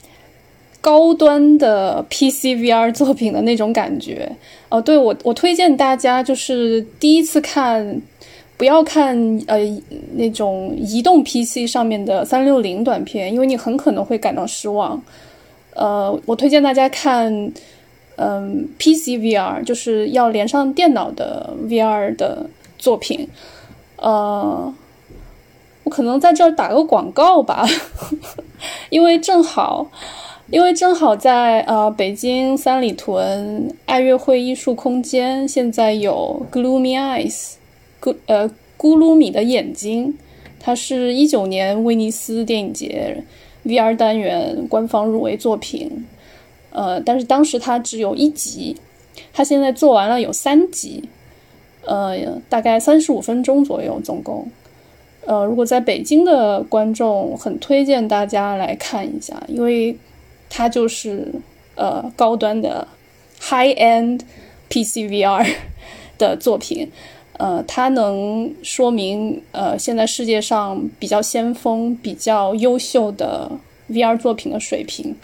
[0.81, 4.29] 高端的 PC VR 作品的那种感觉。
[4.67, 8.01] 哦，对我，我推荐大家就是第一次看。
[8.57, 9.17] 不要看
[9.47, 9.57] 呃
[10.13, 15.01] 那种移动 PC 上面的三六零短片，因为你很可能会感到失望。
[15.73, 17.33] 呃，我推荐大家看
[18.17, 22.45] 嗯 PC VR，就是要连上电脑的 VR 的
[22.77, 23.27] 作品。
[23.95, 24.71] 呃，
[25.85, 27.65] 我可能在这儿打个广告吧，
[28.91, 29.89] 因为正好，
[30.51, 37.53] 因为正好在呃北京三里屯爱乐会艺术空间，现在有 Gloomy Eyes。
[38.01, 40.17] 咕呃，咕噜米的眼睛，
[40.59, 43.23] 它是一九年威尼斯电影节
[43.63, 46.05] VR 单元官方入围作品，
[46.71, 48.75] 呃，但是当时它只有一集，
[49.31, 51.07] 它现在做完了有三集，
[51.85, 54.45] 呃，大概三十五分钟左右总共，
[55.25, 59.95] 呃，如果在北京的观众，很推荐大家来看一下，因为
[60.53, 61.33] 它就是
[61.75, 62.85] 呃高端的
[63.39, 64.19] high end
[64.69, 65.47] PC VR
[66.19, 66.91] 的作品。
[67.39, 73.49] 呃，它能说明呃，现在世界上比较先锋、比较优秀的
[73.89, 75.15] VR 作品的水平。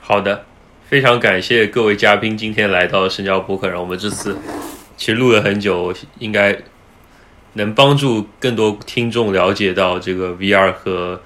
[0.00, 0.46] 好的，
[0.88, 4.36] 非常感谢各位嘉宾今天来到深交博客，让我们这次
[4.96, 6.58] 其实录了很久，应该
[7.52, 11.20] 能帮助更多听众了解到这个 VR 和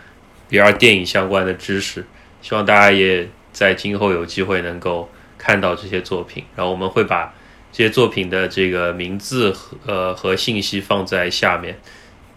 [0.51, 2.05] VR 电影相关的知识。
[2.43, 7.35] 希望大家也在今后有机会能够看到这些作品，然后我们会把。
[7.70, 11.78] 这些作品的这个名字和呃和信息放在下面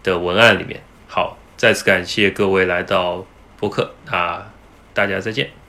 [0.02, 0.82] 的文案里面。
[1.08, 3.24] 好，再次感谢各位来到
[3.58, 4.46] 播客，那
[4.92, 5.61] 大家再见。